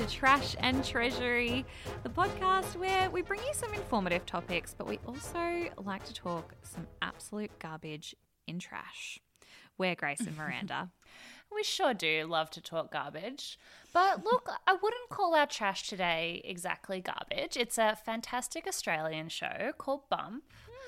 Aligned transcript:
and 0.00 0.08
welcome 0.08 0.08
back 0.08 0.08
to 0.08 0.16
Trash 0.16 0.56
and 0.60 0.84
Treasury, 0.84 1.66
the 2.02 2.08
podcast 2.08 2.76
where 2.76 3.10
we 3.10 3.22
bring 3.22 3.40
you 3.40 3.52
some 3.52 3.72
informative 3.74 4.24
topics, 4.24 4.74
but 4.76 4.86
we 4.86 4.98
also 5.06 5.68
like 5.78 6.04
to 6.04 6.14
talk 6.14 6.54
some 6.62 6.86
absolute 7.02 7.50
garbage 7.58 8.14
in 8.46 8.58
trash. 8.58 9.18
We're 9.78 9.94
Grace 9.94 10.20
and 10.20 10.36
Miranda. 10.36 10.90
We 11.52 11.64
sure 11.64 11.94
do 11.94 12.28
love 12.30 12.48
to 12.50 12.60
talk 12.60 12.92
garbage. 12.92 13.58
But 13.92 14.24
look, 14.24 14.48
I 14.68 14.72
wouldn't 14.74 15.08
call 15.08 15.34
our 15.34 15.48
trash 15.48 15.88
today 15.88 16.40
exactly 16.44 17.00
garbage. 17.00 17.56
It's 17.56 17.76
a 17.76 17.96
fantastic 17.96 18.68
Australian 18.68 19.30
show 19.30 19.72
called 19.76 20.08
Bump, 20.08 20.44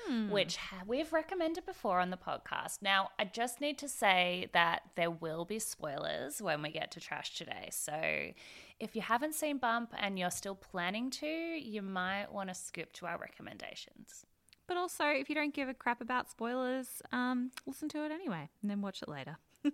hmm. 0.07 0.29
which 0.29 0.57
we've 0.87 1.11
recommended 1.11 1.65
before 1.65 1.99
on 1.99 2.11
the 2.11 2.17
podcast. 2.17 2.81
Now, 2.81 3.09
I 3.19 3.25
just 3.25 3.59
need 3.59 3.77
to 3.79 3.89
say 3.89 4.47
that 4.53 4.83
there 4.95 5.11
will 5.11 5.43
be 5.43 5.59
spoilers 5.59 6.41
when 6.41 6.61
we 6.61 6.69
get 6.71 6.91
to 6.91 7.01
trash 7.01 7.35
today. 7.35 7.67
So 7.69 8.31
if 8.79 8.95
you 8.95 9.01
haven't 9.01 9.35
seen 9.35 9.57
Bump 9.57 9.93
and 9.97 10.17
you're 10.17 10.31
still 10.31 10.55
planning 10.55 11.09
to, 11.11 11.27
you 11.27 11.81
might 11.81 12.31
want 12.31 12.49
to 12.49 12.55
skip 12.55 12.93
to 12.93 13.05
our 13.05 13.17
recommendations. 13.17 14.25
But 14.67 14.77
also, 14.77 15.05
if 15.05 15.29
you 15.29 15.35
don't 15.35 15.53
give 15.53 15.69
a 15.69 15.73
crap 15.73 16.01
about 16.01 16.29
spoilers, 16.29 17.01
um, 17.11 17.51
listen 17.65 17.89
to 17.89 18.05
it 18.05 18.11
anyway 18.11 18.49
and 18.61 18.71
then 18.71 18.81
watch 18.81 19.01
it 19.01 19.09
later. 19.09 19.37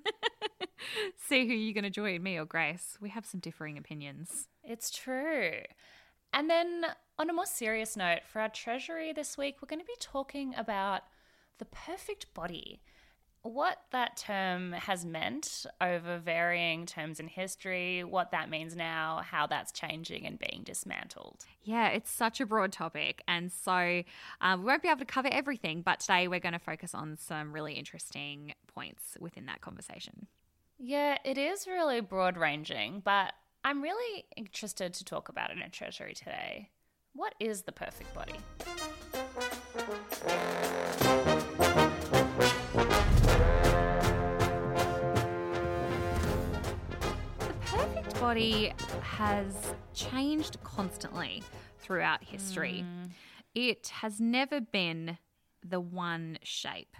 See 1.18 1.48
who 1.48 1.54
you're 1.54 1.74
going 1.74 1.84
to 1.84 1.90
join, 1.90 2.24
me 2.24 2.38
or 2.38 2.46
Grace. 2.46 2.98
We 3.00 3.10
have 3.10 3.26
some 3.26 3.40
differing 3.40 3.78
opinions. 3.78 4.48
It's 4.64 4.90
true. 4.90 5.62
And 6.34 6.50
then, 6.50 6.86
on 7.18 7.30
a 7.30 7.34
more 7.34 7.46
serious 7.46 7.98
note, 7.98 8.20
for 8.26 8.40
our 8.40 8.50
treasury 8.50 9.14
this 9.14 9.38
week, 9.38 9.58
we're 9.62 9.68
going 9.68 9.80
to 9.80 9.86
be 9.86 9.96
talking 10.00 10.54
about 10.56 11.04
the 11.58 11.66
perfect 11.66 12.34
body. 12.34 12.82
What 13.42 13.78
that 13.92 14.18
term 14.18 14.74
has 14.74 15.06
meant 15.06 15.66
over 15.80 16.18
varying 16.18 16.86
terms 16.86 17.22
in 17.22 17.28
history, 17.28 18.04
what 18.04 18.32
that 18.32 18.50
means 18.50 18.76
now, 18.76 19.22
how 19.24 19.48
that's 19.48 19.72
changing 19.72 20.26
and 20.26 20.38
being 20.38 20.64
dismantled. 20.66 21.46
Yeah, 21.64 21.88
it's 21.88 22.12
such 22.12 22.42
a 22.42 22.46
broad 22.46 22.74
topic. 22.74 23.24
And 23.30 23.50
so 23.50 24.04
um, 24.42 24.60
we 24.60 24.66
won't 24.66 24.82
be 24.82 24.90
able 24.90 25.00
to 25.00 25.06
cover 25.06 25.30
everything, 25.32 25.82
but 25.82 26.02
today 26.02 26.28
we're 26.28 26.42
going 26.42 26.54
to 26.54 26.60
focus 26.60 26.94
on 26.94 27.16
some 27.16 27.54
really 27.54 27.74
interesting 27.74 28.56
points 28.68 29.16
within 29.22 29.46
that 29.46 29.62
conversation. 29.62 30.28
Yeah, 30.78 31.18
it 31.24 31.38
is 31.38 31.66
really 31.66 32.02
broad 32.02 32.36
ranging, 32.36 33.02
but 33.06 33.34
I'm 33.64 33.82
really 33.82 34.26
interested 34.36 34.94
to 34.96 35.06
talk 35.06 35.30
about 35.30 35.50
it 35.52 35.58
in 35.64 35.72
Treasury 35.72 36.14
today. 36.14 36.72
What 37.14 37.36
is 37.40 37.62
the 37.62 37.72
perfect 37.72 38.14
body? 38.14 38.36
Body 48.30 48.72
has 49.02 49.74
changed 49.96 50.62
constantly 50.64 51.42
throughout 51.80 52.24
history. 52.24 52.86
It 53.56 53.88
has 53.88 54.22
never 54.22 54.62
been 54.62 55.18
the 55.68 55.80
one 55.80 56.38
shape. 56.44 56.96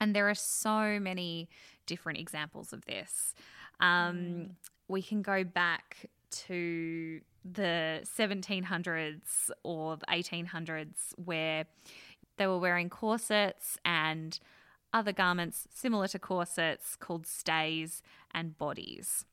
And 0.00 0.16
there 0.16 0.26
are 0.30 0.34
so 0.34 0.98
many 0.98 1.50
different 1.84 2.18
examples 2.18 2.72
of 2.72 2.82
this. 2.86 3.34
Um, 3.78 4.56
We 4.88 5.02
can 5.02 5.20
go 5.20 5.44
back 5.44 6.06
to 6.46 7.20
the 7.44 8.00
1700s 8.18 9.50
or 9.64 9.98
the 9.98 10.06
1800s 10.06 11.12
where 11.22 11.66
they 12.38 12.46
were 12.46 12.58
wearing 12.58 12.88
corsets 12.88 13.76
and 13.84 14.40
other 14.94 15.12
garments 15.12 15.68
similar 15.74 16.08
to 16.08 16.18
corsets 16.18 16.96
called 16.96 17.26
stays 17.26 18.00
and 18.32 18.56
bodies. 18.56 19.26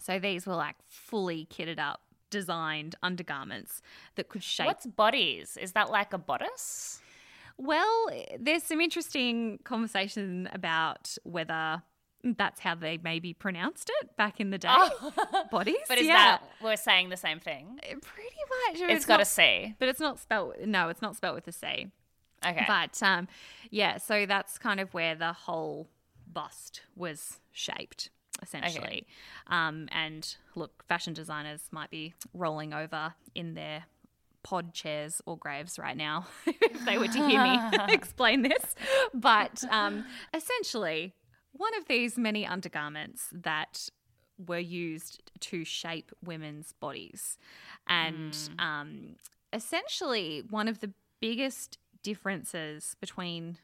So 0.00 0.18
these 0.18 0.46
were 0.46 0.54
like 0.54 0.76
fully 0.86 1.46
kitted 1.50 1.78
up, 1.78 2.00
designed 2.30 2.94
undergarments 3.02 3.82
that 4.16 4.28
could 4.28 4.42
shape. 4.42 4.66
What's 4.66 4.86
bodies? 4.86 5.56
Is 5.60 5.72
that 5.72 5.90
like 5.90 6.12
a 6.12 6.18
bodice? 6.18 7.00
Well, 7.56 8.10
there's 8.38 8.62
some 8.62 8.80
interesting 8.80 9.58
conversation 9.64 10.48
about 10.52 11.16
whether 11.24 11.82
that's 12.22 12.60
how 12.60 12.74
they 12.74 12.98
maybe 13.02 13.32
pronounced 13.32 13.90
it 14.00 14.16
back 14.16 14.38
in 14.40 14.50
the 14.50 14.58
day. 14.58 14.68
Bodies, 15.50 15.76
Oh. 15.80 15.84
But 15.88 15.98
is 15.98 16.06
yeah, 16.06 16.14
that 16.14 16.42
we're 16.62 16.76
saying 16.76 17.08
the 17.08 17.16
same 17.16 17.40
thing? 17.40 17.78
pretty 17.80 18.80
much? 18.80 18.90
It's 18.90 19.04
got 19.06 19.16
a 19.16 19.18
not, 19.18 19.26
C. 19.26 19.74
but 19.78 19.88
it's 19.88 20.00
not 20.00 20.18
spelled. 20.18 20.54
No, 20.64 20.88
it's 20.88 21.02
not 21.02 21.16
spelled 21.16 21.34
with 21.36 21.48
a 21.48 21.52
C. 21.52 21.88
Okay. 22.46 22.64
But 22.68 23.02
um, 23.02 23.26
yeah, 23.70 23.98
so 23.98 24.26
that's 24.26 24.58
kind 24.58 24.78
of 24.78 24.94
where 24.94 25.14
the 25.16 25.32
whole 25.32 25.88
bust 26.32 26.82
was 26.94 27.40
shaped, 27.52 28.10
essentially. 28.42 29.06
Um, 29.46 29.88
and 29.92 30.36
look, 30.54 30.84
fashion 30.88 31.12
designers 31.12 31.62
might 31.70 31.90
be 31.90 32.14
rolling 32.34 32.72
over 32.72 33.14
in 33.34 33.54
their 33.54 33.84
pod 34.42 34.72
chairs 34.72 35.20
or 35.26 35.36
graves 35.36 35.78
right 35.78 35.96
now 35.96 36.26
if 36.46 36.84
they 36.84 36.96
were 36.96 37.08
to 37.08 37.28
hear 37.28 37.42
me 37.42 37.58
explain 37.88 38.42
this. 38.42 38.74
But 39.12 39.64
um, 39.70 40.04
essentially, 40.32 41.14
one 41.52 41.76
of 41.76 41.86
these 41.86 42.16
many 42.16 42.46
undergarments 42.46 43.28
that 43.32 43.90
were 44.46 44.58
used 44.58 45.30
to 45.40 45.64
shape 45.64 46.12
women's 46.24 46.72
bodies. 46.72 47.38
And 47.88 48.36
um, 48.58 49.16
essentially, 49.52 50.44
one 50.48 50.68
of 50.68 50.80
the 50.80 50.92
biggest 51.20 51.78
differences 52.02 52.96
between 53.00 53.58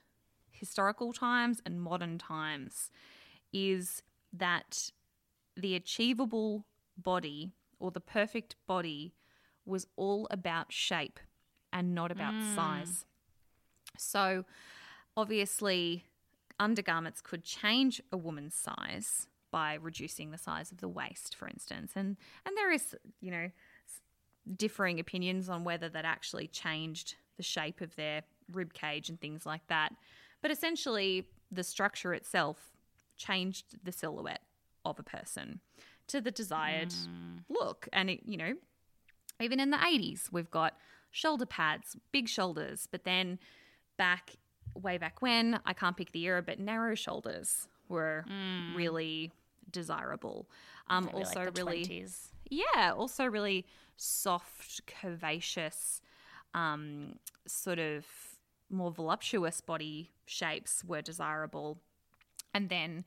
historical 0.50 1.12
times 1.12 1.60
and 1.64 1.80
modern 1.80 2.18
times 2.18 2.90
is 3.52 4.02
that 4.36 4.90
the 5.56 5.74
achievable 5.74 6.66
body 6.96 7.52
or 7.78 7.90
the 7.90 8.00
perfect 8.00 8.56
body 8.66 9.14
was 9.64 9.86
all 9.96 10.26
about 10.30 10.72
shape 10.72 11.18
and 11.72 11.94
not 11.94 12.10
about 12.10 12.34
hmm. 12.34 12.54
size. 12.54 13.04
So, 13.96 14.44
obviously, 15.16 16.04
undergarments 16.58 17.20
could 17.20 17.44
change 17.44 18.00
a 18.12 18.16
woman's 18.16 18.54
size 18.54 19.26
by 19.50 19.74
reducing 19.74 20.30
the 20.30 20.38
size 20.38 20.72
of 20.72 20.78
the 20.80 20.88
waist, 20.88 21.36
for 21.36 21.48
instance. 21.48 21.92
And 21.94 22.16
and 22.44 22.56
there 22.56 22.72
is, 22.72 22.94
you 23.20 23.30
know, 23.30 23.50
differing 24.56 25.00
opinions 25.00 25.48
on 25.48 25.64
whether 25.64 25.88
that 25.88 26.04
actually 26.04 26.48
changed 26.48 27.14
the 27.36 27.42
shape 27.42 27.80
of 27.80 27.94
their 27.96 28.22
rib 28.52 28.72
cage 28.74 29.08
and 29.08 29.20
things 29.20 29.46
like 29.46 29.66
that. 29.68 29.92
But 30.42 30.50
essentially, 30.50 31.28
the 31.50 31.62
structure 31.62 32.12
itself 32.14 32.73
changed 33.16 33.76
the 33.82 33.92
silhouette 33.92 34.42
of 34.84 34.98
a 34.98 35.02
person 35.02 35.60
to 36.08 36.20
the 36.20 36.30
desired 36.30 36.92
look. 37.48 37.88
And 37.92 38.10
it, 38.10 38.20
you 38.26 38.36
know, 38.36 38.54
even 39.40 39.60
in 39.60 39.70
the 39.70 39.76
80s, 39.78 40.30
we've 40.30 40.50
got 40.50 40.74
shoulder 41.10 41.46
pads, 41.46 41.96
big 42.12 42.28
shoulders, 42.28 42.88
but 42.90 43.04
then 43.04 43.38
back 43.96 44.36
way 44.74 44.98
back 44.98 45.22
when, 45.22 45.60
I 45.64 45.72
can't 45.72 45.96
pick 45.96 46.12
the 46.12 46.24
era, 46.24 46.42
but 46.42 46.58
narrow 46.58 46.94
shoulders 46.94 47.68
were 47.88 48.24
really 48.76 49.32
desirable. 49.70 50.48
Um, 50.88 51.08
also, 51.12 51.40
like 51.44 51.56
really, 51.56 51.84
20s. 51.84 52.28
yeah, 52.50 52.92
also 52.92 53.24
really 53.24 53.66
soft, 53.96 54.82
curvaceous, 54.86 56.00
um, 56.54 57.14
sort 57.46 57.78
of 57.78 58.04
more 58.70 58.90
voluptuous 58.90 59.60
body 59.60 60.10
shapes 60.26 60.84
were 60.84 61.02
desirable. 61.02 61.78
And 62.54 62.68
then, 62.68 63.04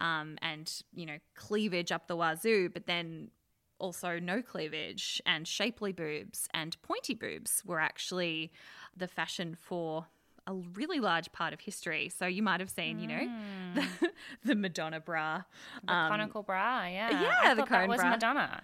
um, 0.00 0.36
and 0.42 0.70
you 0.92 1.06
know, 1.06 1.18
cleavage 1.34 1.92
up 1.92 2.08
the 2.08 2.16
wazoo, 2.16 2.68
but 2.68 2.86
then 2.86 3.30
also 3.78 4.18
no 4.18 4.42
cleavage 4.42 5.22
and 5.24 5.46
shapely 5.46 5.92
boobs 5.92 6.48
and 6.52 6.76
pointy 6.82 7.14
boobs 7.14 7.62
were 7.64 7.78
actually 7.78 8.50
the 8.96 9.06
fashion 9.06 9.54
for 9.54 10.06
a 10.48 10.54
really 10.74 10.98
large 10.98 11.30
part 11.30 11.52
of 11.52 11.60
history. 11.60 12.08
So 12.08 12.26
you 12.26 12.42
might 12.42 12.58
have 12.60 12.70
seen, 12.70 12.98
you 12.98 13.06
know, 13.06 13.28
the, 13.74 14.10
the 14.44 14.54
Madonna 14.54 14.98
bra. 14.98 15.42
The 15.82 15.92
conical 15.92 16.42
bra, 16.42 16.86
yeah. 16.86 17.20
yeah, 17.20 17.38
I 17.42 17.54
the 17.54 17.60
thought 17.60 17.68
that 17.68 17.88
was 17.88 18.00
bra. 18.00 18.10
Madonna. 18.10 18.62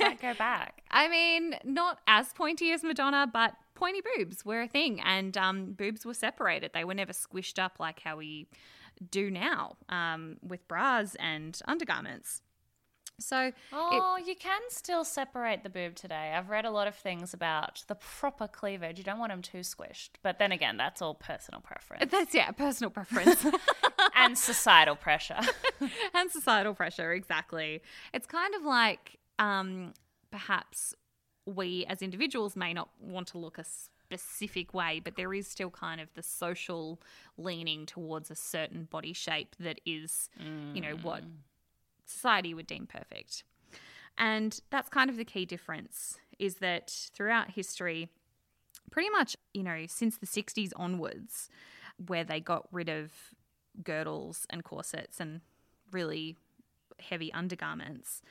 That 0.00 0.20
go 0.20 0.34
back? 0.34 0.82
I 0.90 1.08
mean, 1.08 1.54
not 1.64 2.00
as 2.08 2.32
pointy 2.32 2.72
as 2.72 2.82
Madonna, 2.82 3.30
but 3.32 3.54
pointy 3.74 4.00
boobs 4.16 4.44
were 4.44 4.62
a 4.62 4.68
thing, 4.68 5.00
and 5.00 5.36
um, 5.38 5.72
boobs 5.74 6.04
were 6.04 6.14
separated. 6.14 6.72
They 6.74 6.84
were 6.84 6.94
never 6.94 7.12
squished 7.12 7.62
up 7.62 7.76
like 7.78 8.00
how 8.00 8.16
we 8.16 8.48
do 9.10 9.30
now 9.30 9.76
um, 9.88 10.36
with 10.42 10.66
bras 10.68 11.14
and 11.16 11.58
undergarments. 11.66 12.42
So, 13.20 13.52
Oh, 13.72 14.18
you 14.24 14.34
can 14.34 14.60
still 14.68 15.04
separate 15.04 15.62
the 15.62 15.70
boob 15.70 15.94
today. 15.94 16.32
I've 16.36 16.48
read 16.48 16.64
a 16.64 16.70
lot 16.70 16.88
of 16.88 16.94
things 16.96 17.32
about 17.32 17.84
the 17.86 17.94
proper 17.94 18.48
cleavage. 18.48 18.98
You 18.98 19.04
don't 19.04 19.18
want 19.18 19.30
them 19.30 19.42
too 19.42 19.58
squished. 19.58 20.10
But 20.22 20.38
then 20.38 20.50
again, 20.50 20.76
that's 20.76 21.00
all 21.00 21.14
personal 21.14 21.60
preference 21.60 22.10
that's 22.10 22.34
yeah, 22.34 22.50
personal 22.50 22.90
preference 22.90 23.44
and 24.16 24.36
societal 24.36 24.96
pressure. 24.96 25.38
and 26.14 26.30
societal 26.30 26.74
pressure. 26.74 27.12
Exactly. 27.12 27.82
It's 28.12 28.26
kind 28.26 28.54
of 28.54 28.64
like 28.64 29.18
um, 29.38 29.92
perhaps 30.30 30.94
we 31.46 31.84
as 31.86 32.02
individuals 32.02 32.56
may 32.56 32.72
not 32.72 32.88
want 33.00 33.28
to 33.28 33.38
look 33.38 33.58
a 33.58 33.64
specific 34.18 34.74
way, 34.74 35.00
but 35.02 35.16
there 35.16 35.32
is 35.32 35.46
still 35.46 35.70
kind 35.70 36.00
of 36.00 36.12
the 36.14 36.22
social 36.22 37.00
leaning 37.36 37.86
towards 37.86 38.30
a 38.30 38.34
certain 38.34 38.84
body 38.84 39.12
shape 39.12 39.56
that 39.58 39.80
is, 39.86 40.28
you 40.74 40.80
know, 40.80 40.96
what 41.02 41.22
mm. 41.22 41.30
society 42.04 42.54
would 42.54 42.66
deem 42.66 42.86
perfect. 42.86 43.44
And 44.18 44.58
that's 44.70 44.88
kind 44.88 45.08
of 45.10 45.16
the 45.16 45.24
key 45.24 45.46
difference 45.46 46.18
is 46.38 46.56
that 46.56 46.90
throughout 47.14 47.50
history, 47.50 48.08
pretty 48.90 49.10
much, 49.10 49.36
you 49.54 49.62
know, 49.62 49.84
since 49.88 50.18
the 50.18 50.26
60s 50.26 50.72
onwards, 50.76 51.48
where 52.06 52.24
they 52.24 52.40
got 52.40 52.66
rid 52.72 52.88
of 52.88 53.12
girdles 53.82 54.46
and 54.50 54.64
corsets 54.64 55.20
and 55.20 55.40
really 55.90 56.36
heavy 56.98 57.32
undergarments, 57.32 58.22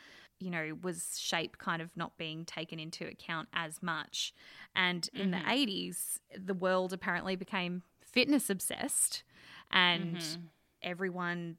you 0.42 0.50
know, 0.50 0.78
was 0.82 1.20
shape 1.20 1.58
kind 1.58 1.82
of 1.82 1.96
not 1.96 2.18
being 2.18 2.46
taken 2.46 2.80
into 2.80 3.08
account 3.08 3.48
as 3.54 3.82
much. 3.82 4.34
And 4.76 5.08
in 5.14 5.32
mm-hmm. 5.32 5.48
the 5.48 5.66
80s, 5.66 6.18
the 6.38 6.54
world 6.54 6.94
apparently 6.94 7.36
became 7.36 7.84
fitness 8.02 8.50
obsessed 8.50 9.24
and 9.72 10.18
mm-hmm. 10.18 10.42
everyone 10.82 11.58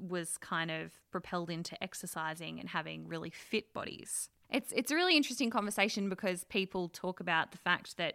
was 0.00 0.38
kind 0.38 0.70
of 0.70 0.92
propelled 1.10 1.50
into 1.50 1.80
exercising 1.82 2.58
and 2.58 2.68
having 2.68 3.06
really 3.06 3.30
fit 3.30 3.72
bodies. 3.72 4.30
It's 4.48 4.72
it's 4.72 4.90
a 4.90 4.94
really 4.94 5.16
interesting 5.16 5.50
conversation 5.50 6.08
because 6.08 6.44
people 6.44 6.88
talk 6.88 7.20
about 7.20 7.52
the 7.52 7.58
fact 7.58 7.96
that 7.98 8.14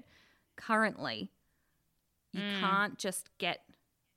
currently 0.57 1.31
you 2.33 2.41
mm. 2.41 2.59
can't 2.59 2.97
just 2.97 3.29
get 3.37 3.61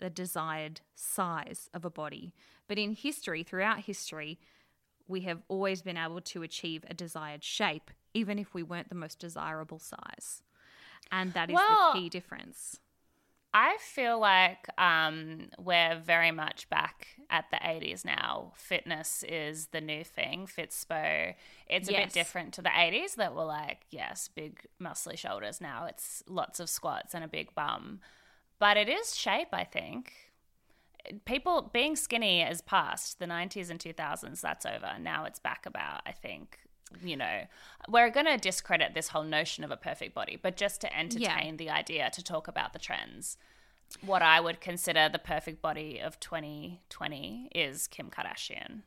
the 0.00 0.10
desired 0.10 0.80
size 0.94 1.68
of 1.74 1.84
a 1.84 1.90
body, 1.90 2.34
but 2.66 2.78
in 2.78 2.92
history, 2.92 3.42
throughout 3.42 3.80
history, 3.80 4.38
we 5.08 5.22
have 5.22 5.42
always 5.48 5.82
been 5.82 5.96
able 5.96 6.20
to 6.20 6.42
achieve 6.42 6.84
a 6.88 6.94
desired 6.94 7.42
shape 7.42 7.90
even 8.14 8.38
if 8.38 8.54
we 8.54 8.62
weren't 8.62 8.88
the 8.88 8.94
most 8.94 9.18
desirable 9.18 9.78
size. 9.78 10.42
And 11.10 11.32
that 11.34 11.50
is 11.50 11.54
well, 11.54 11.92
the 11.92 12.00
key 12.00 12.08
difference. 12.08 12.80
I 13.54 13.78
feel 13.80 14.18
like 14.18 14.68
um, 14.78 15.48
we're 15.58 15.98
very 15.98 16.32
much 16.32 16.68
back 16.68 17.08
at 17.30 17.46
the 17.50 17.56
80s 17.56 18.04
now. 18.04 18.52
Fitness 18.56 19.24
is 19.26 19.68
the 19.68 19.80
new 19.80 20.04
thing, 20.04 20.46
Fitspo. 20.46 21.34
It's 21.66 21.88
a 21.88 21.92
yes. 21.92 22.04
bit 22.04 22.12
different 22.12 22.52
to 22.54 22.62
the 22.62 22.68
80s 22.68 23.14
that 23.14 23.34
were 23.34 23.44
like, 23.44 23.86
yes, 23.90 24.28
big 24.34 24.60
muscly 24.80 25.16
shoulders. 25.16 25.60
Now 25.60 25.86
it's 25.86 26.22
lots 26.28 26.60
of 26.60 26.68
squats 26.68 27.14
and 27.14 27.24
a 27.24 27.28
big 27.28 27.54
bum. 27.54 28.00
But 28.58 28.76
it 28.76 28.88
is 28.88 29.16
shape, 29.16 29.48
I 29.52 29.64
think. 29.64 30.12
People 31.24 31.70
being 31.72 31.96
skinny 31.96 32.42
is 32.42 32.60
past. 32.60 33.18
The 33.18 33.26
90s 33.26 33.70
and 33.70 33.78
2000s, 33.78 34.40
that's 34.40 34.66
over. 34.66 34.92
Now 35.00 35.24
it's 35.24 35.38
back 35.38 35.66
about, 35.66 36.02
I 36.06 36.12
think, 36.12 36.58
you 37.02 37.16
know, 37.16 37.42
we're 37.88 38.10
going 38.10 38.26
to 38.26 38.36
discredit 38.36 38.94
this 38.94 39.08
whole 39.08 39.24
notion 39.24 39.64
of 39.64 39.70
a 39.70 39.76
perfect 39.76 40.14
body, 40.14 40.38
but 40.40 40.56
just 40.56 40.80
to 40.82 40.98
entertain 40.98 41.54
yeah. 41.54 41.56
the 41.56 41.70
idea 41.70 42.10
to 42.12 42.22
talk 42.22 42.48
about 42.48 42.72
the 42.72 42.78
trends. 42.78 43.36
What 44.02 44.20
I 44.20 44.40
would 44.40 44.60
consider 44.60 45.08
the 45.08 45.18
perfect 45.18 45.62
body 45.62 45.98
of 45.98 46.20
2020 46.20 47.48
is 47.54 47.86
Kim 47.86 48.10
Kardashian. 48.10 48.82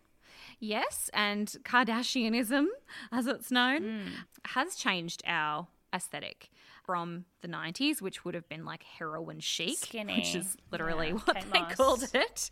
Yes, 0.59 1.09
and 1.11 1.47
Kardashianism, 1.63 2.67
as 3.11 3.25
it's 3.25 3.49
known, 3.49 3.81
mm. 3.81 4.07
has 4.45 4.75
changed 4.75 5.23
our 5.25 5.67
aesthetic 5.91 6.50
from 6.83 7.25
the 7.41 7.47
90s, 7.47 8.01
which 8.01 8.23
would 8.23 8.35
have 8.35 8.47
been 8.49 8.65
like 8.65 8.83
heroin 8.83 9.39
chic, 9.39 9.77
Skinny. 9.77 10.15
which 10.17 10.35
is 10.35 10.57
literally 10.71 11.09
yeah, 11.09 11.13
what 11.13 11.45
they 11.51 11.59
Moss. 11.59 11.75
called 11.75 12.09
it. 12.13 12.49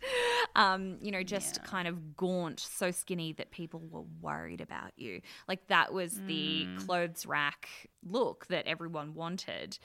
Um, 0.56 0.98
you 1.00 1.10
know, 1.10 1.22
just 1.22 1.58
yeah. 1.58 1.70
kind 1.70 1.88
of 1.88 2.16
gaunt, 2.16 2.60
so 2.60 2.90
skinny 2.90 3.32
that 3.34 3.50
people 3.50 3.82
were 3.90 4.04
worried 4.20 4.60
about 4.60 4.92
you. 4.96 5.20
Like 5.48 5.66
that 5.68 5.92
was 5.92 6.14
mm. 6.14 6.26
the 6.26 6.84
clothes 6.84 7.26
rack 7.26 7.68
look 8.04 8.46
that 8.48 8.66
everyone 8.66 9.14
wanted. 9.14 9.78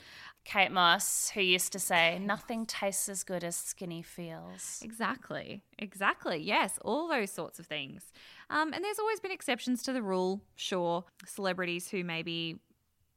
Kate 0.44 0.70
Moss, 0.70 1.30
who 1.30 1.40
used 1.40 1.72
to 1.72 1.78
say, 1.78 2.18
nothing 2.18 2.66
tastes 2.66 3.08
as 3.08 3.24
good 3.24 3.44
as 3.44 3.56
skinny 3.56 4.02
feels. 4.02 4.80
Exactly. 4.82 5.62
Exactly. 5.78 6.38
Yes, 6.38 6.78
all 6.82 7.08
those 7.08 7.30
sorts 7.30 7.58
of 7.58 7.66
things. 7.66 8.12
Um, 8.48 8.72
and 8.72 8.84
there's 8.84 8.98
always 8.98 9.20
been 9.20 9.32
exceptions 9.32 9.82
to 9.84 9.92
the 9.92 10.02
rule, 10.02 10.40
sure. 10.54 11.04
Celebrities 11.26 11.88
who 11.88 12.04
maybe 12.04 12.56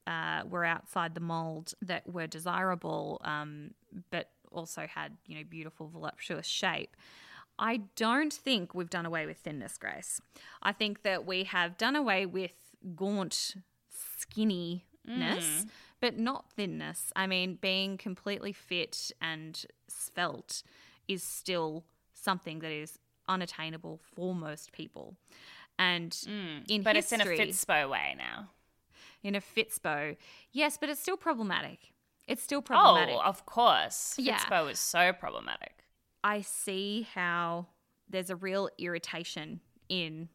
uh, 0.09 0.41
were 0.49 0.65
outside 0.65 1.13
the 1.13 1.21
mold 1.21 1.75
that 1.83 2.11
were 2.11 2.25
desirable, 2.25 3.21
um, 3.23 3.71
but 4.09 4.31
also 4.51 4.87
had 4.87 5.15
you 5.27 5.37
know 5.37 5.43
beautiful 5.47 5.87
voluptuous 5.87 6.47
shape. 6.47 6.95
I 7.59 7.81
don't 7.95 8.33
think 8.33 8.73
we've 8.73 8.89
done 8.89 9.05
away 9.05 9.25
with 9.25 9.37
thinness, 9.37 9.77
Grace. 9.77 10.19
I 10.63 10.71
think 10.71 11.03
that 11.03 11.25
we 11.25 11.43
have 11.43 11.77
done 11.77 11.95
away 11.95 12.25
with 12.25 12.53
gaunt 12.95 13.55
skinniness, 13.93 14.81
mm. 15.05 15.69
but 16.01 16.17
not 16.17 16.49
thinness. 16.55 17.11
I 17.15 17.27
mean, 17.27 17.59
being 17.61 17.97
completely 17.97 18.53
fit 18.53 19.11
and 19.21 19.63
svelte 19.87 20.63
is 21.07 21.21
still 21.21 21.83
something 22.13 22.59
that 22.59 22.71
is 22.71 22.97
unattainable 23.27 23.99
for 24.15 24.33
most 24.33 24.71
people. 24.71 25.17
And 25.77 26.11
mm. 26.11 26.69
in 26.69 26.81
but 26.81 26.95
history, 26.95 27.17
it's 27.17 27.65
in 27.65 27.75
a 27.75 27.83
Fitspo 27.83 27.89
way 27.89 28.15
now 28.17 28.49
in 29.23 29.35
a 29.35 29.41
Fitspo. 29.41 30.15
Yes, 30.51 30.77
but 30.77 30.89
it's 30.89 31.01
still 31.01 31.17
problematic. 31.17 31.93
It's 32.27 32.43
still 32.43 32.61
problematic. 32.61 33.15
Oh, 33.17 33.21
of 33.21 33.45
course. 33.45 34.15
Yeah. 34.17 34.37
Fitspo 34.37 34.71
is 34.71 34.79
so 34.79 35.13
problematic. 35.13 35.83
I 36.23 36.41
see 36.41 37.07
how 37.13 37.67
there's 38.09 38.29
a 38.29 38.35
real 38.35 38.69
irritation 38.77 39.61
in 39.87 40.29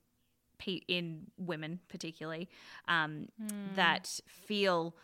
in 0.89 1.27
women, 1.37 1.81
particularly, 1.89 2.49
um, 2.89 3.27
mm. 3.43 3.75
that 3.75 4.19
feel 4.27 4.97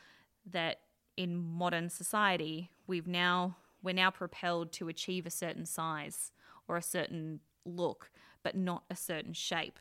that 0.47 0.81
in 1.19 1.37
modern 1.37 1.91
society 1.91 2.71
we've 2.87 3.07
now 3.07 3.57
we're 3.83 3.95
now 3.95 4.11
propelled 4.11 4.73
to 4.73 4.89
achieve 4.89 5.27
a 5.27 5.31
certain 5.31 5.67
size 5.67 6.33
or 6.67 6.77
a 6.77 6.83
certain 6.83 7.41
look, 7.67 8.11
but 8.43 8.57
not 8.57 8.85
a 8.91 8.97
certain 8.97 9.33
shape. 9.33 9.79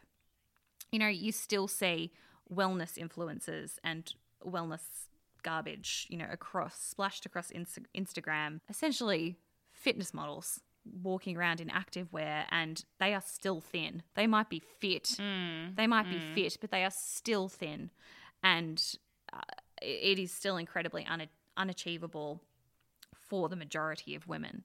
You 0.91 0.99
know, 0.99 1.07
you 1.07 1.31
still 1.31 1.67
see 1.67 2.11
wellness 2.53 2.97
influences 2.97 3.79
and 3.83 4.13
wellness 4.45 4.81
garbage, 5.43 6.07
you 6.09 6.17
know, 6.17 6.27
across 6.31 6.79
splashed 6.79 7.25
across 7.25 7.51
Insta- 7.51 7.85
Instagram, 7.95 8.59
essentially 8.69 9.37
fitness 9.71 10.13
models 10.13 10.59
walking 11.03 11.37
around 11.37 11.61
in 11.61 11.69
active 11.69 12.11
wear 12.11 12.45
and 12.51 12.83
they 12.99 13.13
are 13.13 13.21
still 13.21 13.61
thin. 13.61 14.03
They 14.15 14.27
might 14.27 14.49
be 14.49 14.61
fit. 14.79 15.15
Mm, 15.19 15.75
they 15.75 15.87
might 15.87 16.07
mm. 16.07 16.11
be 16.11 16.19
fit, 16.19 16.57
but 16.59 16.71
they 16.71 16.83
are 16.83 16.91
still 16.91 17.47
thin 17.47 17.91
and 18.43 18.81
uh, 19.31 19.39
it 19.81 20.19
is 20.19 20.31
still 20.31 20.57
incredibly 20.57 21.05
un- 21.05 21.27
unachievable 21.57 22.41
for 23.13 23.49
the 23.49 23.55
majority 23.55 24.15
of 24.15 24.27
women. 24.27 24.63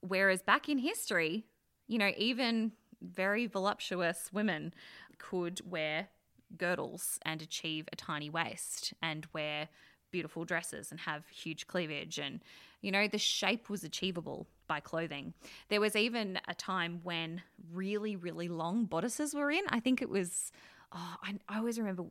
Whereas 0.00 0.42
back 0.42 0.68
in 0.68 0.78
history, 0.78 1.44
you 1.88 1.98
know, 1.98 2.12
even 2.16 2.72
very 3.00 3.46
voluptuous 3.46 4.30
women 4.32 4.74
could 5.18 5.60
wear 5.70 6.08
girdles 6.54 7.18
and 7.22 7.42
achieve 7.42 7.88
a 7.92 7.96
tiny 7.96 8.30
waist 8.30 8.92
and 9.02 9.26
wear 9.32 9.68
beautiful 10.10 10.44
dresses 10.44 10.90
and 10.90 11.00
have 11.00 11.26
huge 11.28 11.66
cleavage 11.66 12.18
and 12.18 12.40
you 12.80 12.92
know 12.92 13.08
the 13.08 13.18
shape 13.18 13.68
was 13.68 13.82
achievable 13.82 14.46
by 14.68 14.78
clothing 14.78 15.34
there 15.68 15.80
was 15.80 15.96
even 15.96 16.38
a 16.46 16.54
time 16.54 17.00
when 17.02 17.42
really 17.72 18.14
really 18.14 18.46
long 18.46 18.84
bodices 18.84 19.34
were 19.34 19.50
in 19.50 19.64
i 19.70 19.80
think 19.80 20.00
it 20.00 20.08
was 20.08 20.52
oh 20.92 21.16
i, 21.22 21.34
I 21.48 21.58
always 21.58 21.78
remember 21.78 22.04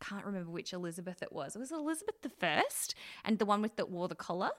can't 0.00 0.24
remember 0.24 0.50
which 0.50 0.72
elizabeth 0.72 1.22
it 1.22 1.32
was 1.32 1.54
it 1.54 1.58
was 1.58 1.70
elizabeth 1.70 2.22
the 2.22 2.30
first 2.30 2.94
and 3.26 3.38
the 3.38 3.44
one 3.44 3.60
with 3.60 3.76
that 3.76 3.90
wore 3.90 4.08
the 4.08 4.14
collar 4.14 4.50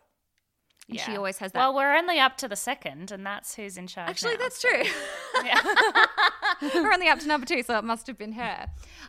and 0.88 0.98
yeah. 0.98 1.06
she 1.06 1.16
always 1.16 1.38
has 1.38 1.52
that. 1.52 1.60
Well, 1.60 1.76
we're 1.76 1.96
only 1.96 2.20
up 2.20 2.38
to 2.38 2.48
the 2.48 2.56
second, 2.56 3.12
and 3.12 3.26
that's 3.26 3.56
who's 3.56 3.78
in 3.78 3.88
charge. 3.88 4.10
Actually, 4.10 4.34
now, 4.34 4.40
that's 4.40 4.62
so. 4.62 4.68
true. 4.68 4.84
we're 6.76 6.92
only 6.92 7.08
up 7.08 7.20
to 7.20 7.28
number 7.28 7.46
two, 7.46 7.64
so 7.64 7.78
it 7.78 7.84
must 7.84 8.08
have 8.08 8.18
been 8.18 8.34
her. 8.34 8.68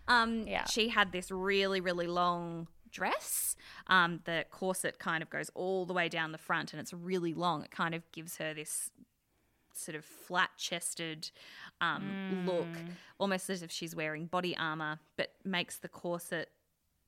Um, 0.08 0.46
yeah. 0.46 0.64
She 0.64 0.88
had 0.88 1.12
this 1.12 1.30
really, 1.30 1.80
really 1.80 2.06
long 2.06 2.68
dress. 2.90 3.56
Um, 3.86 4.20
the 4.24 4.44
corset 4.50 4.98
kind 4.98 5.22
of 5.22 5.30
goes 5.30 5.50
all 5.54 5.86
the 5.86 5.92
way 5.92 6.08
down 6.08 6.32
the 6.32 6.38
front, 6.38 6.72
and 6.72 6.80
it's 6.80 6.92
really 6.92 7.34
long. 7.34 7.62
It 7.64 7.70
kind 7.70 7.94
of 7.94 8.10
gives 8.12 8.36
her 8.36 8.54
this 8.54 8.90
sort 9.74 9.96
of 9.96 10.04
flat 10.04 10.50
chested 10.58 11.30
um, 11.80 12.04
mm. 12.32 12.46
look, 12.46 12.68
almost 13.18 13.48
as 13.50 13.62
if 13.62 13.70
she's 13.70 13.96
wearing 13.96 14.26
body 14.26 14.56
armor, 14.56 15.00
but 15.16 15.32
makes 15.44 15.78
the 15.78 15.88
corset, 15.88 16.50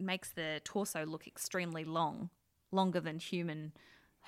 makes 0.00 0.30
the 0.30 0.60
torso 0.64 1.04
look 1.04 1.26
extremely 1.26 1.84
long, 1.84 2.30
longer 2.72 3.00
than 3.00 3.18
human 3.18 3.72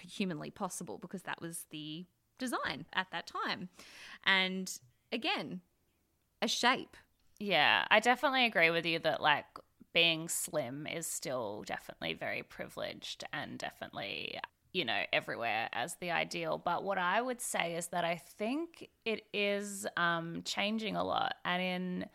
humanly 0.03 0.51
possible 0.51 0.99
because 0.99 1.23
that 1.23 1.41
was 1.41 1.67
the 1.71 2.05
design 2.39 2.87
at 2.93 3.09
that 3.13 3.27
time. 3.27 3.69
And 4.25 4.73
again, 5.13 5.61
a 6.43 6.49
shape. 6.49 6.97
Yeah, 7.39 7.85
I 7.91 8.01
definitely 8.01 8.47
agree 8.47 8.71
with 8.71 8.87
you 8.87 8.99
that 9.01 9.21
like 9.21 9.45
being 9.93 10.29
slim 10.29 10.87
is 10.87 11.07
still 11.07 11.65
definitely 11.67 12.15
very 12.15 12.43
privileged 12.43 13.25
and 13.33 13.59
definitely 13.59 14.39
you 14.73 14.85
know 14.85 15.03
everywhere 15.11 15.71
as 15.73 15.95
the 16.01 16.11
ideal 16.11 16.61
but 16.63 16.85
what 16.85 16.99
i 16.99 17.23
would 17.23 17.41
say 17.41 17.75
is 17.77 17.87
that 17.87 18.05
i 18.05 18.15
think 18.15 18.91
it 19.07 19.23
is 19.33 19.87
um, 19.97 20.43
changing 20.45 20.97
a 20.97 21.03
lot 21.03 21.37
and 21.47 21.63
in 21.63 22.07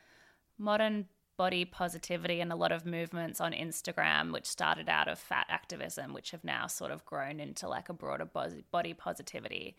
modern 0.60 1.08
body 1.38 1.66
positivity 1.66 2.40
and 2.40 2.52
a 2.52 2.56
lot 2.56 2.72
of 2.72 2.86
movements 2.86 3.42
on 3.42 3.52
Instagram, 3.52 4.32
which 4.32 4.46
started 4.46 4.88
out 4.88 5.08
of 5.08 5.18
fat 5.18 5.48
activism, 5.50 6.14
which 6.14 6.30
have 6.30 6.44
now 6.44 6.68
sort 6.68 6.92
of 6.92 7.04
grown 7.04 7.40
into 7.40 7.68
like 7.68 7.90
a 7.90 7.94
broader 7.94 8.26
body 8.26 8.94
positivity. 8.94 9.76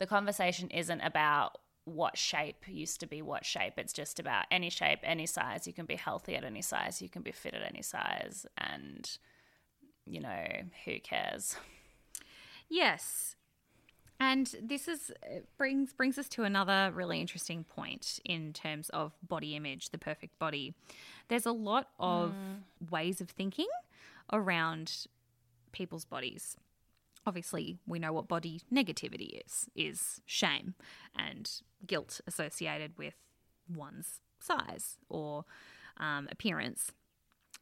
The 0.00 0.06
conversation 0.06 0.70
isn't 0.70 1.02
about 1.02 1.58
what 1.84 2.16
shape 2.16 2.64
used 2.66 3.00
to 3.00 3.06
be 3.06 3.20
what 3.20 3.44
shape. 3.44 3.74
It's 3.76 3.92
just 3.92 4.18
about 4.18 4.46
any 4.50 4.70
shape, 4.70 5.00
any 5.02 5.26
size. 5.26 5.66
You 5.66 5.74
can 5.74 5.84
be 5.84 5.96
healthy 5.96 6.36
at 6.36 6.42
any 6.42 6.62
size, 6.62 7.02
you 7.02 7.10
can 7.10 7.20
be 7.20 7.32
fit 7.32 7.52
at 7.52 7.62
any 7.62 7.82
size, 7.82 8.46
and 8.56 9.08
you 10.06 10.20
know, 10.20 10.46
who 10.86 10.98
cares? 11.00 11.56
Yes. 12.68 13.36
And 14.18 14.54
this 14.62 14.88
is 14.88 15.12
brings 15.58 15.92
brings 15.92 16.16
us 16.16 16.28
to 16.30 16.44
another 16.44 16.92
really 16.94 17.20
interesting 17.20 17.64
point 17.64 18.20
in 18.24 18.54
terms 18.54 18.88
of 18.90 19.12
body 19.26 19.54
image, 19.54 19.90
the 19.90 19.98
perfect 19.98 20.38
body. 20.38 20.74
There's 21.28 21.46
a 21.46 21.52
lot 21.52 21.88
of 21.98 22.30
mm. 22.30 22.90
ways 22.90 23.20
of 23.20 23.28
thinking 23.28 23.68
around 24.32 25.06
people's 25.72 26.04
bodies 26.04 26.56
obviously 27.26 27.78
we 27.86 27.98
know 27.98 28.12
what 28.12 28.28
body 28.28 28.60
negativity 28.72 29.40
is 29.44 29.68
is 29.74 30.20
shame 30.26 30.74
and 31.16 31.60
guilt 31.86 32.20
associated 32.26 32.92
with 32.96 33.14
one's 33.74 34.20
size 34.40 34.96
or 35.08 35.44
um, 35.98 36.28
appearance 36.30 36.92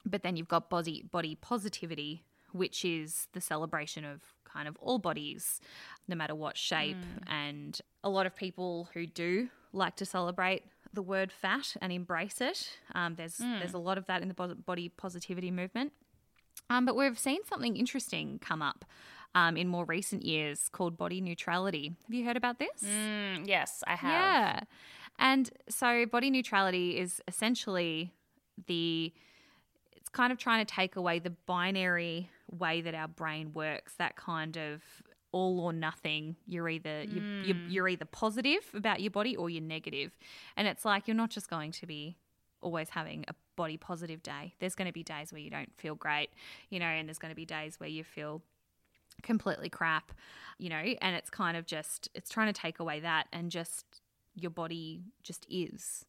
but 0.05 0.23
then 0.23 0.37
you've 0.37 0.49
got 0.49 0.71
body 0.71 1.05
body 1.11 1.35
positivity 1.35 2.25
which 2.53 2.85
is 2.85 3.29
the 3.33 3.41
celebration 3.41 4.05
of 4.05 4.23
kind 4.45 4.69
of 4.69 4.77
all 4.81 4.99
bodies 4.99 5.61
no 6.07 6.17
matter 6.17 6.35
what 6.35 6.57
shape 6.57 6.97
mm. 6.97 7.31
and 7.31 7.81
a 8.03 8.09
lot 8.09 8.27
of 8.27 8.35
people 8.35 8.89
who 8.95 9.07
do 9.07 9.49
like 9.73 9.97
to 9.97 10.07
celebrate 10.07 10.63
the 10.95 11.03
word 11.03 11.31
fat 11.31 11.77
and 11.83 11.93
embrace 11.93 12.41
it 12.41 12.79
um, 12.95 13.15
there's 13.17 13.39
mm. 13.39 13.59
there's 13.59 13.75
a 13.75 13.79
lot 13.79 13.99
of 13.99 14.07
that 14.07 14.23
in 14.23 14.29
the 14.29 14.35
body 14.35 14.89
positivity 14.89 15.51
movement 15.51 15.93
um, 16.71 16.85
but 16.85 16.97
we've 16.97 17.19
seen 17.19 17.45
something 17.45 17.77
interesting 17.77 18.39
come 18.41 18.63
up 18.63 18.85
um, 19.35 19.57
in 19.57 19.69
more 19.69 19.85
recent 19.85 20.25
years 20.25 20.69
called 20.71 20.97
body 20.97 21.21
neutrality. 21.21 21.93
Have 22.07 22.15
you 22.15 22.25
heard 22.25 22.37
about 22.37 22.59
this? 22.59 22.83
Mm, 22.83 23.47
yes, 23.47 23.83
I 23.87 23.95
have. 23.95 24.11
Yeah. 24.11 24.61
And 25.19 25.51
so 25.69 26.07
body 26.07 26.31
neutrality 26.31 26.99
is 26.99 27.21
essentially 27.27 28.13
the 28.67 29.13
it's 29.97 30.09
kind 30.09 30.33
of 30.33 30.39
trying 30.39 30.65
to 30.65 30.75
take 30.75 30.97
away 30.97 31.19
the 31.19 31.31
binary 31.31 32.31
way 32.51 32.81
that 32.81 32.95
our 32.95 33.09
brain 33.09 33.53
works, 33.53 33.95
that 33.99 34.17
kind 34.17 34.57
of 34.57 34.83
all 35.33 35.61
or 35.61 35.73
nothing. 35.73 36.37
You're 36.47 36.69
either 36.69 37.05
mm. 37.05 37.15
you're, 37.15 37.45
you're, 37.45 37.69
you're 37.69 37.89
either 37.89 38.05
positive 38.07 38.71
about 38.75 39.01
your 39.01 39.11
body 39.11 39.37
or 39.37 39.51
you're 39.51 39.63
negative. 39.63 40.17
And 40.57 40.67
it's 40.67 40.85
like 40.85 41.07
you're 41.07 41.17
not 41.17 41.31
just 41.31 41.51
going 41.51 41.73
to 41.73 41.87
be 41.87 42.17
always 42.61 42.89
having 42.91 43.25
a 43.29 43.35
body 43.57 43.77
positive 43.77 44.23
day. 44.23 44.55
There's 44.61 44.75
going 44.75 44.87
to 44.87 44.93
be 44.93 45.03
days 45.03 45.33
where 45.33 45.41
you 45.41 45.51
don't 45.51 45.73
feel 45.77 45.95
great, 45.95 46.31
you 46.71 46.79
know, 46.79 46.87
and 46.87 47.09
there's 47.09 47.19
going 47.19 47.31
to 47.31 47.37
be 47.37 47.45
days 47.45 47.79
where 47.79 47.89
you 47.89 48.05
feel 48.05 48.43
completely 49.23 49.69
crap, 49.69 50.13
you 50.59 50.69
know, 50.69 50.77
and 50.77 51.17
it's 51.17 51.31
kind 51.31 51.57
of 51.57 51.67
just, 51.67 52.09
it's 52.15 52.31
trying 52.31 52.53
to 52.53 52.59
take 52.59 52.79
away 52.79 53.01
that 53.01 53.27
and 53.33 53.51
just 53.51 53.85
your 54.35 54.51
body 54.51 55.03
just 55.23 55.47
is. 55.49 56.05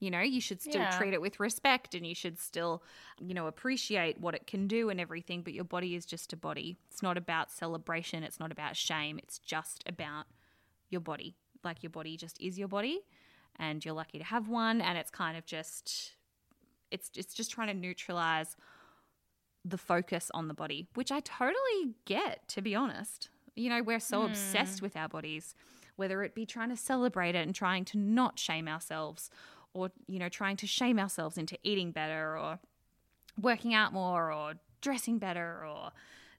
You 0.00 0.10
know, 0.10 0.20
you 0.20 0.40
should 0.40 0.60
still 0.60 0.80
yeah. 0.80 0.98
treat 0.98 1.14
it 1.14 1.20
with 1.20 1.38
respect 1.38 1.94
and 1.94 2.04
you 2.04 2.14
should 2.14 2.36
still, 2.36 2.82
you 3.20 3.34
know, 3.34 3.46
appreciate 3.46 4.20
what 4.20 4.34
it 4.34 4.48
can 4.48 4.66
do 4.66 4.90
and 4.90 5.00
everything, 5.00 5.42
but 5.42 5.52
your 5.52 5.64
body 5.64 5.94
is 5.94 6.04
just 6.04 6.32
a 6.32 6.36
body. 6.36 6.76
It's 6.90 7.02
not 7.02 7.16
about 7.16 7.52
celebration, 7.52 8.24
it's 8.24 8.40
not 8.40 8.50
about 8.50 8.76
shame, 8.76 9.20
it's 9.22 9.38
just 9.38 9.84
about 9.86 10.24
your 10.90 11.00
body. 11.00 11.36
Like 11.62 11.84
your 11.84 11.90
body 11.90 12.16
just 12.16 12.40
is 12.40 12.58
your 12.58 12.66
body 12.66 13.02
and 13.56 13.84
you're 13.84 13.94
lucky 13.94 14.18
to 14.18 14.24
have 14.24 14.48
one 14.48 14.80
and 14.80 14.98
it's 14.98 15.10
kind 15.10 15.36
of 15.36 15.46
just 15.46 16.12
it's 16.90 17.10
it's 17.16 17.34
just 17.34 17.50
trying 17.50 17.68
to 17.68 17.74
neutralize 17.74 18.56
the 19.64 19.78
focus 19.78 20.30
on 20.34 20.48
the 20.48 20.54
body, 20.54 20.88
which 20.94 21.12
I 21.12 21.20
totally 21.20 21.94
get, 22.04 22.46
to 22.48 22.62
be 22.62 22.74
honest. 22.74 23.28
You 23.54 23.70
know, 23.70 23.82
we're 23.82 24.00
so 24.00 24.22
mm. 24.22 24.26
obsessed 24.26 24.82
with 24.82 24.96
our 24.96 25.08
bodies, 25.08 25.54
whether 25.96 26.22
it 26.22 26.34
be 26.34 26.46
trying 26.46 26.70
to 26.70 26.76
celebrate 26.76 27.34
it 27.34 27.46
and 27.46 27.54
trying 27.54 27.84
to 27.86 27.98
not 27.98 28.38
shame 28.38 28.66
ourselves, 28.66 29.30
or, 29.74 29.90
you 30.06 30.18
know, 30.18 30.28
trying 30.28 30.56
to 30.56 30.66
shame 30.66 30.98
ourselves 30.98 31.38
into 31.38 31.58
eating 31.62 31.92
better, 31.92 32.36
or 32.36 32.58
working 33.40 33.72
out 33.74 33.92
more, 33.92 34.32
or 34.32 34.54
dressing 34.80 35.18
better, 35.18 35.64
or 35.66 35.90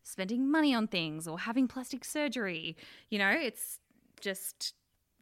spending 0.03 0.49
money 0.49 0.73
on 0.73 0.87
things, 0.87 1.27
or 1.27 1.39
having 1.39 1.67
plastic 1.67 2.03
surgery. 2.03 2.75
You 3.09 3.19
know, 3.19 3.29
it's 3.29 3.79
just 4.19 4.73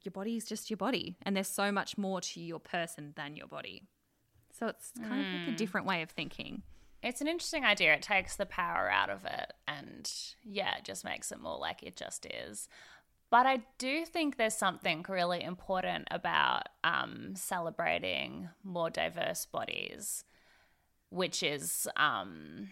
your 0.04 0.12
body 0.12 0.38
is 0.38 0.46
just 0.46 0.70
your 0.70 0.78
body, 0.78 1.18
and 1.22 1.36
there's 1.36 1.48
so 1.48 1.72
much 1.72 1.98
more 1.98 2.22
to 2.22 2.40
your 2.40 2.60
person 2.60 3.14
than 3.16 3.36
your 3.36 3.48
body. 3.48 3.84
So 4.58 4.68
it's 4.68 4.92
kind 4.98 5.12
mm. 5.12 5.20
of 5.20 5.40
like 5.40 5.48
a 5.48 5.52
hmm. 5.52 5.56
different 5.56 5.88
way 5.88 6.02
of 6.02 6.10
thinking. 6.10 6.64
It's 7.04 7.22
an 7.22 7.28
interesting 7.28 7.66
idea. 7.66 7.94
It 7.94 8.02
takes 8.02 8.36
the 8.36 8.46
power 8.46 8.90
out 8.90 9.10
of 9.10 9.26
it 9.26 9.54
and 9.68 10.12
yeah, 10.44 10.78
it 10.78 10.84
just 10.84 11.04
makes 11.04 11.32
it 11.32 11.42
more 11.42 11.58
like 11.58 11.82
it 11.84 11.96
just 11.96 12.26
is. 12.26 12.68
But 13.32 13.46
I 13.46 13.62
do 13.78 14.06
think 14.06 14.36
there's 14.36 14.56
something 14.56 15.06
really 15.08 15.42
important 15.42 16.10
about 16.12 16.64
um, 16.84 17.32
celebrating 17.36 18.50
more 18.62 18.90
diverse 18.90 19.46
bodies, 19.46 20.26
which 21.10 21.42
is, 21.42 21.88
um, 21.96 22.68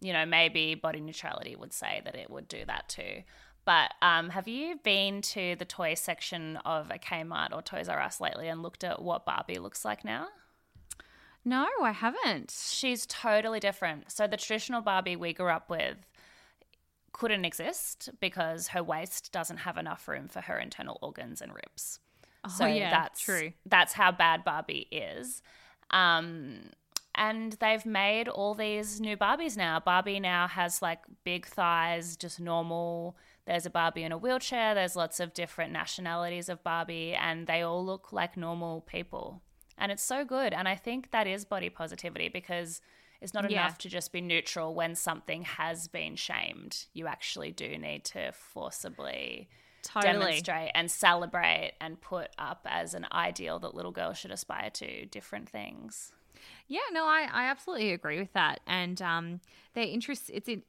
you 0.00 0.14
know, 0.14 0.24
maybe 0.24 0.74
body 0.74 1.00
neutrality 1.00 1.56
would 1.56 1.74
say 1.74 2.00
that 2.04 2.14
it 2.14 2.30
would 2.30 2.48
do 2.48 2.64
that 2.66 2.88
too. 2.88 3.22
But 3.66 3.92
um, 4.00 4.30
have 4.30 4.48
you 4.48 4.80
been 4.82 5.20
to 5.20 5.54
the 5.56 5.66
toy 5.66 5.92
section 5.92 6.56
of 6.64 6.90
a 6.90 6.98
Kmart 6.98 7.52
or 7.52 7.60
Toys 7.60 7.90
R 7.90 8.00
Us 8.00 8.18
lately 8.18 8.48
and 8.48 8.62
looked 8.62 8.82
at 8.82 9.02
what 9.02 9.26
Barbie 9.26 9.58
looks 9.58 9.84
like 9.84 10.06
now? 10.06 10.28
No, 11.48 11.66
I 11.82 11.92
haven't. 11.92 12.50
She's 12.50 13.06
totally 13.06 13.58
different. 13.58 14.12
So 14.12 14.26
the 14.26 14.36
traditional 14.36 14.82
Barbie 14.82 15.16
we 15.16 15.32
grew 15.32 15.48
up 15.48 15.70
with 15.70 15.96
couldn't 17.12 17.46
exist 17.46 18.10
because 18.20 18.68
her 18.68 18.82
waist 18.82 19.32
doesn't 19.32 19.56
have 19.58 19.78
enough 19.78 20.06
room 20.06 20.28
for 20.28 20.42
her 20.42 20.58
internal 20.58 20.98
organs 21.00 21.40
and 21.40 21.54
ribs. 21.54 22.00
Oh, 22.44 22.50
so 22.50 22.66
yeah, 22.66 22.90
that's 22.90 23.20
true. 23.20 23.52
That's 23.64 23.94
how 23.94 24.12
bad 24.12 24.44
Barbie 24.44 24.88
is. 24.92 25.42
Um, 25.90 26.64
and 27.14 27.54
they've 27.54 27.86
made 27.86 28.28
all 28.28 28.54
these 28.54 29.00
new 29.00 29.16
Barbies 29.16 29.56
now. 29.56 29.80
Barbie 29.80 30.20
now 30.20 30.48
has 30.48 30.82
like 30.82 31.00
big 31.24 31.46
thighs, 31.46 32.14
just 32.14 32.38
normal. 32.38 33.16
There's 33.46 33.64
a 33.64 33.70
Barbie 33.70 34.04
in 34.04 34.12
a 34.12 34.18
wheelchair. 34.18 34.74
There's 34.74 34.94
lots 34.94 35.18
of 35.18 35.32
different 35.32 35.72
nationalities 35.72 36.50
of 36.50 36.62
Barbie, 36.62 37.14
and 37.14 37.46
they 37.46 37.62
all 37.62 37.84
look 37.84 38.12
like 38.12 38.36
normal 38.36 38.82
people. 38.82 39.40
And 39.78 39.92
it's 39.92 40.02
so 40.02 40.24
good. 40.24 40.52
And 40.52 40.68
I 40.68 40.74
think 40.74 41.10
that 41.12 41.26
is 41.26 41.44
body 41.44 41.70
positivity 41.70 42.28
because 42.28 42.80
it's 43.20 43.34
not 43.34 43.50
yeah. 43.50 43.62
enough 43.62 43.78
to 43.78 43.88
just 43.88 44.12
be 44.12 44.20
neutral 44.20 44.74
when 44.74 44.94
something 44.94 45.42
has 45.42 45.88
been 45.88 46.16
shamed. 46.16 46.86
You 46.92 47.06
actually 47.06 47.52
do 47.52 47.78
need 47.78 48.04
to 48.06 48.32
forcibly 48.32 49.48
totally. 49.82 50.12
demonstrate 50.12 50.70
and 50.74 50.90
celebrate 50.90 51.72
and 51.80 52.00
put 52.00 52.30
up 52.38 52.66
as 52.68 52.94
an 52.94 53.06
ideal 53.12 53.58
that 53.60 53.74
little 53.74 53.92
girls 53.92 54.18
should 54.18 54.30
aspire 54.30 54.70
to 54.70 55.06
different 55.06 55.48
things. 55.48 56.12
Yeah, 56.68 56.80
no, 56.92 57.04
I, 57.04 57.28
I 57.32 57.44
absolutely 57.44 57.92
agree 57.92 58.18
with 58.18 58.32
that. 58.34 58.60
And 58.66 59.00
um, 59.02 59.40
they're 59.74 59.84
interest, 59.84 60.30
it's 60.32 60.48
in, 60.48 60.62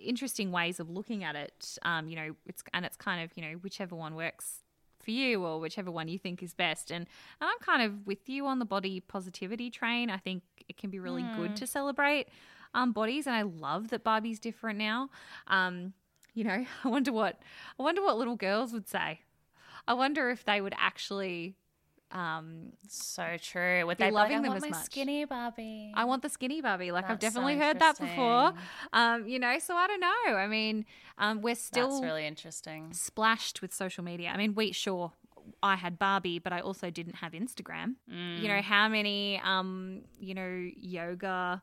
interesting 0.00 0.52
ways 0.52 0.78
of 0.78 0.90
looking 0.90 1.24
at 1.24 1.34
it. 1.34 1.78
Um, 1.82 2.08
you 2.08 2.16
know, 2.16 2.36
it's 2.46 2.62
and 2.72 2.84
it's 2.84 2.96
kind 2.96 3.24
of 3.24 3.30
you 3.36 3.42
know 3.42 3.58
whichever 3.58 3.96
one 3.96 4.14
works 4.14 4.60
for 5.06 5.12
you 5.12 5.44
or 5.44 5.58
whichever 5.60 5.90
one 5.90 6.08
you 6.08 6.18
think 6.18 6.42
is 6.42 6.52
best. 6.52 6.90
And, 6.90 7.06
and 7.40 7.48
I'm 7.48 7.58
kind 7.60 7.80
of 7.80 8.06
with 8.06 8.28
you 8.28 8.46
on 8.46 8.58
the 8.58 8.66
body 8.66 9.00
positivity 9.00 9.70
train. 9.70 10.10
I 10.10 10.18
think 10.18 10.42
it 10.68 10.76
can 10.76 10.90
be 10.90 10.98
really 10.98 11.22
mm. 11.22 11.36
good 11.36 11.50
hmm. 11.50 11.54
to 11.54 11.66
celebrate 11.66 12.28
um, 12.74 12.92
bodies, 12.92 13.26
and 13.26 13.34
I 13.34 13.42
love 13.42 13.88
that 13.88 14.04
Barbie's 14.04 14.40
different 14.40 14.78
now. 14.78 15.08
Um, 15.46 15.94
you 16.34 16.44
know, 16.44 16.66
I 16.84 16.88
wonder 16.88 17.12
what 17.12 17.40
I 17.78 17.82
wonder 17.82 18.02
what 18.02 18.18
little 18.18 18.36
girls 18.36 18.72
would 18.72 18.88
say. 18.88 19.20
I 19.88 19.94
wonder 19.94 20.28
if 20.28 20.44
they 20.44 20.60
would 20.60 20.74
actually 20.76 21.54
um, 22.12 22.72
so 22.88 23.36
true. 23.40 23.84
Would 23.86 23.98
they 23.98 24.10
loving 24.10 24.42
like, 24.42 24.44
them 24.44 24.56
as 24.56 24.70
much? 24.70 24.84
Skinny 24.84 25.24
Barbie. 25.24 25.92
I 25.94 26.04
want 26.04 26.22
the 26.22 26.28
skinny 26.28 26.60
Barbie. 26.60 26.92
Like 26.92 27.04
That's 27.08 27.12
I've 27.12 27.18
definitely 27.18 27.54
so 27.54 27.60
heard 27.60 27.78
that 27.80 27.98
before. 27.98 28.52
Um, 28.92 29.26
you 29.26 29.38
know, 29.38 29.58
so 29.58 29.74
I 29.74 29.86
don't 29.86 30.00
know. 30.00 30.36
I 30.36 30.46
mean, 30.46 30.84
um, 31.18 31.42
we're 31.42 31.54
still 31.54 31.90
That's 31.90 32.02
really 32.02 32.26
interesting. 32.26 32.92
Splashed 32.92 33.60
with 33.60 33.74
social 33.74 34.04
media. 34.04 34.30
I 34.32 34.36
mean, 34.36 34.54
we 34.54 34.72
sure 34.72 35.12
I 35.62 35.76
had 35.76 35.98
Barbie, 35.98 36.38
but 36.38 36.52
I 36.52 36.60
also 36.60 36.90
didn't 36.90 37.16
have 37.16 37.32
Instagram. 37.32 37.96
Mm. 38.12 38.40
You 38.40 38.48
know, 38.48 38.62
how 38.62 38.88
many 38.88 39.40
um, 39.44 40.02
you 40.18 40.34
know, 40.34 40.70
yoga 40.76 41.62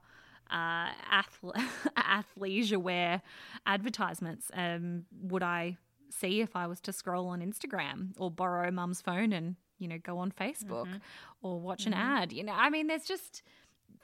uh, 0.52 0.88
athle- 1.12 1.62
athleisure 1.98 2.78
wear 2.78 3.22
advertisements 3.66 4.52
um, 4.54 5.06
would 5.22 5.44
I 5.44 5.78
see 6.10 6.42
if 6.42 6.56
I 6.56 6.68
was 6.68 6.80
to 6.82 6.94
scroll 6.94 7.28
on 7.28 7.42
Instagram 7.42 8.10
or 8.18 8.30
borrow 8.30 8.70
mum's 8.72 9.02
phone 9.02 9.34
and 9.34 9.56
you 9.84 9.90
know, 9.90 9.98
go 10.02 10.18
on 10.18 10.32
Facebook 10.32 10.88
mm-hmm. 10.88 10.98
or 11.42 11.60
watch 11.60 11.82
mm-hmm. 11.84 11.94
an 11.94 12.00
ad. 12.00 12.34
You 12.34 12.44
know, 12.44 12.54
I 12.54 12.70
mean, 12.70 12.88
there's 12.88 13.04
just 13.04 13.44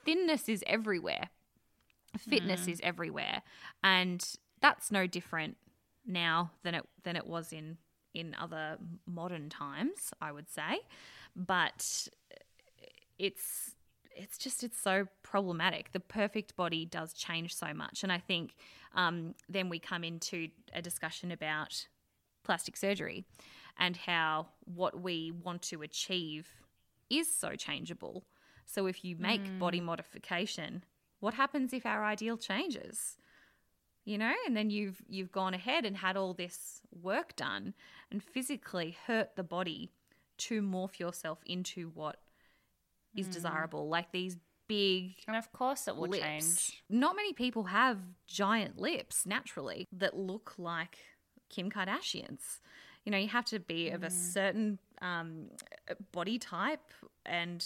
thinness 0.04 0.48
is 0.48 0.62
everywhere, 0.66 1.30
fitness 2.18 2.66
mm. 2.66 2.72
is 2.72 2.80
everywhere, 2.82 3.42
and 3.82 4.24
that's 4.60 4.92
no 4.92 5.06
different 5.06 5.56
now 6.06 6.50
than 6.62 6.74
it 6.74 6.86
than 7.02 7.16
it 7.16 7.26
was 7.26 7.52
in 7.52 7.78
in 8.12 8.36
other 8.38 8.76
modern 9.06 9.48
times, 9.48 10.12
I 10.20 10.32
would 10.32 10.50
say. 10.50 10.80
But 11.34 12.08
it's 13.18 13.72
it's 14.14 14.36
just 14.36 14.62
it's 14.62 14.78
so 14.78 15.06
problematic. 15.22 15.92
The 15.92 16.00
perfect 16.00 16.56
body 16.56 16.84
does 16.84 17.14
change 17.14 17.54
so 17.54 17.72
much, 17.72 18.02
and 18.02 18.12
I 18.12 18.18
think 18.18 18.54
um, 18.94 19.34
then 19.48 19.70
we 19.70 19.78
come 19.78 20.04
into 20.04 20.48
a 20.74 20.82
discussion 20.82 21.32
about 21.32 21.86
plastic 22.44 22.76
surgery 22.76 23.24
and 23.80 23.96
how 23.96 24.46
what 24.64 25.00
we 25.00 25.32
want 25.32 25.62
to 25.62 25.82
achieve 25.82 26.48
is 27.08 27.34
so 27.34 27.56
changeable. 27.56 28.24
So 28.66 28.86
if 28.86 29.04
you 29.04 29.16
make 29.16 29.42
mm. 29.42 29.58
body 29.58 29.80
modification, 29.80 30.84
what 31.18 31.34
happens 31.34 31.72
if 31.72 31.84
our 31.86 32.04
ideal 32.04 32.36
changes? 32.36 33.16
You 34.04 34.18
know, 34.18 34.32
and 34.46 34.56
then 34.56 34.70
you've 34.70 35.02
you've 35.08 35.32
gone 35.32 35.54
ahead 35.54 35.84
and 35.84 35.96
had 35.96 36.16
all 36.16 36.34
this 36.34 36.82
work 36.92 37.34
done 37.36 37.74
and 38.10 38.22
physically 38.22 38.96
hurt 39.06 39.34
the 39.34 39.42
body 39.42 39.90
to 40.38 40.62
morph 40.62 40.98
yourself 40.98 41.38
into 41.44 41.90
what 41.94 42.16
is 43.16 43.26
mm. 43.26 43.32
desirable. 43.32 43.88
Like 43.88 44.12
these 44.12 44.36
big 44.68 45.16
and 45.26 45.36
of 45.36 45.50
course 45.52 45.88
it 45.88 45.96
will 45.96 46.06
lips. 46.06 46.22
change 46.22 46.82
not 46.88 47.16
many 47.16 47.32
people 47.32 47.64
have 47.64 47.98
giant 48.28 48.78
lips 48.78 49.26
naturally 49.26 49.88
that 49.90 50.16
look 50.16 50.54
like 50.58 50.96
kim 51.48 51.68
kardashian's 51.68 52.60
you 53.04 53.12
know 53.12 53.18
you 53.18 53.28
have 53.28 53.44
to 53.46 53.58
be 53.58 53.90
of 53.90 54.02
a 54.02 54.08
mm. 54.08 54.12
certain 54.12 54.78
um, 55.02 55.46
body 56.12 56.38
type 56.38 56.90
and 57.24 57.64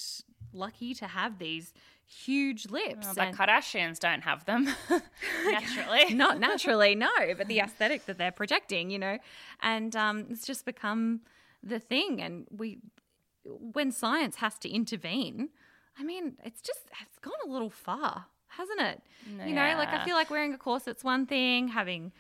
lucky 0.53 0.95
to 0.95 1.07
have 1.07 1.39
these 1.39 1.73
huge 2.07 2.67
lips. 2.71 3.07
Well, 3.07 3.15
but 3.15 3.33
Kardashians 3.33 3.99
don't 3.99 4.23
have 4.23 4.45
them 4.45 4.69
naturally. 5.45 6.05
Not 6.15 6.39
naturally, 6.39 6.95
no. 6.95 7.11
But 7.37 7.49
the 7.49 7.61
aesthetic 7.61 8.07
that 8.07 8.19
they're 8.19 8.33
projecting, 8.33 8.91
you 8.91 8.99
know, 8.99 9.19
and 9.61 9.95
um, 9.97 10.27
it's 10.31 10.47
just 10.47 10.65
become 10.65 11.21
the 11.63 11.79
thing. 11.79 12.21
And 12.21 12.47
we, 12.51 12.79
when 13.45 13.91
science 13.91 14.37
has 14.37 14.59
to 14.61 14.69
intervene, 14.69 15.51
I 15.99 16.05
mean, 16.05 16.35
it's 16.45 16.61
just 16.61 16.81
it's 17.03 17.19
gone 17.21 17.35
a 17.47 17.51
little 17.51 17.71
far, 17.71 18.27
hasn't 18.49 18.81
it? 18.81 19.03
Yeah. 19.37 19.47
You 19.47 19.55
know, 19.55 19.75
like 19.79 19.89
I 19.89 20.05
feel 20.05 20.17
like 20.17 20.31
wearing 20.31 20.55
a 20.55 20.59
corset's 20.59 21.05
one 21.05 21.27
thing, 21.27 21.69
having 21.69 22.13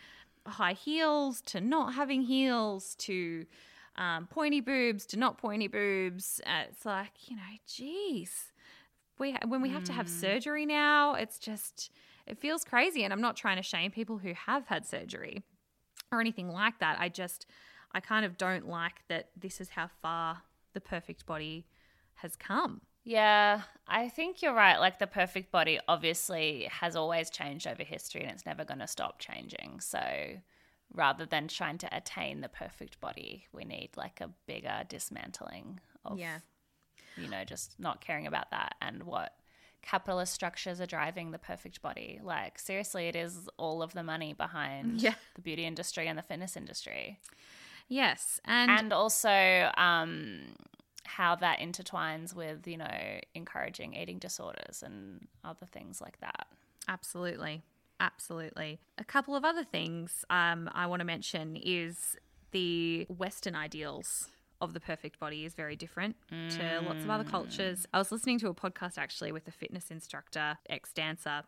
high 0.46 0.72
heels 0.72 1.40
to 1.42 1.60
not 1.60 1.94
having 1.94 2.22
heels 2.22 2.94
to 2.96 3.46
um, 3.96 4.26
pointy 4.26 4.60
boobs 4.60 5.06
to 5.06 5.18
not 5.18 5.38
pointy 5.38 5.68
boobs. 5.68 6.40
Uh, 6.46 6.64
it's 6.70 6.84
like 6.84 7.28
you 7.28 7.36
know, 7.36 7.42
geez, 7.66 8.52
we 9.18 9.36
when 9.46 9.62
we 9.62 9.70
have 9.70 9.82
mm. 9.82 9.86
to 9.86 9.92
have 9.92 10.06
hmm. 10.06 10.12
surgery 10.12 10.66
now, 10.66 11.14
it's 11.14 11.38
just 11.38 11.90
it 12.26 12.38
feels 12.38 12.64
crazy. 12.64 13.04
And 13.04 13.12
I'm 13.12 13.20
not 13.20 13.36
trying 13.36 13.56
to 13.56 13.62
shame 13.62 13.90
people 13.90 14.18
who 14.18 14.32
have 14.34 14.66
had 14.66 14.86
surgery 14.86 15.42
or 16.10 16.20
anything 16.20 16.48
like 16.48 16.78
that. 16.80 16.98
I 16.98 17.08
just 17.08 17.46
I 17.92 18.00
kind 18.00 18.24
of 18.24 18.36
don't 18.36 18.66
like 18.66 19.02
that 19.08 19.28
this 19.36 19.60
is 19.60 19.70
how 19.70 19.88
far 20.02 20.42
the 20.72 20.80
perfect 20.80 21.26
body 21.26 21.66
has 22.16 22.36
come. 22.36 22.80
Yeah, 23.04 23.62
I 23.87 24.08
think 24.08 24.40
you're 24.40 24.54
right. 24.54 24.78
Like 24.78 24.99
the 24.99 25.06
perfect 25.06 25.52
body 25.52 25.78
obviously 25.87 26.68
has 26.70 26.96
always 26.96 27.28
changed 27.28 27.66
over 27.66 27.82
history 27.82 28.23
and 28.23 28.30
it's 28.30 28.46
never 28.46 28.64
going 28.64 28.80
to 28.80 28.87
stop 28.87 29.18
changing. 29.18 29.80
So 29.80 30.00
rather 30.94 31.26
than 31.26 31.49
trying 31.49 31.78
to 31.78 31.96
attain 31.96 32.40
the 32.40 32.49
perfect 32.49 33.00
body, 33.00 33.46
we 33.52 33.64
need 33.64 33.90
like 33.96 34.20
a 34.23 34.30
bigger 34.46 34.84
dismantling 34.88 35.80
of, 36.04 36.18
yeah. 36.18 36.38
you 37.18 37.28
know, 37.28 37.44
just 37.44 37.78
not 37.78 38.00
caring 38.00 38.26
about 38.26 38.50
that 38.52 38.75
and 38.80 39.02
what 39.02 39.34
capitalist 39.82 40.32
structures 40.32 40.80
are 40.80 40.87
driving 40.87 41.30
the 41.30 41.38
perfect 41.38 41.82
body. 41.82 42.20
Like, 42.23 42.58
seriously, 42.58 43.08
it 43.08 43.16
is 43.16 43.50
all 43.58 43.82
of 43.82 43.92
the 43.92 44.02
money 44.02 44.32
behind 44.32 45.02
yeah. 45.02 45.14
the 45.34 45.42
beauty 45.42 45.66
industry 45.66 46.06
and 46.08 46.18
the 46.18 46.23
fitness 46.23 46.56
industry. 46.56 47.20
Yes. 47.87 48.40
And, 48.46 48.70
and 48.70 48.92
also, 48.94 49.70
um, 49.76 50.54
how 51.06 51.34
that 51.37 51.58
intertwines 51.58 52.34
with, 52.34 52.66
you 52.66 52.76
know, 52.76 53.20
encouraging 53.34 53.94
eating 53.94 54.18
disorders 54.18 54.82
and 54.82 55.26
other 55.44 55.66
things 55.66 56.00
like 56.00 56.18
that. 56.20 56.46
Absolutely. 56.88 57.62
Absolutely. 58.00 58.81
A 58.98 59.05
couple 59.05 59.37
of 59.37 59.44
other 59.44 59.64
things 59.64 60.24
um, 60.28 60.68
I 60.72 60.87
want 60.87 61.00
to 61.00 61.05
mention 61.05 61.57
is 61.57 62.16
the 62.50 63.07
Western 63.09 63.55
ideals 63.55 64.28
of 64.61 64.72
the 64.72 64.81
perfect 64.81 65.18
body 65.20 65.44
is 65.44 65.55
very 65.55 65.76
different 65.76 66.16
mm. 66.33 66.50
to 66.57 66.87
lots 66.87 67.05
of 67.05 67.11
other 67.11 67.24
cultures. 67.24 67.87
I 67.92 67.98
was 67.98 68.11
listening 68.11 68.38
to 68.40 68.48
a 68.48 68.55
podcast 68.55 68.98
actually 68.98 69.33
with 69.33 69.46
a 69.48 69.50
fitness 69.50 69.90
instructor, 69.90 70.59
ex 70.68 70.92
dancer, 70.92 71.42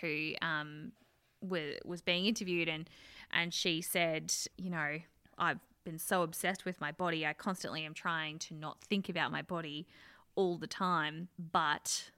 who 0.00 0.32
um, 0.40 0.92
was, 1.40 1.74
was 1.84 2.02
being 2.02 2.26
interviewed, 2.26 2.68
and 2.68 2.88
and 3.32 3.52
she 3.52 3.80
said, 3.80 4.32
you 4.56 4.70
know, 4.70 4.98
I've 5.38 5.60
been 5.84 5.98
so 5.98 6.22
obsessed 6.22 6.64
with 6.64 6.80
my 6.80 6.92
body. 6.92 7.26
I 7.26 7.32
constantly 7.32 7.84
am 7.84 7.94
trying 7.94 8.38
to 8.40 8.54
not 8.54 8.80
think 8.80 9.08
about 9.08 9.32
my 9.32 9.42
body 9.42 9.86
all 10.34 10.56
the 10.56 10.66
time, 10.66 11.28
but 11.38 12.10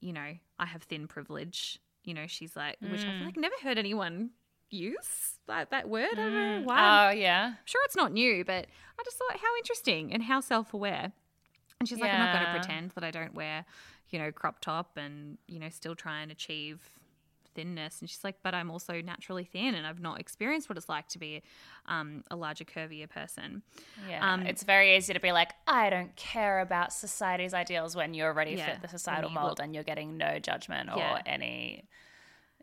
you 0.00 0.12
know, 0.12 0.34
I 0.58 0.66
have 0.66 0.82
thin 0.82 1.06
privilege. 1.06 1.78
You 2.04 2.14
know, 2.14 2.26
she's 2.26 2.56
like, 2.56 2.78
mm. 2.80 2.90
which 2.90 3.04
I've 3.04 3.24
like 3.24 3.36
never 3.36 3.54
heard 3.62 3.78
anyone 3.78 4.30
use 4.70 5.38
that, 5.46 5.70
that 5.70 5.88
word. 5.88 6.10
Mm. 6.10 6.18
I 6.18 6.22
don't 6.22 6.34
know 6.34 6.60
mm. 6.60 6.64
why. 6.64 7.08
Oh, 7.08 7.10
yeah. 7.12 7.46
I'm 7.50 7.56
sure 7.64 7.80
it's 7.84 7.96
not 7.96 8.12
new, 8.12 8.44
but 8.44 8.66
I 8.98 9.02
just 9.04 9.16
thought 9.16 9.38
how 9.38 9.56
interesting 9.58 10.12
and 10.12 10.22
how 10.22 10.40
self 10.40 10.74
aware. 10.74 11.12
And 11.78 11.88
she's 11.88 11.98
yeah. 11.98 12.04
like, 12.04 12.14
I'm 12.14 12.20
not 12.20 12.34
going 12.34 12.46
to 12.46 12.58
pretend 12.60 12.90
that 12.92 13.04
I 13.04 13.10
don't 13.10 13.34
wear, 13.34 13.64
you 14.10 14.18
know, 14.18 14.32
crop 14.32 14.60
top 14.60 14.96
and, 14.96 15.38
you 15.46 15.58
know, 15.58 15.68
still 15.68 15.94
try 15.94 16.20
and 16.20 16.30
achieve 16.32 16.80
thinness. 17.54 18.00
And 18.00 18.08
she's 18.08 18.24
like, 18.24 18.36
but 18.42 18.54
I'm 18.54 18.70
also 18.70 19.00
naturally 19.00 19.44
thin 19.44 19.74
and 19.74 19.86
I've 19.86 20.00
not 20.00 20.20
experienced 20.20 20.68
what 20.68 20.76
it's 20.76 20.88
like 20.88 21.08
to 21.08 21.18
be 21.18 21.42
um, 21.86 22.24
a 22.30 22.36
larger, 22.36 22.64
curvier 22.64 23.08
person. 23.08 23.62
Yeah. 24.08 24.32
Um, 24.32 24.46
it's 24.46 24.62
very 24.62 24.96
easy 24.96 25.12
to 25.12 25.20
be 25.20 25.32
like, 25.32 25.52
I 25.66 25.90
don't 25.90 26.14
care 26.16 26.60
about 26.60 26.92
society's 26.92 27.54
ideals 27.54 27.96
when 27.96 28.14
you 28.14 28.24
already 28.24 28.52
yeah, 28.52 28.72
fit 28.72 28.82
the 28.82 28.88
societal 28.88 29.30
mold 29.30 29.50
look- 29.50 29.60
and 29.60 29.74
you're 29.74 29.84
getting 29.84 30.16
no 30.16 30.38
judgment 30.38 30.90
or 30.90 30.98
yeah. 30.98 31.22
any 31.26 31.84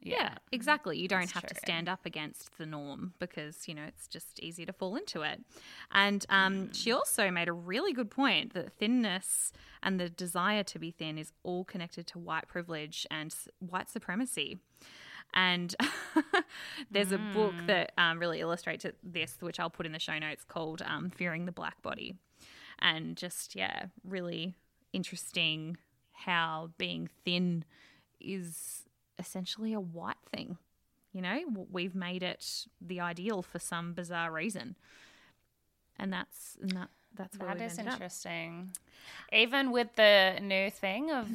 yeah, 0.01 0.15
yeah 0.17 0.29
exactly. 0.51 0.97
You 0.97 1.07
don't 1.07 1.31
have 1.31 1.43
true. 1.43 1.49
to 1.49 1.55
stand 1.55 1.89
up 1.89 2.05
against 2.05 2.57
the 2.57 2.65
norm 2.65 3.13
because, 3.19 3.67
you 3.67 3.73
know, 3.73 3.83
it's 3.87 4.07
just 4.07 4.39
easy 4.39 4.65
to 4.65 4.73
fall 4.73 4.95
into 4.95 5.21
it. 5.21 5.41
And 5.91 6.25
um, 6.29 6.67
mm. 6.67 6.75
she 6.75 6.91
also 6.91 7.29
made 7.31 7.47
a 7.47 7.53
really 7.53 7.93
good 7.93 8.09
point 8.09 8.53
that 8.53 8.73
thinness 8.73 9.51
and 9.83 9.99
the 9.99 10.09
desire 10.09 10.63
to 10.63 10.79
be 10.79 10.91
thin 10.91 11.17
is 11.17 11.31
all 11.43 11.63
connected 11.63 12.07
to 12.07 12.19
white 12.19 12.47
privilege 12.47 13.05
and 13.09 13.33
white 13.59 13.89
supremacy. 13.89 14.57
And 15.33 15.75
there's 16.91 17.09
mm. 17.09 17.31
a 17.31 17.33
book 17.33 17.53
mm. 17.53 17.67
that 17.67 17.91
um, 17.97 18.19
really 18.19 18.39
illustrates 18.39 18.85
this, 19.03 19.37
which 19.39 19.59
I'll 19.59 19.69
put 19.69 19.85
in 19.85 19.91
the 19.91 19.99
show 19.99 20.17
notes, 20.17 20.43
called 20.43 20.81
um, 20.85 21.09
Fearing 21.09 21.45
the 21.45 21.51
Black 21.51 21.81
Body. 21.81 22.15
And 22.79 23.17
just, 23.17 23.55
yeah, 23.55 23.85
really 24.03 24.55
interesting 24.93 25.77
how 26.13 26.71
being 26.77 27.09
thin 27.23 27.63
is 28.19 28.83
essentially 29.19 29.73
a 29.73 29.79
white 29.79 30.15
thing. 30.33 30.57
You 31.13 31.21
know, 31.21 31.39
we've 31.71 31.95
made 31.95 32.23
it 32.23 32.65
the 32.79 32.99
ideal 32.99 33.41
for 33.41 33.59
some 33.59 33.93
bizarre 33.93 34.31
reason, 34.31 34.75
and 35.97 36.13
that's 36.13 36.57
and 36.61 36.71
that 36.71 36.89
that's 37.15 37.37
where 37.37 37.55
that 37.55 37.61
is 37.63 37.79
interesting. 37.79 38.71
Up. 38.71 39.33
Even 39.33 39.71
with 39.71 39.95
the 39.95 40.39
new 40.41 40.69
thing 40.69 41.11
of 41.11 41.27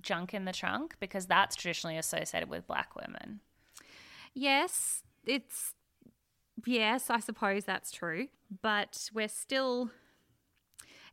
junk 0.00 0.32
in 0.32 0.44
the 0.44 0.52
trunk, 0.52 0.94
because 1.00 1.26
that's 1.26 1.56
traditionally 1.56 1.98
associated 1.98 2.48
with 2.48 2.66
black 2.68 2.94
women. 2.94 3.40
Yes, 4.32 5.02
it's 5.24 5.74
yes, 6.64 7.10
I 7.10 7.18
suppose 7.18 7.64
that's 7.64 7.90
true, 7.90 8.28
but 8.62 9.10
we're 9.12 9.28
still 9.28 9.90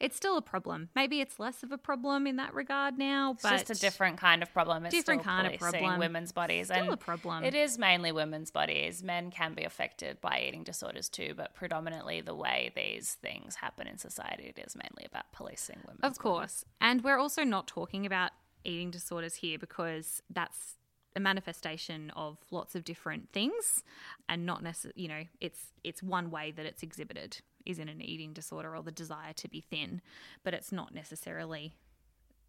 it's 0.04 0.18
still 0.18 0.38
a 0.38 0.42
problem. 0.42 0.90
Maybe 0.96 1.22
it's 1.22 1.40
less 1.40 1.64
of 1.64 1.72
a 1.72 1.78
problem 1.78 2.28
in 2.28 2.36
that 2.36 2.54
regard 2.54 2.98
now, 2.98 3.38
but 3.42 3.54
it's 3.54 3.70
just 3.70 3.80
a 3.80 3.86
different 3.86 4.18
kind 4.18 4.44
of 4.44 4.52
problem. 4.52 4.86
It's 4.86 4.94
different 4.94 5.24
kind 5.24 5.48
of 5.48 5.58
problem. 5.58 5.98
Women's 5.98 6.34
bodies, 6.34 6.68
still 6.68 6.84
and 6.84 6.94
a 6.94 6.98
problem. 6.98 7.46
It 7.46 7.56
is 7.56 7.78
mainly 7.78 8.12
women's 8.12 8.52
bodies. 8.52 9.02
Men 9.02 9.32
can 9.32 9.54
be 9.54 9.64
affected 9.64 10.20
by 10.20 10.44
eating 10.46 10.64
disorders 10.64 11.08
too, 11.08 11.34
but 11.38 11.56
predominantly 11.56 12.20
the 12.20 12.36
way 12.36 12.74
these 12.76 13.14
things 13.14 13.56
happen 13.56 13.88
in 13.88 13.98
society, 13.98 14.54
it 14.56 14.62
is 14.62 14.76
mainly 14.76 15.06
about 15.06 15.32
policing 15.32 15.80
women. 15.88 16.00
Of 16.04 16.20
course, 16.20 16.66
bodies. 16.66 16.66
and 16.82 17.04
we're 17.06 17.18
also 17.18 17.46
not 17.46 17.68
talking 17.68 18.06
about 18.06 18.32
eating 18.66 18.92
disorders 18.92 19.36
here 19.36 19.58
because 19.58 20.22
that's 20.30 20.76
a 21.16 21.20
manifestation 21.20 22.12
of 22.16 22.38
lots 22.52 22.76
of 22.76 22.84
different 22.84 23.30
things 23.32 23.84
and 24.28 24.46
not 24.46 24.64
necessarily 24.64 25.00
you 25.02 25.08
know 25.08 25.24
it's 25.40 25.68
it's 25.84 26.02
one 26.02 26.32
way 26.32 26.52
that 26.52 26.66
it's 26.66 26.82
exhibited 26.82 27.38
is 27.66 27.80
in 27.80 27.90
an 27.90 28.02
eating 28.02 28.34
disorder 28.34 28.76
or 28.76 28.84
the 28.84 28.92
desire 28.92 29.34
to 29.34 29.48
be 29.48 29.62
thin, 29.62 30.02
but 30.44 30.54
it's 30.54 30.72
not 30.72 30.94
necessarily 30.94 31.74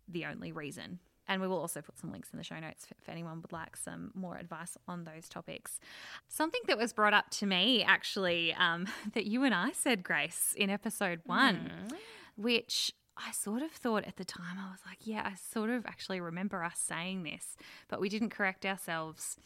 the 0.09 0.25
only 0.25 0.53
reason. 0.53 0.99
And 1.27 1.41
we 1.41 1.49
will 1.49 1.59
also 1.59 1.81
put 1.81 1.99
some 1.99 2.13
links 2.13 2.29
in 2.33 2.39
the 2.39 2.45
show 2.45 2.59
notes 2.59 2.87
if 2.91 3.09
anyone 3.09 3.41
would 3.41 3.53
like 3.53 3.77
some 3.77 4.11
more 4.15 4.37
advice 4.37 4.77
on 4.87 5.05
those 5.05 5.29
topics. 5.29 5.81
Something 6.29 6.61
that 6.67 6.77
was 6.77 6.93
brought 6.93 7.15
up 7.15 7.31
to 7.31 7.47
me, 7.47 7.83
actually, 7.83 8.53
um, 8.55 8.87
that 9.15 9.27
you 9.27 9.45
and 9.45 9.55
I 9.55 9.73
said, 9.73 10.03
Grace, 10.03 10.55
in 10.57 10.69
episode 10.69 11.21
one, 11.25 11.71
mm. 11.89 11.97
which 12.37 12.93
I 13.17 13.33
sort 13.33 13.63
of 13.63 13.71
thought 13.71 14.05
at 14.05 14.17
the 14.17 14.25
time, 14.25 14.59
I 14.59 14.71
was 14.71 14.81
like, 14.87 14.99
yeah, 15.07 15.23
I 15.25 15.35
sort 15.37 15.71
of 15.71 15.87
actually 15.87 16.21
remember 16.21 16.63
us 16.65 16.79
saying 16.79 17.23
this, 17.23 17.57
but 17.89 18.01
we 18.01 18.09
didn't 18.09 18.31
correct 18.31 18.67
ourselves. 18.67 19.37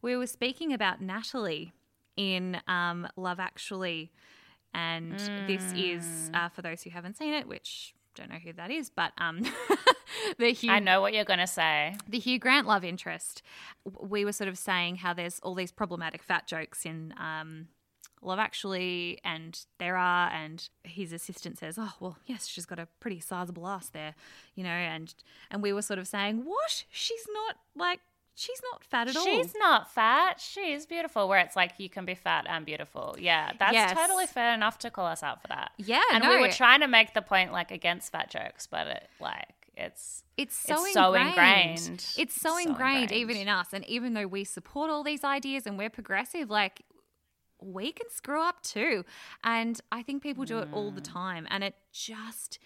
We 0.00 0.16
were 0.16 0.28
speaking 0.28 0.72
about 0.72 1.02
Natalie 1.02 1.72
in 2.16 2.60
um, 2.68 3.08
Love 3.16 3.40
Actually 3.40 4.12
and 4.76 5.14
mm. 5.14 5.46
this 5.46 5.72
is, 5.72 6.30
mm. 6.30 6.36
uh, 6.36 6.48
for 6.50 6.60
those 6.60 6.82
who 6.82 6.90
haven't 6.90 7.16
seen 7.16 7.32
it, 7.32 7.48
which 7.48 7.94
don't 8.14 8.28
know 8.30 8.36
who 8.36 8.52
that 8.52 8.70
is, 8.70 8.90
but 8.90 9.12
um, 9.18 9.42
the 10.38 10.52
Hugh, 10.52 10.70
I 10.70 10.80
know 10.80 11.00
what 11.00 11.14
you're 11.14 11.24
going 11.24 11.38
to 11.38 11.46
say. 11.46 11.96
The 12.06 12.18
Hugh 12.18 12.38
Grant 12.38 12.66
love 12.66 12.84
interest. 12.84 13.42
We 14.00 14.24
were 14.24 14.32
sort 14.32 14.48
of 14.48 14.58
saying 14.58 14.96
how 14.96 15.14
there's 15.14 15.40
all 15.40 15.54
these 15.54 15.72
problematic 15.72 16.22
fat 16.22 16.46
jokes 16.46 16.84
in 16.84 17.14
um, 17.18 17.68
Love 18.22 18.38
Actually 18.38 19.18
and 19.24 19.58
there 19.78 19.96
are, 19.96 20.30
and 20.30 20.68
his 20.84 21.12
assistant 21.12 21.58
says, 21.58 21.76
"Oh, 21.78 21.92
well, 22.00 22.18
yes, 22.26 22.46
she's 22.46 22.66
got 22.66 22.78
a 22.78 22.88
pretty 23.00 23.20
sizable 23.20 23.66
ass 23.66 23.88
there," 23.88 24.14
you 24.54 24.64
know, 24.64 24.70
and 24.70 25.14
and 25.50 25.62
we 25.62 25.72
were 25.72 25.82
sort 25.82 25.98
of 25.98 26.06
saying, 26.06 26.44
"What? 26.44 26.84
She's 26.90 27.26
not 27.32 27.56
like." 27.74 28.00
She's 28.38 28.60
not 28.70 28.84
fat 28.84 29.08
at 29.08 29.16
all. 29.16 29.24
She's 29.24 29.54
not 29.58 29.90
fat. 29.90 30.38
She's 30.38 30.84
beautiful. 30.84 31.26
Where 31.26 31.38
it's 31.40 31.56
like 31.56 31.72
you 31.78 31.88
can 31.88 32.04
be 32.04 32.14
fat 32.14 32.44
and 32.46 32.66
beautiful. 32.66 33.16
Yeah, 33.18 33.52
that's 33.58 33.72
Yes. 33.72 33.96
totally 33.96 34.26
fair 34.26 34.52
enough 34.52 34.78
to 34.80 34.90
call 34.90 35.06
us 35.06 35.22
out 35.22 35.40
for 35.40 35.48
that. 35.48 35.72
Yeah, 35.78 36.02
and 36.12 36.22
no. 36.22 36.28
we 36.28 36.42
were 36.42 36.52
trying 36.52 36.80
to 36.80 36.86
make 36.86 37.14
the 37.14 37.22
point 37.22 37.50
like 37.50 37.70
against 37.70 38.12
fat 38.12 38.28
jokes, 38.28 38.66
but 38.66 38.86
it 38.88 39.08
like 39.20 39.54
it's 39.74 40.22
It's 40.36 40.54
so, 40.54 40.84
It's 40.84 40.92
so 40.92 41.14
ingrained. 41.14 41.78
ingrained. 41.78 42.06
It's 42.18 42.34
so, 42.34 42.50
So 42.50 42.58
ingrained, 42.58 43.04
ingrained. 43.04 43.12
even 43.12 43.36
in 43.38 43.48
us. 43.48 43.68
And 43.72 43.86
even 43.86 44.12
though 44.12 44.26
we 44.26 44.44
support 44.44 44.90
all 44.90 45.02
these 45.02 45.24
ideas 45.24 45.66
and 45.66 45.78
we're 45.78 45.88
progressive, 45.88 46.50
like 46.50 46.82
we 47.58 47.90
can 47.90 48.10
screw 48.10 48.42
up 48.42 48.62
too. 48.62 49.06
And 49.44 49.80
I 49.90 50.02
think 50.02 50.22
people 50.22 50.44
do 50.44 50.58
it 50.58 50.68
all 50.72 50.90
the 50.90 51.00
mm. 51.00 51.12
time. 51.12 51.46
And 51.48 51.64
it 51.64 51.74
just 51.90 52.58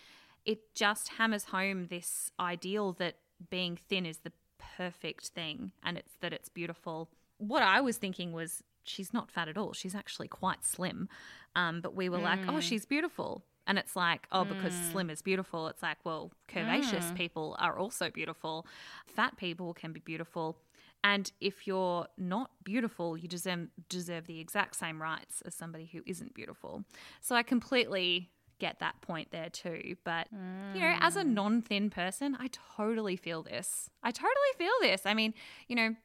it 0.44 0.74
just 0.74 1.10
hammers 1.10 1.44
home 1.44 1.86
this 1.86 2.32
ideal 2.40 2.92
that 2.94 3.18
being 3.50 3.76
thin 3.76 4.04
is 4.04 4.18
the 4.18 4.32
perfect 4.80 5.28
thing 5.28 5.72
and 5.82 5.98
it's 5.98 6.14
that 6.20 6.32
it's 6.32 6.48
beautiful. 6.48 7.10
What 7.38 7.62
I 7.62 7.80
was 7.80 7.96
thinking 7.98 8.32
was 8.32 8.62
she's 8.82 9.12
not 9.12 9.30
fat 9.30 9.48
at 9.48 9.58
all. 9.58 9.72
She's 9.72 9.94
actually 9.94 10.28
quite 10.28 10.64
slim. 10.64 11.08
Um, 11.54 11.80
but 11.80 11.94
we 11.94 12.08
were 12.08 12.18
like, 12.18 12.40
oh, 12.48 12.52
mm. 12.52 12.62
she's 12.62 12.86
beautiful. 12.86 13.44
And 13.66 13.78
it's 13.78 13.94
like, 13.94 14.26
oh, 14.32 14.44
because 14.44 14.72
mm. 14.72 14.92
slim 14.92 15.10
is 15.10 15.22
beautiful. 15.22 15.68
It's 15.68 15.82
like, 15.82 15.98
well, 16.04 16.32
curvaceous 16.48 17.12
mm. 17.12 17.14
people 17.14 17.56
are 17.58 17.78
also 17.78 18.10
beautiful. 18.10 18.66
Fat 19.06 19.36
people 19.36 19.74
can 19.74 19.92
be 19.92 20.00
beautiful. 20.00 20.56
And 21.04 21.30
if 21.40 21.66
you're 21.66 22.06
not 22.16 22.50
beautiful, 22.64 23.16
you 23.16 23.28
deserve, 23.28 23.68
deserve 23.88 24.26
the 24.26 24.40
exact 24.40 24.76
same 24.76 25.00
rights 25.00 25.42
as 25.46 25.54
somebody 25.54 25.90
who 25.92 26.00
isn't 26.06 26.34
beautiful. 26.34 26.84
So 27.20 27.34
I 27.34 27.42
completely 27.42 28.30
get 28.60 28.78
that 28.78 29.00
point 29.00 29.32
there 29.32 29.48
too. 29.50 29.96
But, 30.04 30.28
you 30.74 30.80
know, 30.80 30.94
as 31.00 31.16
a 31.16 31.24
non 31.24 31.62
thin 31.62 31.90
person, 31.90 32.36
I 32.38 32.48
totally 32.76 33.16
feel 33.16 33.42
this. 33.42 33.90
I 34.02 34.12
totally 34.12 34.52
feel 34.56 34.72
this. 34.80 35.06
I 35.06 35.14
mean, 35.14 35.34
you 35.66 35.74
know, 35.74 35.96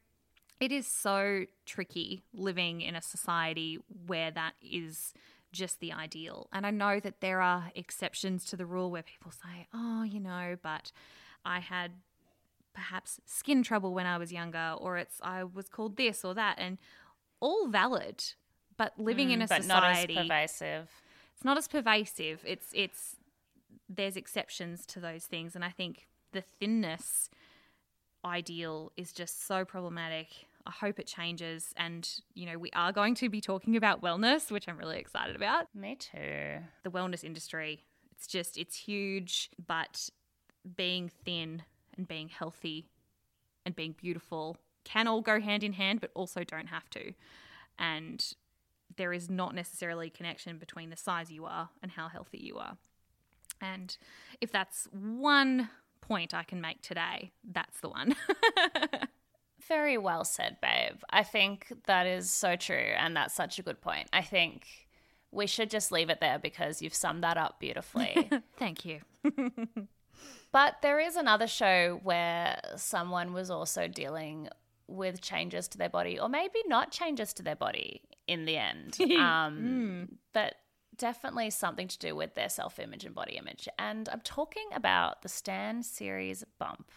it 0.58 0.72
is 0.72 0.86
so 0.86 1.44
tricky 1.66 2.24
living 2.32 2.80
in 2.80 2.96
a 2.96 3.02
society 3.02 3.78
where 4.06 4.30
that 4.30 4.54
is 4.62 5.12
just 5.52 5.80
the 5.80 5.92
ideal. 5.92 6.48
And 6.52 6.66
I 6.66 6.70
know 6.70 6.98
that 7.00 7.20
there 7.20 7.40
are 7.40 7.70
exceptions 7.74 8.44
to 8.46 8.56
the 8.56 8.66
rule 8.66 8.90
where 8.90 9.02
people 9.02 9.30
say, 9.30 9.68
oh, 9.72 10.02
you 10.02 10.20
know, 10.20 10.56
but 10.62 10.92
I 11.44 11.60
had 11.60 11.92
perhaps 12.74 13.20
skin 13.24 13.62
trouble 13.62 13.94
when 13.94 14.06
I 14.06 14.18
was 14.18 14.32
younger, 14.32 14.74
or 14.78 14.98
it's 14.98 15.20
I 15.22 15.44
was 15.44 15.68
called 15.68 15.96
this 15.96 16.24
or 16.24 16.34
that, 16.34 16.56
and 16.58 16.78
all 17.40 17.68
valid. 17.68 18.22
But 18.76 18.98
living 18.98 19.30
in 19.30 19.40
a 19.40 19.46
Mm, 19.46 19.48
but 19.48 19.66
not 19.66 19.84
as 19.84 19.96
society, 20.00 20.14
pervasive. 20.16 20.88
It's 21.36 21.44
not 21.44 21.58
as 21.58 21.68
pervasive. 21.68 22.40
It's 22.44 22.68
it's 22.72 23.16
there's 23.88 24.16
exceptions 24.16 24.86
to 24.86 25.00
those 25.00 25.26
things, 25.26 25.54
and 25.54 25.62
I 25.62 25.68
think 25.68 26.08
the 26.32 26.42
thinness 26.58 27.28
ideal 28.24 28.90
is 28.96 29.12
just 29.12 29.46
so 29.46 29.64
problematic. 29.64 30.28
I 30.66 30.70
hope 30.70 30.98
it 30.98 31.06
changes, 31.06 31.74
and 31.76 32.08
you 32.34 32.46
know 32.46 32.56
we 32.58 32.70
are 32.74 32.90
going 32.90 33.14
to 33.16 33.28
be 33.28 33.42
talking 33.42 33.76
about 33.76 34.00
wellness, 34.00 34.50
which 34.50 34.66
I'm 34.66 34.78
really 34.78 34.98
excited 34.98 35.36
about. 35.36 35.66
Me 35.74 35.96
too. 35.96 36.60
The 36.84 36.90
wellness 36.90 37.22
industry, 37.22 37.84
it's 38.12 38.26
just 38.26 38.56
it's 38.56 38.76
huge, 38.76 39.50
but 39.66 40.08
being 40.74 41.10
thin 41.26 41.62
and 41.98 42.08
being 42.08 42.30
healthy 42.30 42.88
and 43.66 43.76
being 43.76 43.94
beautiful 44.00 44.56
can 44.84 45.06
all 45.06 45.20
go 45.20 45.38
hand 45.38 45.62
in 45.62 45.74
hand, 45.74 46.00
but 46.00 46.12
also 46.14 46.44
don't 46.44 46.68
have 46.68 46.88
to. 46.90 47.12
And 47.78 48.24
there 48.96 49.12
is 49.12 49.30
not 49.30 49.54
necessarily 49.54 50.08
a 50.08 50.10
connection 50.10 50.58
between 50.58 50.90
the 50.90 50.96
size 50.96 51.30
you 51.30 51.44
are 51.44 51.70
and 51.82 51.92
how 51.92 52.08
healthy 52.08 52.38
you 52.38 52.56
are. 52.58 52.76
And 53.60 53.96
if 54.40 54.52
that's 54.52 54.88
one 54.92 55.70
point 56.00 56.34
I 56.34 56.42
can 56.42 56.60
make 56.60 56.82
today, 56.82 57.32
that's 57.44 57.80
the 57.80 57.88
one. 57.88 58.14
Very 59.68 59.98
well 59.98 60.24
said, 60.24 60.58
babe. 60.60 61.00
I 61.10 61.22
think 61.22 61.72
that 61.86 62.06
is 62.06 62.30
so 62.30 62.56
true, 62.56 62.76
and 62.76 63.16
that's 63.16 63.34
such 63.34 63.58
a 63.58 63.62
good 63.62 63.80
point. 63.80 64.08
I 64.12 64.22
think 64.22 64.66
we 65.32 65.46
should 65.46 65.70
just 65.70 65.90
leave 65.90 66.08
it 66.08 66.20
there 66.20 66.38
because 66.38 66.80
you've 66.80 66.94
summed 66.94 67.24
that 67.24 67.36
up 67.36 67.58
beautifully. 67.58 68.30
Thank 68.58 68.84
you. 68.84 69.00
but 70.52 70.76
there 70.82 71.00
is 71.00 71.16
another 71.16 71.48
show 71.48 72.00
where 72.04 72.60
someone 72.76 73.32
was 73.32 73.50
also 73.50 73.88
dealing 73.88 74.48
with 74.86 75.20
changes 75.20 75.66
to 75.68 75.78
their 75.78 75.88
body, 75.88 76.18
or 76.20 76.28
maybe 76.28 76.60
not 76.66 76.92
changes 76.92 77.32
to 77.32 77.42
their 77.42 77.56
body 77.56 78.02
in 78.26 78.44
the 78.44 78.56
end. 78.56 78.96
Um, 79.18 80.18
But 80.32 80.54
definitely 80.96 81.50
something 81.50 81.88
to 81.88 81.98
do 81.98 82.14
with 82.16 82.34
their 82.34 82.48
self 82.48 82.78
image 82.78 83.04
and 83.04 83.14
body 83.14 83.36
image. 83.36 83.68
And 83.78 84.08
I'm 84.08 84.20
talking 84.20 84.68
about 84.74 85.22
the 85.22 85.28
Stan 85.28 85.82
series 85.82 86.44
Bump. 86.58 86.90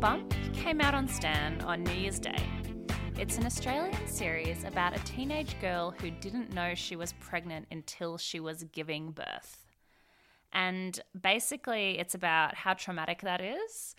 Bump 0.00 0.34
came 0.52 0.80
out 0.80 0.94
on 0.94 1.08
Stan 1.08 1.60
on 1.62 1.82
New 1.82 1.92
Year's 1.92 2.18
Day. 2.18 2.36
It's 3.16 3.38
an 3.38 3.46
Australian 3.46 4.06
series 4.08 4.64
about 4.64 4.96
a 4.96 5.02
teenage 5.04 5.58
girl 5.60 5.94
who 5.98 6.10
didn't 6.10 6.52
know 6.52 6.74
she 6.74 6.96
was 6.96 7.12
pregnant 7.20 7.66
until 7.70 8.18
she 8.18 8.40
was 8.40 8.64
giving 8.64 9.12
birth. 9.12 9.64
And 10.52 10.98
basically, 11.20 11.98
it's 11.98 12.14
about 12.14 12.54
how 12.54 12.74
traumatic 12.74 13.22
that 13.22 13.40
is 13.40 13.94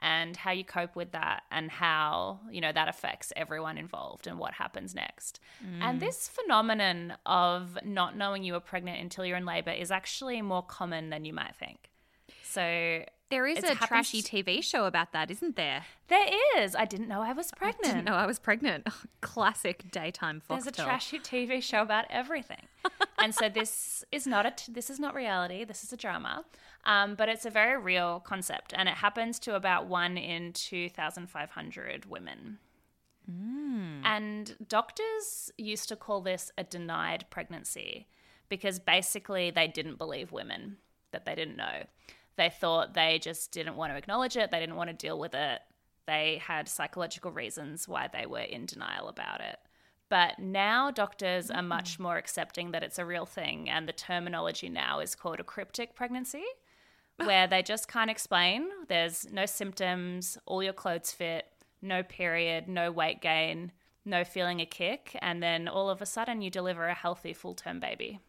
and 0.00 0.36
how 0.36 0.50
you 0.50 0.64
cope 0.64 0.96
with 0.96 1.12
that 1.12 1.42
and 1.50 1.70
how, 1.70 2.40
you 2.50 2.60
know, 2.60 2.72
that 2.72 2.88
affects 2.88 3.32
everyone 3.36 3.78
involved 3.78 4.26
and 4.26 4.38
what 4.38 4.54
happens 4.54 4.94
next. 4.94 5.40
And 5.80 5.98
mm. 5.98 6.00
this 6.00 6.28
phenomenon 6.28 7.14
of 7.26 7.78
not 7.84 8.16
knowing 8.16 8.42
you 8.42 8.54
were 8.54 8.60
pregnant 8.60 9.00
until 9.00 9.24
you're 9.24 9.36
in 9.36 9.44
labor 9.44 9.70
is 9.70 9.90
actually 9.90 10.40
more 10.42 10.62
common 10.62 11.10
than 11.10 11.24
you 11.24 11.34
might 11.34 11.54
think. 11.54 11.90
So 12.42 13.04
There 13.30 13.46
is 13.46 13.58
It 13.58 13.70
a 13.70 13.74
trashy 13.76 14.22
TV 14.22 14.62
show 14.62 14.86
about 14.86 15.12
that, 15.12 15.30
isn't 15.30 15.54
there? 15.56 15.84
there 16.08 16.28
is. 16.58 16.74
I 16.74 16.84
didn't 16.84 17.06
know 17.06 17.22
I 17.22 17.32
was 17.32 17.52
pregnant. 17.52 17.94
Didn't 17.94 18.04
know 18.04 18.14
I 18.14 18.26
was 18.26 18.40
pregnant. 18.40 18.88
Classic 19.20 19.88
daytime 19.90 20.42
There's 20.48 20.66
a 20.66 20.72
trashy 20.72 21.20
TV 21.20 21.62
show 21.62 21.82
about 21.82 22.06
everything, 22.10 22.66
and 23.18 23.32
so 23.34 23.48
this 23.48 24.04
is 24.10 24.26
not 24.26 24.46
a 24.46 24.50
t- 24.50 24.72
this 24.72 24.90
is 24.90 24.98
not 24.98 25.14
reality. 25.14 25.64
This 25.64 25.84
is 25.84 25.92
a 25.92 25.96
drama, 25.96 26.44
um, 26.84 27.14
but 27.14 27.28
it's 27.28 27.46
a 27.46 27.50
very 27.50 27.80
real 27.80 28.20
concept, 28.20 28.74
and 28.76 28.88
it 28.88 28.96
happens 28.96 29.38
to 29.40 29.54
about 29.54 29.86
one 29.86 30.16
in 30.18 30.52
two 30.52 30.88
thousand 30.88 31.30
five 31.30 31.50
hundred 31.50 32.06
women. 32.06 32.58
And 34.04 34.56
doctors 34.66 35.52
used 35.56 35.88
to 35.90 35.94
call 35.96 36.20
this 36.20 36.50
a 36.58 36.64
denied 36.64 37.26
pregnancy 37.30 38.08
because 38.48 38.80
basically 38.80 39.52
they 39.52 39.68
didn't 39.68 39.98
believe 39.98 40.32
women 40.32 40.78
that 41.12 41.26
they 41.26 41.36
didn't 41.36 41.56
know. 41.56 41.84
They 42.36 42.48
thought 42.50 42.94
they 42.94 43.18
just 43.18 43.52
didn't 43.52 43.76
want 43.76 43.92
to 43.92 43.96
acknowledge 43.96 44.36
it, 44.36 44.50
they 44.50 44.60
didn't 44.60 44.76
want 44.76 44.90
to 44.90 44.94
deal 44.94 45.18
with 45.18 45.34
it. 45.34 45.60
They 46.06 46.40
had 46.44 46.68
psychological 46.68 47.30
reasons 47.30 47.86
why 47.86 48.08
they 48.12 48.26
were 48.26 48.40
in 48.40 48.66
denial 48.66 49.08
about 49.08 49.40
it. 49.40 49.58
But 50.08 50.40
now 50.40 50.90
doctors 50.90 51.50
are 51.50 51.62
mm. 51.62 51.68
much 51.68 51.98
more 51.98 52.16
accepting 52.16 52.72
that 52.72 52.82
it's 52.82 52.98
a 52.98 53.06
real 53.06 53.26
thing, 53.26 53.70
and 53.70 53.88
the 53.88 53.92
terminology 53.92 54.68
now 54.68 54.98
is 54.98 55.14
called 55.14 55.40
a 55.40 55.44
cryptic 55.44 55.94
pregnancy, 55.94 56.44
where 57.16 57.46
they 57.46 57.62
just 57.62 57.86
can't 57.86 58.10
explain. 58.10 58.68
There's 58.88 59.30
no 59.30 59.46
symptoms, 59.46 60.36
all 60.46 60.62
your 60.62 60.72
clothes 60.72 61.12
fit, 61.12 61.46
no 61.80 62.02
period, 62.02 62.66
no 62.68 62.90
weight 62.90 63.20
gain, 63.20 63.72
no 64.04 64.24
feeling 64.24 64.60
a 64.60 64.66
kick, 64.66 65.16
and 65.22 65.42
then 65.42 65.68
all 65.68 65.88
of 65.88 66.02
a 66.02 66.06
sudden 66.06 66.42
you 66.42 66.50
deliver 66.50 66.88
a 66.88 66.94
healthy 66.94 67.32
full 67.32 67.54
term 67.54 67.78
baby. 67.78 68.20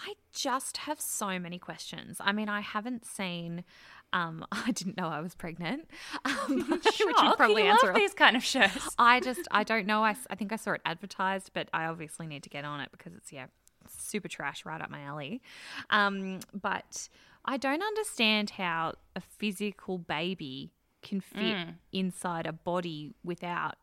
I 0.00 0.14
just 0.32 0.78
have 0.78 1.00
so 1.00 1.38
many 1.38 1.58
questions. 1.58 2.18
I 2.20 2.30
mean, 2.32 2.48
I 2.48 2.60
haven't 2.60 3.04
seen. 3.04 3.64
Um, 4.12 4.46
I 4.52 4.70
didn't 4.70 4.96
know 4.96 5.08
I 5.08 5.20
was 5.20 5.34
pregnant, 5.34 5.90
um, 6.24 6.64
which 6.70 7.00
would 7.04 7.36
probably 7.36 7.64
you 7.64 7.68
answer. 7.70 7.86
love 7.88 7.94
all- 7.96 8.00
these 8.00 8.14
kind 8.14 8.36
of 8.36 8.44
shows. 8.44 8.88
I 8.98 9.20
just, 9.20 9.40
I 9.50 9.64
don't 9.64 9.86
know. 9.86 10.02
I, 10.04 10.14
I 10.30 10.34
think 10.34 10.52
I 10.52 10.56
saw 10.56 10.72
it 10.72 10.80
advertised, 10.86 11.50
but 11.52 11.68
I 11.74 11.84
obviously 11.86 12.26
need 12.26 12.42
to 12.44 12.48
get 12.48 12.64
on 12.64 12.80
it 12.80 12.90
because 12.92 13.14
it's 13.14 13.32
yeah, 13.32 13.46
super 13.88 14.28
trash 14.28 14.64
right 14.64 14.80
up 14.80 14.90
my 14.90 15.02
alley. 15.02 15.42
Um, 15.90 16.40
but 16.54 17.08
I 17.44 17.56
don't 17.58 17.82
understand 17.82 18.50
how 18.50 18.94
a 19.16 19.20
physical 19.20 19.98
baby 19.98 20.70
can 21.02 21.20
fit 21.20 21.56
inside 21.92 22.46
a 22.46 22.52
body 22.52 23.14
without 23.24 23.74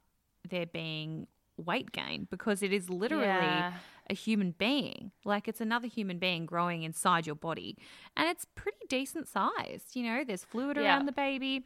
there 0.50 0.66
being 0.66 1.28
weight 1.58 1.92
gain 1.92 2.28
because 2.30 2.62
it 2.64 2.74
is 2.74 2.90
literally 2.90 3.26
Yeah. 3.26 3.74
A 4.10 4.14
human 4.14 4.52
being. 4.52 5.12
Like 5.24 5.48
it's 5.48 5.62
another 5.62 5.88
human 5.88 6.20
being 6.20 6.46
growing 6.46 6.84
inside 6.84 7.26
your 7.26 7.36
body. 7.36 7.78
And 8.16 8.28
it's 8.30 8.46
pretty 8.56 8.78
decent 8.88 9.28
sized. 9.28 9.96
You 9.96 10.04
know, 10.04 10.24
there's 10.24 10.44
fluid 10.44 10.78
Yeah. 10.78 10.84
around 10.84 11.06
the 11.08 11.12
baby. 11.12 11.66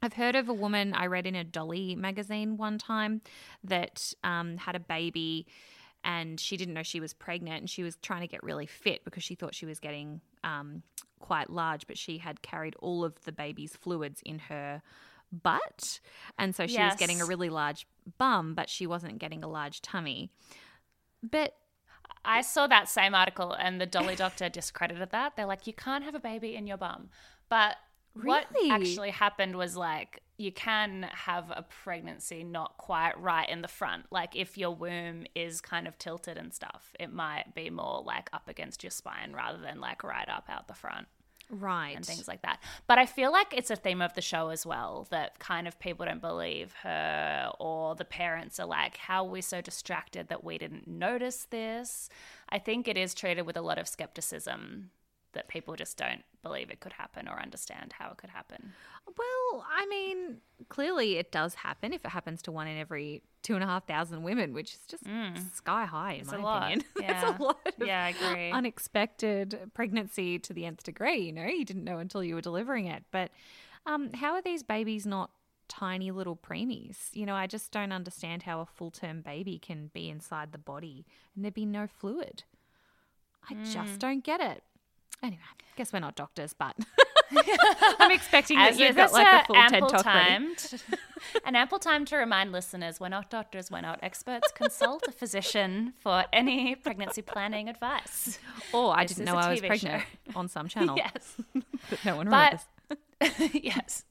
I've 0.00 0.14
heard 0.14 0.34
of 0.34 0.48
a 0.48 0.54
woman 0.54 0.94
I 0.94 1.06
read 1.06 1.26
in 1.26 1.34
a 1.34 1.44
Dolly 1.44 1.94
magazine 1.94 2.56
one 2.56 2.78
time 2.78 3.20
that 3.64 4.12
um, 4.24 4.56
had 4.56 4.74
a 4.74 4.80
baby 4.80 5.46
and 6.04 6.40
she 6.40 6.56
didn't 6.56 6.74
know 6.74 6.82
she 6.82 6.98
was 6.98 7.14
pregnant 7.14 7.58
and 7.60 7.70
she 7.70 7.84
was 7.84 7.96
trying 8.02 8.22
to 8.22 8.26
get 8.26 8.42
really 8.42 8.66
fit 8.66 9.04
because 9.04 9.22
she 9.22 9.36
thought 9.36 9.54
she 9.54 9.66
was 9.66 9.78
getting 9.78 10.20
um, 10.42 10.82
quite 11.20 11.50
large, 11.50 11.86
but 11.86 11.96
she 11.96 12.18
had 12.18 12.42
carried 12.42 12.74
all 12.80 13.04
of 13.04 13.22
the 13.24 13.30
baby's 13.30 13.76
fluids 13.76 14.20
in 14.24 14.40
her 14.40 14.82
butt. 15.30 16.00
And 16.38 16.54
so 16.56 16.66
she 16.66 16.78
was 16.80 16.96
getting 16.96 17.20
a 17.20 17.24
really 17.24 17.48
large 17.48 17.86
bum, 18.18 18.54
but 18.54 18.68
she 18.68 18.86
wasn't 18.88 19.18
getting 19.18 19.44
a 19.44 19.48
large 19.48 19.80
tummy. 19.82 20.30
But 21.22 21.54
I 22.24 22.40
saw 22.42 22.66
that 22.66 22.88
same 22.88 23.14
article 23.14 23.52
and 23.52 23.80
the 23.80 23.86
Dolly 23.86 24.16
Doctor 24.16 24.48
discredited 24.48 25.10
that. 25.10 25.36
They're 25.36 25.46
like, 25.46 25.66
you 25.66 25.72
can't 25.72 26.04
have 26.04 26.14
a 26.14 26.20
baby 26.20 26.54
in 26.54 26.66
your 26.66 26.76
bum. 26.76 27.08
But 27.48 27.76
what 28.14 28.46
Really? 28.54 28.70
actually 28.70 29.10
happened 29.10 29.56
was 29.56 29.76
like, 29.76 30.22
you 30.38 30.52
can 30.52 31.04
have 31.12 31.50
a 31.50 31.62
pregnancy 31.62 32.44
not 32.44 32.76
quite 32.76 33.18
right 33.20 33.48
in 33.48 33.62
the 33.62 33.68
front. 33.68 34.06
Like, 34.10 34.34
if 34.36 34.58
your 34.58 34.74
womb 34.74 35.24
is 35.34 35.60
kind 35.60 35.86
of 35.86 35.98
tilted 35.98 36.36
and 36.36 36.52
stuff, 36.52 36.94
it 36.98 37.12
might 37.12 37.54
be 37.54 37.70
more 37.70 38.02
like 38.04 38.28
up 38.32 38.48
against 38.48 38.82
your 38.82 38.90
spine 38.90 39.32
rather 39.34 39.58
than 39.60 39.80
like 39.80 40.02
right 40.02 40.28
up 40.28 40.44
out 40.48 40.68
the 40.68 40.74
front 40.74 41.06
right. 41.52 41.94
and 41.94 42.04
things 42.04 42.26
like 42.26 42.42
that. 42.42 42.60
But 42.86 42.98
I 42.98 43.06
feel 43.06 43.30
like 43.30 43.54
it's 43.56 43.70
a 43.70 43.76
theme 43.76 44.02
of 44.02 44.14
the 44.14 44.20
show 44.20 44.48
as 44.48 44.66
well 44.66 45.06
that 45.10 45.38
kind 45.38 45.68
of 45.68 45.78
people 45.78 46.06
don't 46.06 46.20
believe 46.20 46.72
her 46.82 47.50
or 47.60 47.94
the 47.94 48.04
parents 48.04 48.58
are 48.58 48.66
like, 48.66 48.96
how 48.96 49.24
are 49.24 49.30
we 49.30 49.40
so 49.40 49.60
distracted 49.60 50.28
that 50.28 50.42
we 50.42 50.58
didn't 50.58 50.88
notice 50.88 51.46
this? 51.50 52.08
I 52.48 52.58
think 52.58 52.88
it 52.88 52.96
is 52.96 53.14
treated 53.14 53.42
with 53.42 53.56
a 53.56 53.62
lot 53.62 53.78
of 53.78 53.86
skepticism 53.86 54.90
that 55.32 55.48
people 55.48 55.74
just 55.76 55.96
don't 55.96 56.22
believe 56.42 56.70
it 56.70 56.80
could 56.80 56.92
happen 56.92 57.28
or 57.28 57.40
understand 57.40 57.94
how 57.98 58.10
it 58.10 58.16
could 58.18 58.30
happen. 58.30 58.72
Well, 59.06 59.64
I 59.74 59.86
mean, 59.86 60.38
clearly 60.68 61.16
it 61.16 61.32
does 61.32 61.54
happen 61.54 61.92
if 61.92 62.04
it 62.04 62.10
happens 62.10 62.42
to 62.42 62.52
one 62.52 62.66
in 62.66 62.78
every 62.78 63.22
two 63.42 63.54
and 63.54 63.64
a 63.64 63.66
half 63.66 63.86
thousand 63.86 64.22
women, 64.22 64.52
which 64.52 64.74
is 64.74 64.80
just 64.86 65.04
sky 65.56 65.84
high 65.84 66.12
in 66.12 66.18
Mm. 66.18 66.22
It's 66.22 66.32
my 66.32 66.38
a 66.38 66.42
lot. 66.42 66.62
opinion. 66.62 66.84
That's 66.96 67.22
Yeah. 67.22 67.38
a 67.38 67.42
lot 67.42 67.58
of 67.66 67.86
Yeah, 67.86 68.04
I 68.04 68.08
agree. 68.10 68.50
unexpected 68.52 69.70
pregnancy 69.74 70.38
to 70.40 70.52
the 70.52 70.64
nth 70.66 70.82
degree. 70.84 71.18
You 71.26 71.32
know, 71.32 71.46
you 71.46 71.64
didn't 71.64 71.84
know 71.84 71.98
until 71.98 72.22
you 72.22 72.34
were 72.34 72.40
delivering 72.40 72.86
it. 72.86 73.04
But 73.10 73.30
um, 73.86 74.12
how 74.12 74.34
are 74.34 74.42
these 74.42 74.62
babies 74.62 75.06
not 75.06 75.30
tiny 75.68 76.10
little 76.10 76.36
preemies? 76.36 76.96
You 77.12 77.26
know, 77.26 77.34
I 77.34 77.46
just 77.46 77.72
don't 77.72 77.92
understand 77.92 78.42
how 78.44 78.60
a 78.60 78.66
full 78.66 78.90
term 78.90 79.22
baby 79.22 79.58
can 79.58 79.90
be 79.94 80.08
inside 80.08 80.52
the 80.52 80.58
body 80.58 81.06
and 81.34 81.44
there 81.44 81.50
be 81.52 81.66
no 81.66 81.86
fluid. 81.86 82.44
I 83.50 83.54
Mm. 83.54 83.72
just 83.72 83.98
don't 83.98 84.22
get 84.22 84.40
it. 84.40 84.62
Anyway, 85.22 85.40
guess 85.76 85.92
we're 85.92 86.00
not 86.00 86.16
doctors, 86.16 86.52
but 86.52 86.74
I'm 87.98 88.10
expecting 88.10 88.58
that 88.58 88.78
you've 88.78 88.96
got 88.96 89.12
like 89.12 89.26
a 89.42 89.46
full 89.46 89.54
TED 89.54 89.80
talk 89.88 90.02
time, 90.02 90.54
to, 90.56 90.78
an 91.46 91.56
ample 91.56 91.78
time 91.78 92.04
to 92.06 92.16
remind 92.16 92.52
listeners 92.52 92.98
we're 93.00 93.08
not 93.08 93.30
doctors, 93.30 93.70
we're 93.70 93.80
not 93.80 94.00
experts. 94.02 94.50
Consult 94.52 95.04
a 95.06 95.12
physician 95.12 95.94
for 96.00 96.24
any 96.32 96.74
pregnancy 96.74 97.22
planning 97.22 97.68
advice. 97.68 98.38
Or 98.74 98.96
I 98.96 99.04
This 99.04 99.16
didn't 99.16 99.26
know 99.26 99.36
I 99.36 99.50
was 99.50 99.60
pregnant 99.60 100.04
on 100.34 100.48
some 100.48 100.66
channel, 100.66 100.96
Yes. 100.96 101.36
but 101.90 102.04
no 102.04 102.16
one 102.16 102.28
But- 102.30 102.64
yes. 103.52 104.04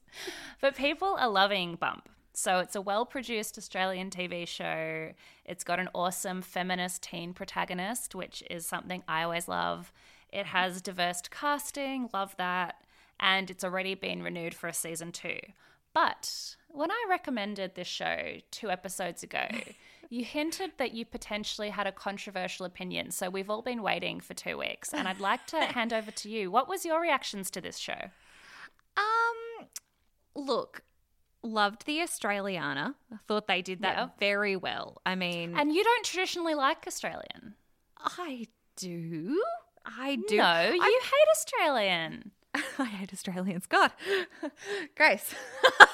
But 0.60 0.76
people 0.76 1.16
are 1.18 1.28
loving 1.28 1.74
Bump. 1.74 2.08
So 2.34 2.58
it's 2.60 2.74
a 2.76 2.80
well 2.80 3.04
produced 3.04 3.58
Australian 3.58 4.08
TV 4.10 4.46
show. 4.48 5.12
It's 5.44 5.64
got 5.64 5.78
an 5.78 5.88
awesome 5.94 6.40
feminist 6.42 7.02
teen 7.02 7.34
protagonist, 7.34 8.14
which 8.14 8.42
is 8.50 8.64
something 8.64 9.02
I 9.06 9.22
always 9.24 9.48
love. 9.48 9.92
It 10.32 10.46
has 10.46 10.80
diverse 10.82 11.22
casting, 11.30 12.08
love 12.12 12.34
that. 12.38 12.76
And 13.20 13.50
it's 13.50 13.62
already 13.62 13.94
been 13.94 14.22
renewed 14.22 14.54
for 14.54 14.66
a 14.68 14.72
season 14.72 15.12
two. 15.12 15.38
But 15.94 16.56
when 16.68 16.90
I 16.90 17.04
recommended 17.08 17.74
this 17.74 17.86
show 17.86 18.36
two 18.50 18.70
episodes 18.70 19.22
ago, 19.22 19.46
you 20.08 20.24
hinted 20.24 20.72
that 20.78 20.92
you 20.92 21.04
potentially 21.04 21.68
had 21.70 21.86
a 21.86 21.92
controversial 21.92 22.64
opinion. 22.66 23.10
So 23.10 23.28
we've 23.30 23.50
all 23.50 23.62
been 23.62 23.82
waiting 23.82 24.18
for 24.20 24.34
two 24.34 24.56
weeks. 24.58 24.92
And 24.94 25.06
I'd 25.06 25.20
like 25.20 25.46
to 25.48 25.60
hand 25.66 25.92
over 25.92 26.10
to 26.10 26.30
you. 26.30 26.50
What 26.50 26.68
was 26.68 26.84
your 26.86 27.00
reactions 27.00 27.50
to 27.52 27.60
this 27.60 27.76
show? 27.76 28.10
Um, 28.96 29.66
look, 30.34 30.82
loved 31.42 31.86
the 31.86 31.98
Australiana. 31.98 32.94
I 33.12 33.16
thought 33.28 33.46
they 33.46 33.62
did 33.62 33.82
that 33.82 33.96
Yeah. 33.96 34.08
very 34.18 34.56
well. 34.56 35.00
I 35.04 35.14
mean, 35.14 35.54
And 35.56 35.72
you 35.74 35.84
don't 35.84 36.04
traditionally 36.04 36.54
like 36.54 36.86
Australian. 36.86 37.54
I 37.98 38.46
do. 38.76 39.42
I 39.84 40.16
do. 40.28 40.36
No, 40.36 40.44
I, 40.44 40.70
you 40.72 41.00
hate 41.02 41.28
Australian. 41.36 42.30
I 42.78 42.84
hate 42.84 43.12
Australians. 43.12 43.66
God, 43.68 43.92
Grace, 44.96 45.34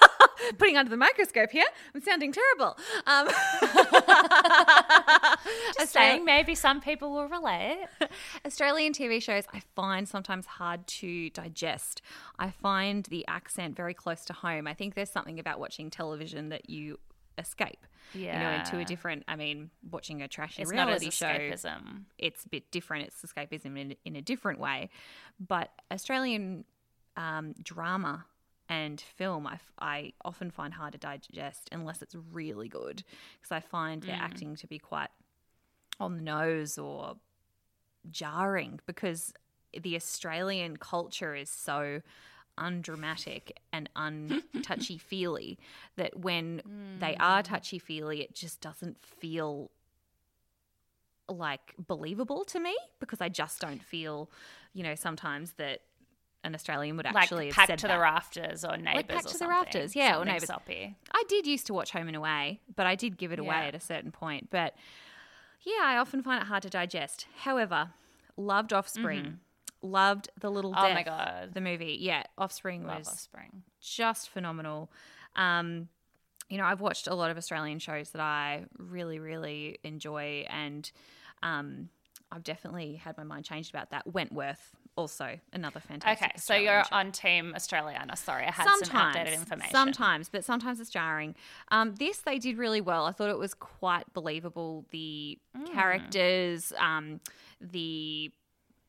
putting 0.59 0.77
under 0.77 0.91
the 0.91 0.97
microscope 0.97 1.51
here. 1.51 1.67
I'm 1.95 2.01
sounding 2.03 2.33
terrible. 2.33 2.77
Um, 3.07 3.29
Just 5.79 5.93
saying, 5.93 6.25
maybe 6.25 6.55
some 6.55 6.81
people 6.81 7.13
will 7.13 7.29
relate. 7.29 7.87
Australian 8.45 8.93
TV 8.93 9.23
shows 9.23 9.45
I 9.53 9.63
find 9.77 10.09
sometimes 10.09 10.47
hard 10.47 10.87
to 10.87 11.31
digest. 11.31 12.03
I 12.39 12.51
find 12.51 13.05
the 13.05 13.25
accent 13.29 13.77
very 13.77 13.95
close 13.95 14.25
to 14.27 14.33
home. 14.33 14.67
I 14.67 14.75
think 14.75 14.95
there's 14.95 15.11
something 15.11 15.39
about 15.39 15.61
watching 15.61 15.91
television 15.91 16.49
that 16.49 16.69
you 16.69 16.99
escape. 17.39 17.87
You 18.33 18.41
know, 18.41 18.51
into 18.53 18.79
a 18.79 18.85
different, 18.87 19.25
I 19.29 19.37
mean, 19.37 19.69
watching 19.91 20.23
a 20.23 20.29
trashy 20.29 20.63
It's 20.63 20.71
reality 20.71 21.11
show, 21.11 21.27
escapism. 21.27 22.05
it's 22.17 22.45
a 22.45 22.49
bit 22.49 22.71
different. 22.71 23.07
It's 23.09 23.23
escapism 23.23 23.79
in, 23.79 23.97
in 24.05 24.17
a 24.17 24.23
different 24.23 24.61
way. 24.61 24.89
But 25.39 25.71
Australian 25.93 26.65
um, 27.19 27.55
drama 27.63 28.25
and 28.71 28.99
film, 29.01 29.47
I, 29.47 29.59
I 29.79 30.13
often 30.25 30.51
find 30.51 30.73
hard 30.73 30.93
to 30.93 30.99
digest 30.99 31.69
unless 31.71 32.01
it's 32.01 32.15
really 32.33 32.69
good 32.69 33.03
because 33.41 33.53
I 33.53 33.61
find 33.61 34.03
their 34.03 34.17
acting 34.17 34.57
to 34.57 34.67
be 34.67 34.79
quite 34.79 35.11
on 36.01 36.17
the 36.17 36.23
nose 36.23 36.79
or 36.79 37.17
jarring 38.11 38.81
because 38.87 39.35
the 39.79 39.97
Australian 39.97 40.77
culture 40.79 41.35
is 41.35 41.51
so 41.51 42.01
undramatic 42.59 43.59
and 43.73 43.89
untouchy 43.97 44.99
feely 44.99 45.59
that 45.97 46.19
when 46.19 46.61
hmm. 46.61 46.99
they 46.99 47.17
are 47.17 47.43
touchy 47.43 47.79
feely, 47.79 48.23
it 48.23 48.35
just 48.35 48.61
doesn't 48.61 48.99
feel 49.01 49.71
like 51.29 51.75
believable 51.79 52.45
to 52.45 52.59
me 52.61 52.77
because 53.01 53.21
I 53.21 53.29
just 53.29 53.61
don't 53.61 53.83
feel, 53.83 54.31
you 54.73 54.83
know, 54.83 54.95
sometimes 54.95 55.53
that 55.53 55.81
an 56.45 56.55
Australian 56.55 56.97
would 56.97 57.07
actually 57.07 57.47
like 57.47 57.55
have 57.55 57.55
packed 57.55 57.67
said 57.69 57.79
to 57.81 57.87
that. 57.89 57.97
the 57.97 58.01
rafters 58.01 58.65
or 58.65 58.77
neighbours 58.77 59.05
Packed 59.09 59.11
or 59.11 59.17
to 59.17 59.25
the 59.25 59.39
something. 59.39 59.49
Rafters, 59.49 59.97
yeah, 59.97 60.19
or 60.19 60.25
Neighbours. 60.25 60.47
soppy. 60.47 60.97
I 61.13 61.25
did 61.29 61.47
used 61.47 61.67
to 61.67 61.75
watch 61.75 61.91
Home 61.93 62.07
and 62.07 62.17
Away, 62.17 62.61
but 62.75 62.87
I 62.87 62.95
did 62.95 63.19
give 63.19 63.33
it 63.33 63.39
away 63.39 63.57
Yeah. 63.57 63.67
at 63.67 63.75
a 63.75 63.81
certain 63.81 64.13
point. 64.13 64.49
But 64.51 64.75
yeah, 65.63 65.83
I 65.83 65.97
often 65.99 66.23
find 66.23 66.41
it 66.41 66.47
hard 66.47 66.63
to 66.63 66.71
digest. 66.71 67.27
However, 67.39 67.91
loved 68.37 68.73
Offspring. 68.73 69.23
Mm-hmm. 69.23 69.35
Loved 69.83 70.29
The 70.41 70.51
Little 70.51 70.73
Mm-hmm. 70.73 70.85
Oh 70.85 70.95
my 70.95 71.03
God. 71.03 71.51
The 71.55 71.61
movie. 71.61 71.97
Yeah, 72.01 72.23
Offspring 72.37 72.85
Love 72.87 72.99
was 73.01 73.09
Offspring. 73.09 73.63
just 73.81 74.29
phenomenal. 74.31 74.91
Um, 75.37 75.89
you 76.49 76.57
know, 76.59 76.65
I've 76.65 76.81
watched 76.81 77.07
a 77.07 77.15
lot 77.15 77.31
of 77.31 77.37
Australian 77.37 77.79
shows 77.79 78.11
that 78.11 78.21
I 78.23 78.65
really, 78.79 79.19
really 79.19 79.79
enjoy, 79.85 80.47
and 80.49 80.91
um, 81.43 81.91
I've 82.33 82.43
definitely 82.43 82.95
had 82.97 83.17
my 83.19 83.23
mind 83.25 83.45
changed 83.45 83.71
about 83.71 83.91
that. 83.91 84.07
Wentworth, 84.13 84.75
also 84.97 85.39
another 85.53 85.79
fantastic. 85.79 86.25
Okay, 86.27 86.33
so 86.37 86.55
Australian 86.55 86.73
you're 86.73 86.85
show. 86.85 86.97
on 86.97 87.13
Team 87.13 87.53
Australiana. 87.55 88.17
Sorry, 88.17 88.47
I 88.47 88.51
had 88.51 88.67
some 88.83 88.97
outdated 88.97 89.35
information. 89.35 89.71
Sometimes, 89.73 90.29
but 90.31 90.43
sometimes 90.43 90.81
it's 90.81 90.91
jarring. 90.91 91.35
Um, 91.71 91.95
this 91.97 92.19
they 92.19 92.39
did 92.39 92.57
really 92.57 92.81
well. 92.81 93.05
I 93.05 93.13
thought 93.13 93.29
it 93.31 93.39
was 93.39 93.53
quite 93.55 94.13
believable. 94.15 94.87
The 94.91 95.39
Mm. 95.57 95.73
characters, 95.73 96.73
um, 96.79 97.21
the 97.61 98.33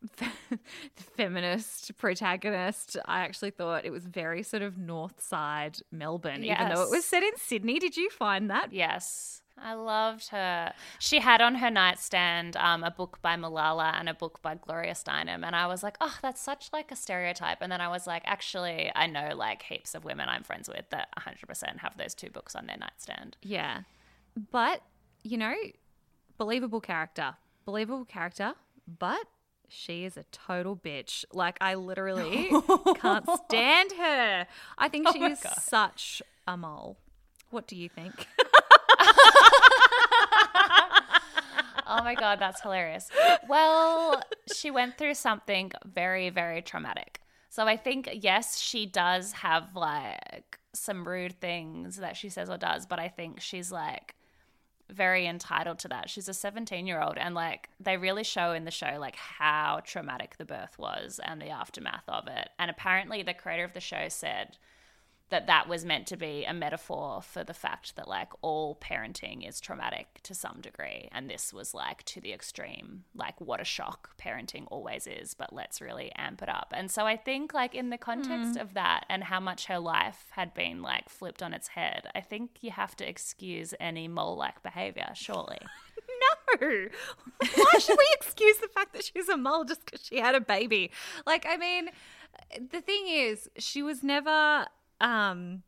feminist 0.96 1.98
protagonist. 1.98 2.98
I 3.06 3.22
actually 3.22 3.52
thought 3.52 3.86
it 3.86 3.92
was 3.92 4.06
very 4.06 4.44
sort 4.44 4.64
of 4.64 4.78
north 4.78 5.22
side 5.22 5.80
Melbourne, 5.92 6.44
even 6.44 6.70
though 6.70 6.84
it 6.84 6.90
was 6.90 7.06
set 7.06 7.24
in 7.24 7.36
Sydney. 7.38 7.80
Did 7.80 7.98
you 7.98 8.10
find 8.10 8.50
that? 8.50 8.72
Yes. 8.74 9.42
I 9.62 9.74
loved 9.74 10.30
her. 10.30 10.74
She 11.00 11.20
had 11.20 11.42
on 11.42 11.56
her 11.56 11.70
nightstand 11.70 12.56
um, 12.56 12.84
a 12.84 12.92
book 12.92 13.20
by 13.22 13.36
Malala 13.36 13.94
and 14.00 14.08
a 14.08 14.14
book 14.14 14.42
by 14.42 14.56
Gloria 14.56 14.94
Steinem, 14.94 15.46
and 15.46 15.56
I 15.56 15.68
was 15.68 15.84
like, 15.84 15.98
"Oh, 16.00 16.18
that's 16.22 16.42
such 16.42 16.70
like 16.72 16.92
a 16.92 16.96
stereotype." 16.96 17.58
And 17.62 17.72
then 17.72 17.82
I 17.82 17.90
was 17.90 18.08
like, 18.08 18.24
"Actually, 18.26 18.92
I 18.96 19.08
know 19.08 19.36
like 19.36 19.64
heaps 19.64 19.96
of 19.96 20.06
women 20.06 20.30
I'm 20.30 20.44
friends 20.44 20.70
with 20.70 20.90
that 20.92 21.10
100% 21.18 21.80
have 21.80 21.98
those 21.98 22.16
two 22.16 22.30
books 22.30 22.56
on 22.56 22.68
their 22.68 22.78
nightstand." 22.78 23.38
Yeah. 23.42 23.82
But, 24.52 24.82
you 25.24 25.38
know, 25.38 25.56
believable 26.38 26.80
character. 26.80 27.36
Believable 27.66 28.06
character, 28.06 28.54
but 28.88 29.26
she 29.70 30.06
is 30.06 30.18
a 30.18 30.24
total 30.32 30.76
bitch. 30.76 31.26
Like, 31.34 31.58
I 31.62 31.76
literally 31.76 32.52
can't 32.96 33.28
stand 33.46 33.92
her. 33.94 34.48
I 34.78 34.90
think 34.90 35.08
oh 35.08 35.14
she 35.14 35.20
my 35.20 35.32
is 35.32 35.40
God. 35.40 35.54
such 35.60 36.22
a 36.48 36.58
mole. 36.58 36.98
What 37.50 37.68
do 37.68 37.76
you 37.76 37.90
think? 37.90 38.28
Oh 41.92 42.04
my 42.04 42.14
god, 42.14 42.38
that's 42.40 42.62
hilarious. 42.62 43.10
Well, 43.48 44.22
she 44.54 44.70
went 44.70 44.98
through 45.00 45.16
something 45.16 45.72
very, 45.84 46.30
very 46.30 46.62
traumatic. 46.62 47.20
So 47.50 47.66
I 47.66 47.78
think 47.78 48.08
yes, 48.14 48.60
she 48.60 48.86
does 48.86 49.32
have 49.32 49.76
like 49.76 50.60
some 50.74 51.08
rude 51.08 51.42
things 51.42 51.98
that 51.98 52.16
she 52.16 52.30
says 52.30 52.48
or 52.48 52.58
does, 52.58 52.86
but 52.86 53.00
I 53.00 53.08
think 53.08 53.42
she's 53.42 53.72
like 53.72 54.14
very 54.90 55.28
entitled 55.28 55.80
to 55.80 55.88
that. 55.90 56.10
She's 56.10 56.28
a 56.28 56.34
17 56.34 56.88
year 56.88 57.02
old, 57.02 57.18
and 57.18 57.36
like 57.36 57.70
they 57.80 57.98
really 57.98 58.24
show 58.24 58.52
in 58.52 58.66
the 58.66 58.72
show 58.72 58.98
like 59.00 59.16
how 59.16 59.82
traumatic 59.86 60.36
the 60.38 60.46
birth 60.46 60.78
was 60.78 61.20
and 61.24 61.42
the 61.42 61.50
aftermath 61.50 62.08
of 62.08 62.28
it. 62.28 62.50
And 62.58 62.70
apparently, 62.70 63.24
the 63.24 63.34
creator 63.34 63.64
of 63.64 63.74
the 63.74 63.80
show 63.80 64.10
said 64.10 64.58
that 65.30 65.48
that 65.48 65.68
was 65.68 65.86
meant 65.86 66.08
to 66.08 66.18
be 66.18 66.44
a 66.46 66.54
metaphor 66.54 67.22
for 67.22 67.44
the 67.44 67.54
fact 67.54 67.96
that 67.96 68.08
like 68.08 68.30
all 68.42 68.76
parenting 68.76 69.48
is 69.48 69.60
traumatic 69.60 70.20
to 70.24 70.34
some 70.34 70.60
degree 70.62 71.08
and 71.12 71.30
this 71.30 71.54
was 71.54 71.74
like 71.74 72.04
to 72.04 72.20
the 72.20 72.34
extreme. 72.34 73.04
Like 73.16 73.40
what 73.40 73.62
a 73.62 73.66
shock 73.66 74.18
parenting 74.18 74.66
always 74.72 75.08
is 75.08 75.34
but 75.34 75.54
let's 75.54 75.82
really 75.82 76.12
amp 76.16 76.42
it 76.42 76.50
up. 76.50 76.74
And 76.76 76.90
so 76.90 77.06
i 77.06 77.16
think 77.16 77.54
like 77.54 77.76
in 77.76 77.90
the 77.90 77.98
context 77.98 78.58
mm. 78.58 78.62
of 78.62 78.74
that 78.74 79.06
and 79.10 79.24
how 79.24 79.40
much 79.40 79.66
her 79.66 79.80
life 79.80 80.26
had 80.32 80.54
been 80.54 80.82
like 80.82 81.10
flipped 81.10 81.44
on 81.44 81.54
its 81.54 81.70
head 81.70 82.08
i 82.16 82.22
think 82.22 82.52
you 82.62 82.72
have 82.72 82.96
to 82.96 83.08
excuse 83.08 83.74
any 83.80 84.08
mole 84.08 84.36
like 84.36 84.62
behavior 84.64 85.10
surely. 85.14 85.60
No! 86.60 86.88
Why 87.40 87.80
should 87.80 87.98
we 87.98 88.10
excuse 88.16 88.58
the 88.58 88.68
fact 88.68 88.94
that 88.94 89.06
she's 89.06 89.30
a 89.30 89.38
mole 89.38 89.64
just 89.64 89.86
because 89.86 90.04
she 90.04 90.18
had 90.18 90.36
a 90.36 90.42
baby? 90.42 90.92
Like 91.26 91.46
i 91.48 91.56
mean 91.56 91.90
the 92.72 92.82
thing 92.82 93.08
is 93.08 93.50
she 93.58 93.84
was 93.84 94.04
never 94.04 94.66
um 95.02 95.64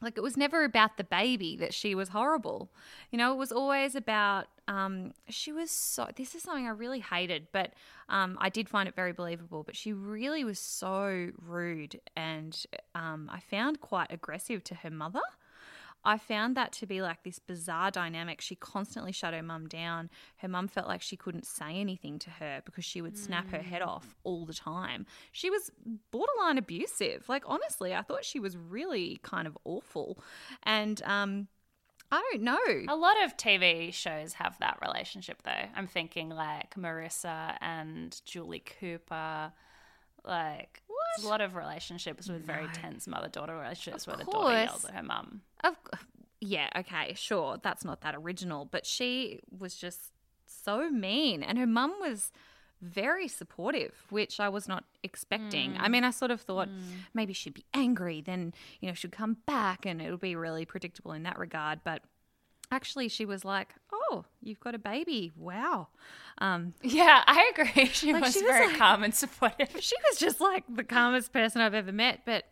like 0.00 0.18
it 0.18 0.22
was 0.22 0.36
never 0.36 0.64
about 0.64 0.96
the 0.96 1.04
baby 1.04 1.56
that 1.56 1.72
she 1.72 1.94
was 1.94 2.08
horrible. 2.08 2.72
You 3.12 3.18
know 3.18 3.32
it 3.32 3.36
was 3.36 3.52
always 3.52 3.94
about 3.94 4.46
um 4.68 5.12
she 5.28 5.52
was 5.52 5.70
so 5.70 6.08
this 6.16 6.34
is 6.34 6.42
something 6.42 6.66
i 6.66 6.70
really 6.70 7.00
hated 7.00 7.48
but 7.52 7.72
um 8.08 8.38
i 8.40 8.48
did 8.48 8.68
find 8.68 8.88
it 8.88 8.94
very 8.94 9.12
believable 9.12 9.62
but 9.64 9.76
she 9.76 9.92
really 9.92 10.44
was 10.44 10.58
so 10.58 11.30
rude 11.40 12.00
and 12.16 12.64
um 12.94 13.28
i 13.32 13.40
found 13.40 13.80
quite 13.80 14.06
aggressive 14.10 14.62
to 14.62 14.74
her 14.76 14.90
mother 14.90 15.20
I 16.04 16.18
found 16.18 16.56
that 16.56 16.72
to 16.72 16.86
be 16.86 17.00
like 17.00 17.22
this 17.22 17.38
bizarre 17.38 17.90
dynamic. 17.90 18.40
She 18.40 18.54
constantly 18.56 19.12
shut 19.12 19.34
her 19.34 19.42
mum 19.42 19.68
down. 19.68 20.10
Her 20.38 20.48
mum 20.48 20.68
felt 20.68 20.88
like 20.88 21.02
she 21.02 21.16
couldn't 21.16 21.46
say 21.46 21.76
anything 21.76 22.18
to 22.20 22.30
her 22.30 22.62
because 22.64 22.84
she 22.84 23.00
would 23.00 23.16
snap 23.16 23.50
her 23.50 23.62
head 23.62 23.82
off 23.82 24.06
mm. 24.06 24.14
all 24.24 24.44
the 24.44 24.54
time. 24.54 25.06
She 25.30 25.50
was 25.50 25.70
borderline 26.10 26.58
abusive. 26.58 27.28
Like, 27.28 27.44
honestly, 27.46 27.94
I 27.94 28.02
thought 28.02 28.24
she 28.24 28.40
was 28.40 28.56
really 28.56 29.20
kind 29.22 29.46
of 29.46 29.56
awful. 29.64 30.18
And, 30.64 31.00
um, 31.04 31.48
I 32.10 32.22
don't 32.30 32.42
know. 32.42 32.92
A 32.92 32.96
lot 32.96 33.22
of 33.24 33.38
TV 33.38 33.92
shows 33.92 34.34
have 34.34 34.58
that 34.58 34.78
relationship, 34.86 35.42
though. 35.44 35.64
I'm 35.74 35.86
thinking 35.86 36.28
like 36.28 36.74
Marissa 36.74 37.56
and 37.62 38.20
Julie 38.26 38.62
Cooper. 38.80 39.52
Like, 40.22 40.81
a 41.22 41.26
lot 41.26 41.40
of 41.40 41.54
relationships 41.54 42.28
with 42.28 42.44
very 42.44 42.68
tense 42.72 43.06
mother 43.06 43.28
daughter 43.28 43.56
relationships 43.56 44.06
where 44.06 44.16
the 44.16 44.24
daughter 44.24 44.52
yells 44.52 44.84
at 44.84 44.94
her 44.94 45.02
mum. 45.02 45.42
Of 45.64 45.76
yeah, 46.40 46.68
okay, 46.76 47.14
sure, 47.14 47.58
that's 47.62 47.84
not 47.84 48.00
that 48.00 48.14
original, 48.14 48.64
but 48.64 48.84
she 48.84 49.40
was 49.56 49.76
just 49.76 50.12
so 50.46 50.90
mean, 50.90 51.42
and 51.42 51.58
her 51.58 51.66
mum 51.66 51.94
was 52.00 52.32
very 52.80 53.28
supportive, 53.28 53.94
which 54.10 54.40
I 54.40 54.48
was 54.48 54.66
not 54.66 54.84
expecting. 55.04 55.74
Mm. 55.74 55.80
I 55.80 55.88
mean, 55.88 56.02
I 56.02 56.10
sort 56.10 56.32
of 56.32 56.40
thought 56.40 56.68
mm. 56.68 56.80
maybe 57.14 57.32
she'd 57.32 57.54
be 57.54 57.64
angry, 57.72 58.20
then 58.20 58.52
you 58.80 58.88
know 58.88 58.94
she'd 58.94 59.12
come 59.12 59.36
back, 59.46 59.86
and 59.86 60.02
it'll 60.02 60.18
be 60.18 60.34
really 60.34 60.64
predictable 60.64 61.12
in 61.12 61.22
that 61.22 61.38
regard, 61.38 61.80
but 61.84 62.02
actually 62.72 63.08
she 63.08 63.24
was 63.24 63.44
like, 63.44 63.74
"Oh, 63.92 64.24
you've 64.40 64.60
got 64.60 64.74
a 64.74 64.78
baby! 64.78 65.30
Wow." 65.36 65.88
Um, 66.38 66.74
yeah, 66.82 67.22
I 67.26 67.52
agree. 67.54 67.86
She 67.92 68.12
like 68.12 68.24
was 68.24 68.32
she 68.32 68.40
very 68.40 68.68
like, 68.68 68.78
calm 68.78 69.04
and 69.04 69.14
supportive. 69.14 69.68
She 69.80 69.96
was 70.08 70.18
just 70.18 70.40
like 70.40 70.64
the 70.68 70.82
calmest 70.82 71.32
person 71.32 71.60
I've 71.60 71.74
ever 71.74 71.92
met. 71.92 72.22
But 72.24 72.46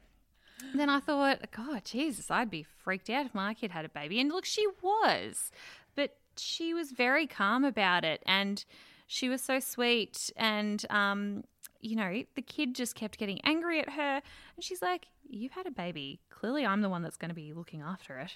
then 0.75 0.89
I 0.91 1.01
thought, 1.01 1.51
God, 1.51 1.85
Jesus, 1.85 2.31
I'd 2.31 2.51
be 2.51 2.63
freaked 2.63 3.11
out 3.11 3.27
if 3.27 3.35
my 3.35 3.55
kid 3.55 3.71
had 3.71 3.85
a 3.85 3.89
baby. 3.89 4.21
And 4.21 4.31
look, 4.31 4.45
she 4.45 4.67
was, 4.83 5.51
but 5.97 6.17
she 6.37 6.75
was 6.75 6.93
very 6.93 7.27
calm 7.27 7.65
about 7.65 8.05
it, 8.05 8.23
and 8.27 8.65
she 9.07 9.29
was 9.29 9.43
so 9.43 9.59
sweet. 9.59 10.31
And 10.37 10.85
um, 10.91 11.45
you 11.81 11.97
know, 11.97 12.23
the 12.35 12.43
kid 12.43 12.75
just 12.75 12.95
kept 12.95 13.19
getting 13.19 13.41
angry 13.45 13.81
at 13.81 13.91
her. 13.91 14.23
And 14.57 14.65
she's 14.65 14.83
like, 14.83 15.07
You've 15.33 15.53
had 15.53 15.67
a 15.67 15.71
baby. 15.71 16.21
Clearly, 16.29 16.67
I'm 16.67 16.81
the 16.81 16.89
one 16.89 17.03
that's 17.03 17.17
going 17.17 17.29
to 17.29 17.35
be 17.35 17.53
looking 17.53 17.83
after 17.83 18.19
it. 18.19 18.33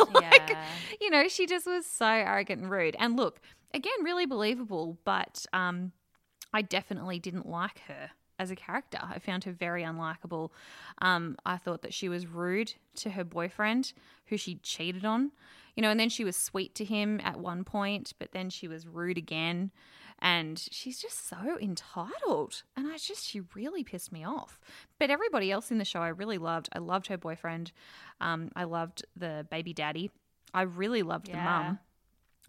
like, 0.12 0.50
yeah. 0.50 0.64
you 1.00 1.10
know, 1.10 1.26
she 1.26 1.46
just 1.46 1.66
was 1.66 1.84
so 1.84 2.06
arrogant 2.06 2.62
and 2.62 2.70
rude. 2.70 2.94
And 3.00 3.16
look, 3.16 3.40
again, 3.74 4.04
really 4.04 4.24
believable, 4.24 4.98
but 5.04 5.46
um, 5.52 5.90
I 6.52 6.62
definitely 6.62 7.18
didn't 7.18 7.48
like 7.48 7.80
her 7.88 8.10
as 8.38 8.52
a 8.52 8.56
character. 8.56 8.98
I 9.02 9.18
found 9.18 9.44
her 9.44 9.52
very 9.52 9.82
unlikable. 9.82 10.50
Um, 11.02 11.36
I 11.44 11.56
thought 11.56 11.82
that 11.82 11.92
she 11.92 12.08
was 12.08 12.26
rude 12.26 12.74
to 12.96 13.10
her 13.10 13.24
boyfriend, 13.24 13.92
who 14.26 14.36
she 14.36 14.56
cheated 14.56 15.04
on. 15.04 15.32
You 15.74 15.82
know, 15.82 15.90
and 15.90 15.98
then 15.98 16.08
she 16.08 16.24
was 16.24 16.36
sweet 16.36 16.74
to 16.76 16.84
him 16.84 17.20
at 17.22 17.38
one 17.38 17.64
point, 17.64 18.12
but 18.18 18.32
then 18.32 18.50
she 18.50 18.68
was 18.68 18.86
rude 18.86 19.18
again 19.18 19.70
and 20.20 20.58
she's 20.70 21.00
just 21.00 21.28
so 21.28 21.58
entitled. 21.60 22.62
And 22.76 22.86
i 22.86 22.96
just 22.96 23.24
she 23.24 23.40
really 23.54 23.84
pissed 23.84 24.12
me 24.12 24.24
off. 24.24 24.58
But 24.98 25.10
everybody 25.10 25.50
else 25.50 25.70
in 25.70 25.78
the 25.78 25.84
show 25.84 26.00
i 26.00 26.08
really 26.08 26.38
loved. 26.38 26.68
I 26.72 26.78
loved 26.78 27.06
her 27.08 27.16
boyfriend. 27.16 27.72
Um, 28.20 28.50
i 28.56 28.64
loved 28.64 29.04
the 29.16 29.46
baby 29.50 29.72
daddy. 29.72 30.10
I 30.52 30.62
really 30.62 31.02
loved 31.02 31.28
yeah. 31.28 31.36
the 31.36 31.42
mum. 31.42 31.78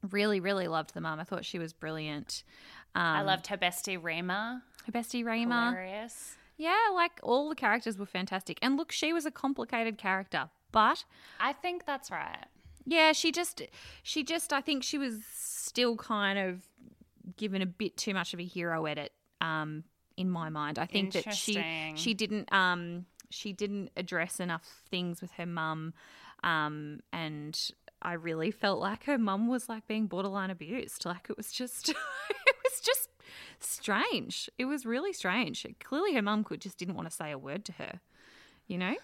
Really 0.09 0.39
really 0.39 0.67
loved 0.67 0.93
the 0.93 1.01
mum. 1.01 1.19
I 1.19 1.23
thought 1.23 1.45
she 1.45 1.59
was 1.59 1.73
brilliant. 1.73 2.43
Um, 2.95 3.03
i 3.03 3.21
loved 3.21 3.47
her 3.47 3.57
bestie 3.57 3.99
Reema 3.99 4.61
her 4.85 4.91
bestie 4.91 5.23
Reema 5.23 5.69
hilarious. 5.69 6.35
Yeah 6.57 6.75
like 6.93 7.19
all 7.23 7.49
the 7.49 7.55
characters 7.55 7.97
were 7.97 8.05
fantastic. 8.05 8.57
And 8.61 8.77
look 8.77 8.91
she 8.91 9.13
was 9.13 9.25
a 9.25 9.31
complicated 9.31 9.97
character 9.97 10.49
but 10.71 11.03
i 11.39 11.53
think 11.53 11.85
that's 11.85 12.11
right. 12.11 12.45
Yeah 12.85 13.11
she 13.11 13.31
just 13.31 13.61
she 14.01 14.23
just 14.23 14.51
i 14.53 14.61
think 14.61 14.83
she 14.83 14.97
was 14.97 15.21
still 15.31 15.95
kind 15.95 16.39
of 16.39 16.63
given 17.37 17.61
a 17.61 17.65
bit 17.65 17.97
too 17.97 18.13
much 18.13 18.33
of 18.33 18.39
a 18.39 18.45
hero 18.45 18.85
edit 18.85 19.11
um, 19.41 19.83
in 20.17 20.29
my 20.29 20.49
mind. 20.49 20.79
I 20.79 20.85
think 20.85 21.13
that 21.13 21.33
she 21.33 21.93
she 21.95 22.13
didn't 22.13 22.51
um, 22.53 23.05
she 23.29 23.53
didn't 23.53 23.91
address 23.95 24.39
enough 24.39 24.83
things 24.89 25.21
with 25.21 25.31
her 25.33 25.45
mum, 25.45 25.93
um, 26.43 26.99
and 27.13 27.59
I 28.01 28.13
really 28.13 28.51
felt 28.51 28.79
like 28.79 29.05
her 29.05 29.17
mum 29.17 29.47
was 29.47 29.69
like 29.69 29.87
being 29.87 30.07
borderline 30.07 30.49
abused. 30.49 31.05
Like 31.05 31.27
it 31.29 31.37
was 31.37 31.51
just 31.51 31.89
it 31.89 31.95
was 32.63 32.79
just 32.81 33.09
strange. 33.59 34.49
It 34.57 34.65
was 34.65 34.85
really 34.85 35.13
strange. 35.13 35.65
Clearly, 35.79 36.13
her 36.15 36.21
mum 36.21 36.43
could 36.43 36.61
just 36.61 36.77
didn't 36.77 36.95
want 36.95 37.09
to 37.09 37.15
say 37.15 37.31
a 37.31 37.37
word 37.37 37.65
to 37.65 37.71
her. 37.73 37.99
You 38.67 38.77
know 38.77 38.95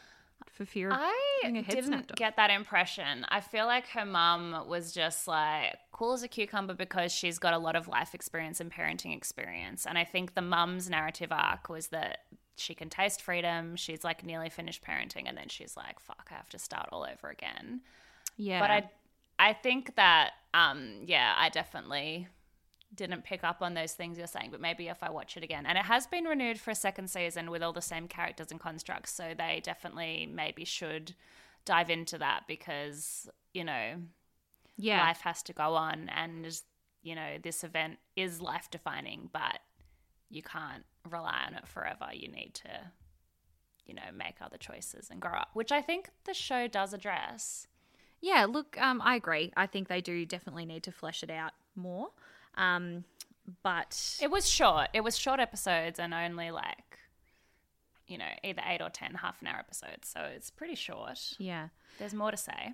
for 0.55 0.65
fear 0.65 0.89
of 0.89 0.97
I 0.97 1.41
didn't 1.43 2.15
get 2.15 2.37
that 2.37 2.49
impression. 2.49 3.25
I 3.29 3.41
feel 3.41 3.65
like 3.65 3.87
her 3.89 4.05
mum 4.05 4.67
was 4.67 4.93
just 4.93 5.27
like 5.27 5.75
cool 5.91 6.13
as 6.13 6.23
a 6.23 6.27
cucumber 6.27 6.73
because 6.73 7.11
she's 7.11 7.37
got 7.37 7.53
a 7.53 7.57
lot 7.57 7.75
of 7.75 7.87
life 7.87 8.15
experience 8.15 8.59
and 8.59 8.71
parenting 8.71 9.15
experience. 9.15 9.85
And 9.85 9.97
I 9.97 10.05
think 10.05 10.33
the 10.33 10.41
mum's 10.41 10.89
narrative 10.89 11.31
arc 11.31 11.69
was 11.69 11.87
that 11.87 12.19
she 12.55 12.73
can 12.73 12.89
taste 12.89 13.21
freedom. 13.21 13.75
She's 13.75 14.03
like 14.03 14.23
nearly 14.23 14.49
finished 14.49 14.83
parenting, 14.83 15.27
and 15.27 15.37
then 15.37 15.49
she's 15.49 15.75
like, 15.75 15.99
"Fuck, 15.99 16.29
I 16.31 16.35
have 16.35 16.49
to 16.49 16.59
start 16.59 16.87
all 16.91 17.03
over 17.03 17.29
again." 17.29 17.81
Yeah, 18.37 18.59
but 18.59 18.71
I, 18.71 18.89
I 19.37 19.53
think 19.53 19.95
that, 19.95 20.31
um, 20.53 21.01
yeah, 21.05 21.33
I 21.37 21.49
definitely 21.49 22.27
didn't 22.95 23.23
pick 23.23 23.43
up 23.43 23.61
on 23.61 23.73
those 23.73 23.93
things 23.93 24.17
you're 24.17 24.27
saying, 24.27 24.49
but 24.51 24.61
maybe 24.61 24.87
if 24.87 25.03
I 25.03 25.09
watch 25.09 25.37
it 25.37 25.43
again. 25.43 25.65
And 25.65 25.77
it 25.77 25.85
has 25.85 26.07
been 26.07 26.25
renewed 26.25 26.59
for 26.59 26.71
a 26.71 26.75
second 26.75 27.09
season 27.09 27.51
with 27.51 27.61
all 27.61 27.73
the 27.73 27.81
same 27.81 28.07
characters 28.07 28.51
and 28.51 28.59
constructs, 28.59 29.11
so 29.11 29.33
they 29.37 29.61
definitely 29.63 30.29
maybe 30.31 30.65
should 30.65 31.15
dive 31.65 31.89
into 31.89 32.17
that 32.17 32.43
because, 32.47 33.29
you 33.53 33.63
know, 33.63 33.95
yeah. 34.77 35.01
life 35.01 35.21
has 35.21 35.41
to 35.43 35.53
go 35.53 35.75
on 35.75 36.09
and 36.09 36.61
you 37.01 37.13
know, 37.13 37.37
this 37.41 37.63
event 37.63 37.99
is 38.15 38.41
life 38.41 38.67
defining, 38.71 39.29
but 39.31 39.59
you 40.31 40.41
can't 40.41 40.83
rely 41.07 41.43
on 41.47 41.53
it 41.53 41.67
forever. 41.67 42.07
You 42.11 42.29
need 42.29 42.55
to 42.55 42.91
you 43.85 43.93
know, 43.93 44.01
make 44.13 44.35
other 44.41 44.57
choices 44.57 45.09
and 45.09 45.21
grow 45.21 45.33
up, 45.33 45.49
which 45.53 45.71
I 45.71 45.81
think 45.81 46.09
the 46.25 46.33
show 46.33 46.67
does 46.67 46.93
address. 46.93 47.67
Yeah, 48.21 48.45
look, 48.49 48.79
um, 48.81 49.01
I 49.03 49.15
agree. 49.15 49.51
I 49.55 49.67
think 49.67 49.87
they 49.87 50.01
do 50.01 50.25
definitely 50.25 50.65
need 50.65 50.83
to 50.83 50.91
flesh 50.91 51.21
it 51.21 51.29
out 51.29 51.51
more. 51.75 52.09
Um, 52.57 53.03
but 53.63 54.17
it 54.21 54.31
was 54.31 54.49
short. 54.49 54.89
It 54.93 55.03
was 55.03 55.17
short 55.17 55.39
episodes 55.39 55.99
and 55.99 56.13
only 56.13 56.51
like, 56.51 56.99
you 58.07 58.17
know, 58.17 58.25
either 58.43 58.61
eight 58.67 58.81
or 58.81 58.89
ten 58.89 59.13
half 59.15 59.41
an 59.41 59.47
hour 59.47 59.59
episodes. 59.59 60.09
So 60.09 60.21
it's 60.21 60.49
pretty 60.49 60.75
short. 60.75 61.19
Yeah. 61.37 61.69
There's 61.99 62.13
more 62.13 62.31
to 62.31 62.37
say. 62.37 62.73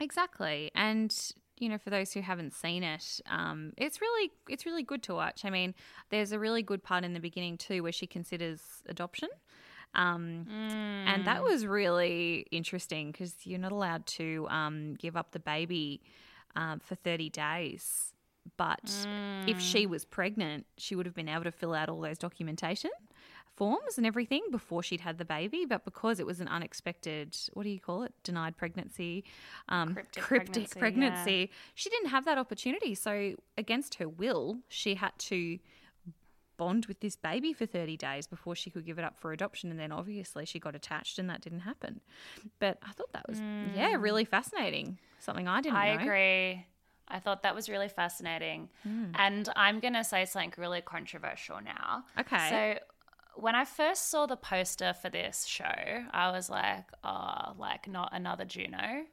Exactly. 0.00 0.70
And 0.74 1.14
you 1.58 1.68
know, 1.68 1.78
for 1.78 1.90
those 1.90 2.12
who 2.12 2.22
haven't 2.22 2.54
seen 2.54 2.82
it, 2.82 3.20
um, 3.30 3.72
it's 3.76 4.00
really 4.00 4.32
it's 4.48 4.64
really 4.66 4.82
good 4.82 5.02
to 5.04 5.14
watch. 5.14 5.44
I 5.44 5.50
mean, 5.50 5.74
there's 6.08 6.32
a 6.32 6.38
really 6.38 6.62
good 6.62 6.82
part 6.82 7.04
in 7.04 7.12
the 7.12 7.20
beginning 7.20 7.58
too 7.58 7.82
where 7.82 7.92
she 7.92 8.06
considers 8.06 8.60
adoption. 8.88 9.28
Um, 9.94 10.46
mm. 10.48 11.06
And 11.06 11.26
that 11.26 11.42
was 11.42 11.66
really 11.66 12.46
interesting 12.50 13.10
because 13.10 13.34
you're 13.44 13.58
not 13.58 13.72
allowed 13.72 14.06
to 14.06 14.46
um, 14.48 14.94
give 14.94 15.16
up 15.16 15.32
the 15.32 15.40
baby 15.40 16.00
um, 16.56 16.80
for 16.80 16.94
30 16.94 17.28
days. 17.30 18.14
But 18.56 18.84
mm. 18.84 19.48
if 19.48 19.60
she 19.60 19.86
was 19.86 20.04
pregnant, 20.04 20.66
she 20.76 20.94
would 20.94 21.06
have 21.06 21.14
been 21.14 21.28
able 21.28 21.44
to 21.44 21.52
fill 21.52 21.74
out 21.74 21.88
all 21.88 22.00
those 22.00 22.18
documentation 22.18 22.90
forms 23.56 23.98
and 23.98 24.06
everything 24.06 24.42
before 24.50 24.82
she'd 24.82 25.02
had 25.02 25.18
the 25.18 25.24
baby. 25.24 25.66
But 25.68 25.84
because 25.84 26.18
it 26.18 26.26
was 26.26 26.40
an 26.40 26.48
unexpected, 26.48 27.36
what 27.52 27.64
do 27.64 27.68
you 27.68 27.80
call 27.80 28.04
it? 28.04 28.14
Denied 28.22 28.56
pregnancy, 28.56 29.24
um, 29.68 29.94
cryptic, 29.94 30.22
cryptic, 30.22 30.70
pregnancy, 30.70 30.78
pregnancy 30.78 31.40
yeah. 31.40 31.56
she 31.74 31.90
didn't 31.90 32.08
have 32.08 32.24
that 32.24 32.38
opportunity. 32.38 32.94
So, 32.94 33.34
against 33.58 33.96
her 33.96 34.08
will, 34.08 34.58
she 34.68 34.94
had 34.94 35.12
to 35.18 35.58
bond 36.60 36.84
with 36.86 37.00
this 37.00 37.16
baby 37.16 37.54
for 37.54 37.64
30 37.64 37.96
days 37.96 38.26
before 38.26 38.54
she 38.54 38.68
could 38.68 38.84
give 38.84 38.98
it 38.98 39.04
up 39.04 39.18
for 39.18 39.32
adoption. 39.32 39.70
And 39.70 39.80
then 39.80 39.90
obviously 39.92 40.44
she 40.44 40.58
got 40.58 40.74
attached 40.74 41.18
and 41.18 41.28
that 41.30 41.40
didn't 41.40 41.60
happen. 41.60 42.00
But 42.58 42.76
I 42.82 42.92
thought 42.92 43.12
that 43.14 43.26
was, 43.26 43.40
yeah, 43.74 43.96
really 43.98 44.26
fascinating. 44.26 44.98
Something 45.20 45.48
I 45.48 45.62
didn't 45.62 45.76
I 45.76 45.96
know. 45.96 46.02
agree. 46.02 46.66
I 47.10 47.18
thought 47.18 47.42
that 47.42 47.54
was 47.54 47.68
really 47.68 47.88
fascinating. 47.88 48.68
And 49.14 49.48
I'm 49.56 49.80
going 49.80 49.94
to 49.94 50.04
say 50.04 50.24
something 50.24 50.52
really 50.56 50.80
controversial 50.80 51.58
now. 51.62 52.04
Okay. 52.18 52.48
So 52.50 52.84
when 53.40 53.54
I 53.54 53.64
first 53.64 54.10
saw 54.10 54.26
the 54.26 54.36
poster 54.36 54.92
for 54.94 55.08
this 55.10 55.44
show, 55.46 55.64
I 56.12 56.30
was 56.30 56.50
like, 56.50 56.84
oh, 57.04 57.54
like 57.58 57.88
not 57.88 58.10
another 58.12 58.44
Juno. 58.44 59.04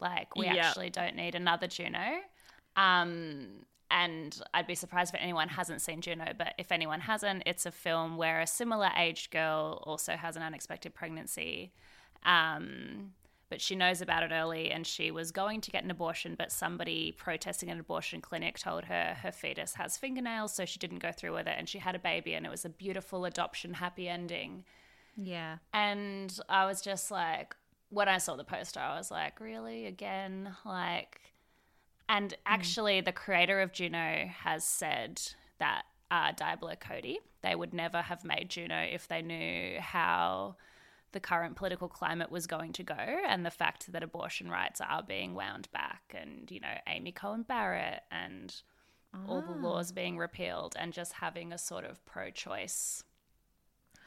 Like 0.00 0.34
we 0.36 0.46
Yeah. 0.46 0.68
actually 0.68 0.90
don't 0.90 1.16
need 1.16 1.34
another 1.34 1.66
Juno. 1.66 2.18
Um, 2.76 3.64
and 3.90 4.40
I'd 4.52 4.66
be 4.66 4.74
surprised 4.74 5.14
if 5.14 5.20
anyone 5.20 5.48
hasn't 5.48 5.80
seen 5.80 6.00
Juno, 6.00 6.32
but 6.36 6.54
if 6.58 6.72
anyone 6.72 7.00
hasn't, 7.00 7.44
it's 7.46 7.66
a 7.66 7.70
film 7.70 8.16
where 8.16 8.40
a 8.40 8.46
similar 8.46 8.90
aged 8.96 9.30
girl 9.30 9.82
also 9.86 10.16
has 10.16 10.36
an 10.36 10.42
unexpected 10.42 10.94
pregnancy. 10.94 11.72
Um, 12.24 13.12
but 13.48 13.60
she 13.60 13.76
knows 13.76 14.00
about 14.00 14.22
it 14.22 14.32
early 14.32 14.70
and 14.70 14.86
she 14.86 15.10
was 15.10 15.30
going 15.30 15.60
to 15.60 15.70
get 15.70 15.84
an 15.84 15.90
abortion, 15.90 16.34
but 16.36 16.50
somebody 16.50 17.12
protesting 17.12 17.70
an 17.70 17.78
abortion 17.78 18.20
clinic 18.20 18.58
told 18.58 18.84
her 18.84 19.16
her 19.22 19.32
fetus 19.32 19.74
has 19.74 19.96
fingernails, 19.96 20.54
so 20.54 20.64
she 20.64 20.78
didn't 20.78 20.98
go 20.98 21.12
through 21.12 21.34
with 21.34 21.46
it 21.46 21.54
and 21.56 21.68
she 21.68 21.78
had 21.78 21.94
a 21.94 22.00
baby 22.00 22.34
and 22.34 22.44
it 22.44 22.50
was 22.50 22.64
a 22.64 22.70
beautiful 22.70 23.24
adoption 23.24 23.74
happy 23.74 24.08
ending. 24.08 24.64
yeah. 25.16 25.58
And 25.72 26.36
I 26.48 26.66
was 26.66 26.80
just 26.80 27.10
like, 27.10 27.54
when 27.88 28.08
I 28.08 28.18
saw 28.18 28.36
the 28.36 28.44
poster, 28.44 28.80
I 28.80 28.96
was 28.98 29.10
like, 29.10 29.40
really? 29.40 29.86
Again? 29.86 30.56
Like, 30.64 31.20
and 32.08 32.34
actually, 32.44 33.00
the 33.00 33.12
creator 33.12 33.60
of 33.60 33.72
Juno 33.72 34.28
has 34.42 34.64
said 34.64 35.20
that 35.58 35.82
uh, 36.10 36.32
Diablo 36.36 36.74
Cody, 36.78 37.20
they 37.42 37.54
would 37.54 37.72
never 37.72 38.02
have 38.02 38.24
made 38.24 38.48
Juno 38.48 38.80
if 38.80 39.08
they 39.08 39.22
knew 39.22 39.80
how 39.80 40.56
the 41.12 41.20
current 41.20 41.56
political 41.56 41.88
climate 41.88 42.30
was 42.30 42.46
going 42.46 42.72
to 42.74 42.82
go 42.82 42.94
and 42.94 43.46
the 43.46 43.50
fact 43.50 43.90
that 43.92 44.02
abortion 44.02 44.50
rights 44.50 44.80
are 44.80 45.02
being 45.02 45.34
wound 45.34 45.68
back 45.72 46.02
and, 46.14 46.50
you 46.50 46.60
know, 46.60 46.74
Amy 46.86 47.12
Coney 47.12 47.44
Barrett 47.44 48.02
and 48.10 48.54
all 49.26 49.40
the 49.40 49.52
laws 49.52 49.92
being 49.92 50.18
repealed 50.18 50.74
and 50.78 50.92
just 50.92 51.14
having 51.14 51.50
a 51.50 51.56
sort 51.56 51.84
of 51.86 52.04
pro 52.04 52.30
choice, 52.30 53.02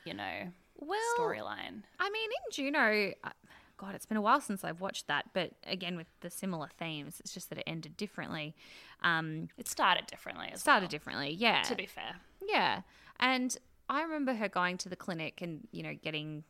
you 0.05 0.13
know, 0.13 0.51
Well, 0.75 0.99
storyline. 1.17 1.81
I 1.99 2.09
mean, 2.11 2.29
in 2.29 2.51
Juno, 2.51 3.13
uh, 3.23 3.29
God, 3.77 3.95
it's 3.95 4.05
been 4.05 4.17
a 4.17 4.21
while 4.21 4.39
since 4.39 4.63
I've 4.63 4.81
watched 4.81 5.07
that, 5.07 5.29
but 5.33 5.53
again, 5.65 5.97
with 5.97 6.07
the 6.19 6.29
similar 6.29 6.69
themes, 6.77 7.19
it's 7.21 7.33
just 7.33 7.49
that 7.49 7.57
it 7.57 7.63
ended 7.65 7.97
differently. 7.97 8.55
Um, 9.01 9.47
It 9.57 9.67
started 9.67 10.05
differently 10.05 10.49
as 10.53 10.61
started 10.61 10.83
well, 10.83 10.89
differently, 10.89 11.31
yeah. 11.31 11.63
to 11.63 11.75
be 11.75 11.87
fair. 11.87 12.17
Yeah. 12.47 12.81
And 13.19 13.57
I 13.89 14.03
remember 14.03 14.35
her 14.35 14.47
going 14.47 14.77
to 14.79 14.89
the 14.89 14.95
clinic 14.95 15.41
and, 15.41 15.67
you 15.71 15.81
know, 15.81 15.95
getting 15.95 16.43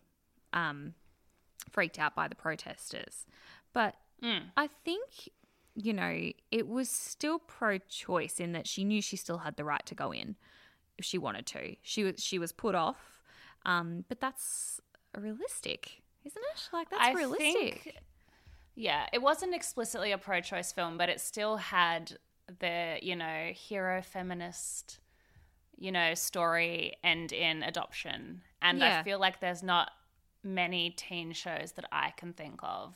um, 0.54 0.94
freaked 1.72 2.00
out 2.00 2.16
by 2.16 2.28
the 2.28 2.36
protesters. 2.36 3.26
But 3.74 3.96
I 4.58 4.68
think, 4.84 5.30
you 5.76 5.94
know, 5.94 6.32
it 6.52 6.68
was 6.68 6.90
still 6.90 7.40
pro 7.40 7.78
choice 7.78 8.40
in 8.40 8.52
that 8.54 8.68
she 8.68 8.84
knew 8.84 9.02
she 9.02 9.16
still 9.16 9.40
had 9.40 9.56
the 9.56 9.64
right 9.64 9.86
to 9.86 9.96
go 9.96 10.12
in 10.12 10.36
if 10.98 11.06
she 11.06 11.18
wanted 11.18 11.46
to. 11.48 11.76
She 11.82 12.04
was 12.04 12.16
she 12.24 12.38
was 12.40 12.52
put 12.52 12.76
off. 12.76 13.22
Um, 13.66 14.06
but 14.10 14.20
that's 14.20 14.80
realistic, 15.18 16.02
isn't 16.26 16.42
it? 16.54 16.70
Like 16.74 16.90
that's 16.90 17.04
I 17.08 17.14
realistic. 17.14 17.82
think- 17.84 17.96
Yeah, 18.76 19.06
it 19.14 19.22
wasn't 19.22 19.54
explicitly 19.54 20.12
a 20.12 20.18
pro 20.18 20.42
choice 20.42 20.72
film, 20.72 20.98
but 20.98 21.10
it 21.10 21.20
still 21.20 21.58
had 21.58 22.18
the, 22.60 22.98
you 23.02 23.16
know, 23.16 23.52
hero 23.54 24.02
feminist, 24.02 25.00
you 25.78 25.92
know, 25.92 26.14
story 26.14 26.94
end 27.04 27.32
in 27.32 27.62
adoption. 27.64 28.42
And 28.62 28.80
Yeah. 28.80 29.00
I 29.00 29.04
feel 29.04 29.20
like 29.20 29.40
there's 29.40 29.62
not 29.64 29.92
many 30.44 30.90
teen 30.92 31.34
shows 31.34 31.74
that 31.74 31.86
I 31.92 32.12
can 32.12 32.34
think 32.34 32.60
of 32.64 32.96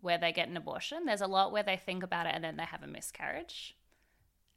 where 0.00 0.18
they 0.18 0.32
get 0.32 0.48
an 0.48 0.56
abortion. 0.56 1.04
There's 1.06 1.20
a 1.20 1.26
lot 1.26 1.52
where 1.52 1.62
they 1.62 1.76
think 1.76 2.02
about 2.02 2.26
it 2.26 2.34
and 2.34 2.42
then 2.44 2.56
they 2.56 2.64
have 2.64 2.82
a 2.82 2.86
miscarriage. 2.86 3.74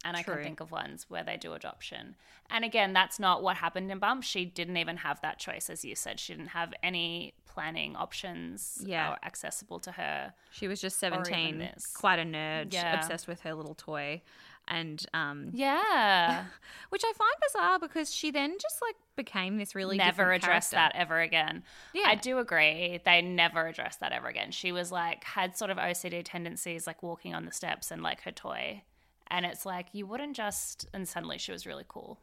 And 0.03 0.17
I 0.17 0.23
can 0.23 0.41
think 0.41 0.59
of 0.61 0.71
ones 0.71 1.05
where 1.09 1.23
they 1.23 1.37
do 1.37 1.53
adoption. 1.53 2.15
And 2.49 2.65
again, 2.65 2.91
that's 2.91 3.19
not 3.19 3.43
what 3.43 3.57
happened 3.57 3.91
in 3.91 3.99
Bump. 3.99 4.23
She 4.23 4.45
didn't 4.45 4.77
even 4.77 4.97
have 4.97 5.21
that 5.21 5.37
choice, 5.37 5.69
as 5.69 5.85
you 5.85 5.95
said. 5.95 6.19
She 6.19 6.33
didn't 6.33 6.49
have 6.49 6.73
any 6.81 7.35
planning 7.45 7.95
options 7.95 8.81
Yeah. 8.83 9.15
accessible 9.23 9.79
to 9.81 9.91
her. 9.91 10.33
She 10.49 10.67
was 10.67 10.81
just 10.81 10.97
17, 10.97 11.69
quite 11.93 12.17
a 12.17 12.23
nerd, 12.23 12.73
Yeah. 12.73 12.95
obsessed 12.95 13.27
with 13.27 13.41
her 13.41 13.53
little 13.53 13.75
toy. 13.75 14.23
And 14.67 15.05
um, 15.13 15.49
Yeah. 15.53 16.45
which 16.89 17.03
I 17.05 17.11
find 17.13 17.33
bizarre 17.41 17.79
because 17.79 18.13
she 18.13 18.31
then 18.31 18.55
just 18.59 18.81
like 18.81 18.95
became 19.15 19.57
this 19.57 19.75
really 19.75 19.97
never 19.97 20.31
addressed 20.31 20.71
character. 20.71 20.95
that 20.95 21.01
ever 21.01 21.19
again. 21.19 21.63
Yeah. 21.93 22.05
I 22.07 22.15
do 22.15 22.37
agree. 22.37 22.99
They 23.03 23.21
never 23.21 23.67
addressed 23.67 23.99
that 23.99 24.11
ever 24.13 24.27
again. 24.27 24.51
She 24.51 24.71
was 24.71 24.91
like, 24.91 25.23
had 25.23 25.57
sort 25.57 25.71
of 25.71 25.77
OCD 25.77 26.21
tendencies, 26.23 26.87
like 26.87 27.03
walking 27.03 27.33
on 27.35 27.45
the 27.45 27.51
steps 27.51 27.91
and 27.91 28.01
like 28.01 28.21
her 28.21 28.31
toy. 28.31 28.83
And 29.27 29.45
it's 29.45 29.65
like, 29.65 29.87
you 29.93 30.05
wouldn't 30.05 30.35
just, 30.35 30.87
and 30.93 31.07
suddenly 31.07 31.37
she 31.37 31.51
was 31.51 31.65
really 31.65 31.85
cool. 31.87 32.19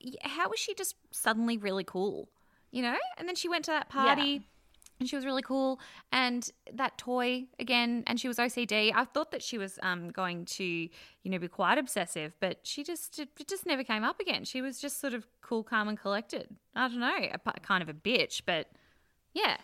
Yeah, 0.00 0.28
How 0.28 0.48
was 0.48 0.58
she 0.58 0.74
just 0.74 0.96
suddenly 1.10 1.56
really 1.56 1.84
cool? 1.84 2.28
You 2.70 2.82
know? 2.82 2.98
And 3.16 3.28
then 3.28 3.36
she 3.36 3.48
went 3.48 3.64
to 3.66 3.70
that 3.70 3.88
party 3.88 4.46
and 5.04 5.08
she 5.10 5.16
was 5.16 5.26
really 5.26 5.42
cool. 5.42 5.78
And 6.12 6.50
that 6.72 6.96
toy 6.96 7.44
again, 7.60 8.04
and 8.06 8.18
she 8.18 8.26
was 8.26 8.38
OCD. 8.38 8.90
I 8.94 9.04
thought 9.04 9.32
that 9.32 9.42
she 9.42 9.58
was 9.58 9.78
um, 9.82 10.08
going 10.08 10.46
to, 10.46 10.64
you 10.64 11.30
know, 11.30 11.38
be 11.38 11.46
quite 11.46 11.76
obsessive, 11.76 12.32
but 12.40 12.60
she 12.62 12.82
just 12.82 13.18
it 13.18 13.46
just 13.46 13.66
never 13.66 13.84
came 13.84 14.02
up 14.02 14.18
again. 14.18 14.44
She 14.44 14.62
was 14.62 14.80
just 14.80 14.98
sort 14.98 15.12
of 15.12 15.26
cool, 15.42 15.62
calm, 15.62 15.88
and 15.88 16.00
collected. 16.00 16.48
I 16.74 16.88
don't 16.88 17.00
know, 17.00 17.14
a, 17.14 17.60
kind 17.60 17.82
of 17.82 17.90
a 17.90 17.92
bitch, 17.92 18.40
but 18.46 18.68
yeah, 19.34 19.58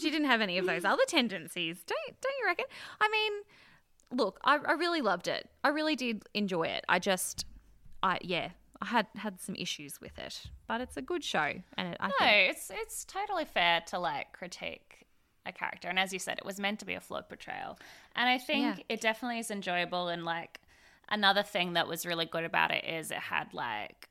she 0.00 0.08
didn't 0.08 0.28
have 0.28 0.40
any 0.40 0.56
of 0.56 0.66
those 0.66 0.84
other 0.84 1.02
tendencies. 1.08 1.82
Don't 1.84 2.20
don't 2.20 2.34
you 2.40 2.46
reckon? 2.46 2.66
I 3.00 3.08
mean, 3.08 3.32
look, 4.16 4.38
I, 4.44 4.58
I 4.58 4.72
really 4.74 5.00
loved 5.00 5.26
it. 5.26 5.50
I 5.64 5.70
really 5.70 5.96
did 5.96 6.22
enjoy 6.32 6.68
it. 6.68 6.84
I 6.88 7.00
just, 7.00 7.44
I 8.04 8.18
yeah, 8.22 8.50
I 8.80 8.86
had 8.86 9.06
had 9.16 9.40
some 9.40 9.54
issues 9.56 10.00
with 10.00 10.18
it, 10.18 10.42
but 10.66 10.80
it's 10.80 10.96
a 10.96 11.02
good 11.02 11.24
show, 11.24 11.52
and 11.76 11.88
it, 11.92 11.96
I 12.00 12.08
No, 12.08 12.14
think 12.18 12.50
it's 12.50 12.70
it's 12.70 13.04
totally 13.04 13.44
fair 13.44 13.80
to 13.88 13.98
like 13.98 14.32
critique 14.32 15.06
a 15.44 15.52
character, 15.52 15.88
and 15.88 15.98
as 15.98 16.12
you 16.12 16.18
said, 16.18 16.38
it 16.38 16.44
was 16.44 16.58
meant 16.60 16.80
to 16.80 16.86
be 16.86 16.94
a 16.94 17.00
flawed 17.00 17.28
portrayal, 17.28 17.78
and 18.14 18.28
I 18.28 18.38
think 18.38 18.78
Yeah. 18.78 18.82
it 18.88 19.00
definitely 19.00 19.38
is 19.38 19.50
enjoyable. 19.50 20.08
And 20.08 20.24
like 20.24 20.60
another 21.08 21.42
thing 21.42 21.74
that 21.74 21.86
was 21.88 22.04
really 22.04 22.26
good 22.26 22.44
about 22.44 22.70
it 22.70 22.84
is 22.84 23.10
it 23.10 23.16
had 23.18 23.54
like 23.54 24.08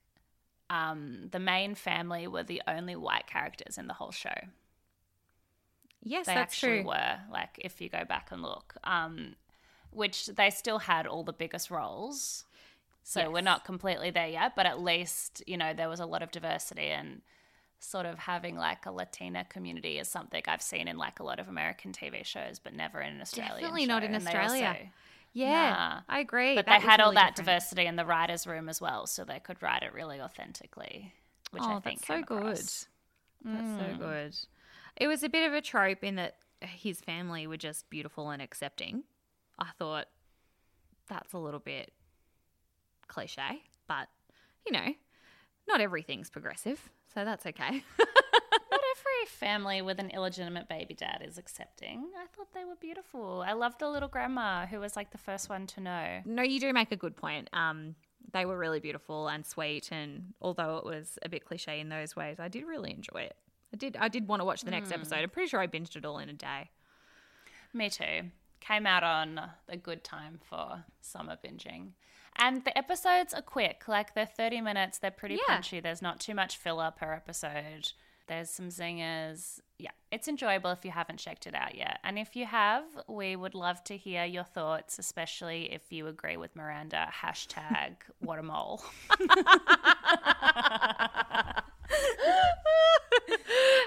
um, 0.70 1.28
the 1.32 1.40
main 1.40 1.76
family 1.76 2.28
were 2.28 2.44
the 2.44 2.62
only 2.68 2.96
white 2.96 3.28
characters 3.28 3.78
in 3.78 3.88
the 3.88 3.94
whole 3.94 4.12
show. 4.12 4.34
yes, 6.02 6.26
They 6.26 6.34
that's 6.34 6.54
actually 6.54 6.80
true. 6.80 6.84
were 6.86 7.20
like 7.32 7.60
if 7.60 7.82
you 7.82 7.90
go 7.90 8.04
back 8.06 8.30
and 8.32 8.42
look, 8.42 8.76
um, 8.84 9.36
which 9.92 10.28
they 10.28 10.50
still 10.50 10.80
had 10.80 11.06
all 11.06 11.24
the 11.24 11.34
biggest 11.34 11.70
roles. 11.70 12.46
So 13.08 13.30
we're 13.30 13.42
not 13.42 13.64
completely 13.66 14.10
there 14.10 14.28
yet, 14.28 14.54
but 14.56 14.66
at 14.66 14.82
least 14.82 15.44
you 15.46 15.58
know 15.58 15.74
there 15.74 15.88
was 15.88 16.00
a 16.00 16.08
lot 16.08 16.24
of 16.24 16.32
diversity 16.32 16.88
and 16.88 17.22
sort 17.80 18.08
of 18.08 18.18
having 18.18 18.58
like 18.58 18.88
a 18.88 18.92
Latina 18.92 19.46
community 19.48 20.00
is 20.00 20.08
something 20.08 20.42
I've 20.48 20.62
seen 20.62 20.88
in 20.88 20.98
like 20.98 21.20
a 21.20 21.24
lot 21.24 21.40
of 21.40 21.48
American 21.48 21.92
TV 21.92 22.26
shows, 22.26 22.58
but 22.58 22.74
never 22.74 23.00
in 23.02 23.14
an 23.14 23.22
Australian. 23.22 23.58
Definitely 23.58 23.86
not 23.86 24.04
in 24.04 24.16
And 24.16 24.26
Australia. 24.26 24.68
also- 24.68 24.90
Yeah, 25.34 25.70
Nah. 25.70 26.02
I 26.10 26.20
agree. 26.20 26.56
but 26.56 26.66
That 26.66 26.80
they 26.82 26.88
had 26.88 27.00
all 27.00 27.12
that 27.14 27.36
different. 27.36 27.46
diversity 27.62 27.86
in 27.86 27.96
the 27.96 28.06
writers' 28.06 28.48
room 28.48 28.70
as 28.70 28.82
well, 28.82 29.06
so 29.06 29.24
they 29.24 29.40
could 29.40 29.62
write 29.62 29.84
it 29.84 29.94
really 29.94 30.20
authentically, 30.20 31.14
which 31.52 31.62
oh, 31.64 31.68
I 31.68 31.76
Oh, 31.76 31.80
think 31.82 32.00
that's 32.00 32.08
so 32.08 32.14
came 32.16 32.24
good. 32.24 32.38
across. 32.40 32.88
That's 33.44 33.68
so 33.68 33.86
mm. 33.94 34.00
good. 34.00 34.36
It 34.96 35.08
was 35.08 35.22
a 35.22 35.30
bit 35.30 35.46
of 35.46 35.54
a 35.54 35.62
trope 35.62 36.04
in 36.04 36.16
that 36.16 36.38
his 36.62 37.02
family 37.02 37.46
were 37.46 37.58
just 37.58 37.88
beautiful 37.92 38.32
and 38.32 38.42
accepting. 38.42 39.04
I 39.60 39.70
thought 39.78 40.08
that's 41.08 41.34
a 41.34 41.38
little 41.38 41.60
bit 41.60 41.92
cliche, 43.08 43.64
but 43.88 44.08
you 44.66 44.72
know, 44.72 44.94
not 45.68 45.82
everything's 45.82 46.30
progressive, 46.30 46.80
so 47.14 47.26
that's 47.26 47.46
okay. 47.46 47.84
Not 48.72 48.82
every 48.98 49.28
family 49.28 49.82
with 49.82 50.00
an 50.00 50.10
illegitimate 50.10 50.68
baby 50.68 50.94
dad 50.94 51.24
is 51.26 51.38
accepting. 51.38 52.10
I 52.18 52.26
thought 52.36 52.54
they 52.54 52.66
were 52.66 52.76
beautiful. 52.76 53.44
I 53.46 53.54
loved 53.54 53.80
the 53.80 53.90
little 53.90 54.10
grandma 54.10 54.66
who 54.66 54.80
was 54.80 54.96
like 54.96 55.12
the 55.12 55.18
first 55.18 55.50
one 55.50 55.68
to 55.68 55.82
know. 55.82 56.22
no, 56.26 56.42
you 56.44 56.60
do 56.60 56.72
make 56.74 56.92
a 56.92 56.96
good 56.96 57.16
point. 57.16 57.50
Um, 57.54 57.96
they 58.34 58.46
were 58.46 58.58
really 58.58 58.80
beautiful 58.80 59.28
and 59.28 59.46
sweet, 59.46 59.92
and 59.92 60.34
although 60.42 60.78
it 60.78 60.86
was 60.86 61.18
a 61.24 61.30
bit 61.30 61.46
cliche 61.46 61.80
in 61.80 61.90
those 61.90 62.16
ways, 62.16 62.40
I 62.40 62.48
did 62.48 62.66
really 62.66 62.92
enjoy 62.92 63.22
it. 63.22 63.36
I 63.74 63.78
did. 63.78 63.98
I 64.00 64.08
did 64.08 64.28
want 64.28 64.42
to 64.42 64.46
watch 64.46 64.62
the 64.62 64.72
next 64.72 64.92
episode. 64.92 65.20
I'm 65.20 65.30
pretty 65.30 65.50
sure 65.50 65.60
I 65.60 65.68
binged 65.68 65.96
it 65.96 66.06
all 66.06 66.18
in 66.20 66.30
a 66.30 66.34
day. 66.34 66.70
Me 67.74 67.90
too. 67.90 68.30
Came 68.62 68.86
out 68.88 69.04
on 69.04 69.40
a 69.70 69.78
good 69.78 70.04
time 70.04 70.40
for 70.50 70.84
summer 71.02 71.38
binging. 71.44 71.92
And 72.38 72.64
the 72.66 72.78
episodes 72.78 73.34
are 73.34 73.42
quick, 73.42 73.88
like 73.88 74.14
they're 74.14 74.26
30 74.26 74.62
minutes, 74.62 74.98
they're 74.98 75.12
pretty 75.12 75.36
yeah. 75.36 75.56
punchy. 75.56 75.80
There's 75.80 76.02
not 76.02 76.20
too 76.20 76.36
much 76.36 76.58
filler 76.58 76.92
per 76.96 77.14
episode. 77.14 77.92
There's 78.28 78.50
some 78.50 78.70
zingers. 78.70 79.60
Yeah, 79.78 79.92
it's 80.12 80.28
enjoyable 80.28 80.72
if 80.72 80.84
you 80.84 80.92
haven't 80.92 81.18
checked 81.18 81.46
it 81.48 81.54
out 81.54 81.76
yet. 81.76 82.00
And 82.04 82.18
if 82.18 82.36
you 82.36 82.46
have, 82.46 82.84
we 83.08 83.36
would 83.36 83.54
love 83.54 83.84
to 83.86 83.96
hear 83.96 84.26
your 84.26 84.44
thoughts, 84.44 84.98
especially 84.98 85.72
if 85.72 85.92
you 85.92 86.08
agree 86.08 86.36
with 86.38 86.56
Miranda. 86.56 87.08
Hashtag 87.22 87.98
what 88.20 88.40
a 88.40 88.44
mole. 88.44 88.84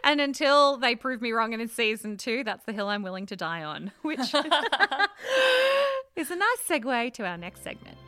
and 0.05 0.21
until 0.21 0.77
they 0.77 0.95
prove 0.95 1.21
me 1.21 1.33
wrong 1.33 1.53
in 1.53 1.67
season 1.69 2.17
two, 2.17 2.45
that's 2.45 2.65
the 2.65 2.73
hill 2.73 2.89
I'm 2.89 3.03
willing 3.03 3.27
to 3.27 3.37
die 3.37 3.65
on, 3.65 3.91
which 4.03 4.21
is 6.17 6.31
a 6.31 6.37
nice 6.37 6.63
segue 6.69 7.13
to 7.15 7.27
our 7.27 7.37
next 7.37 7.65
segment. 7.65 7.99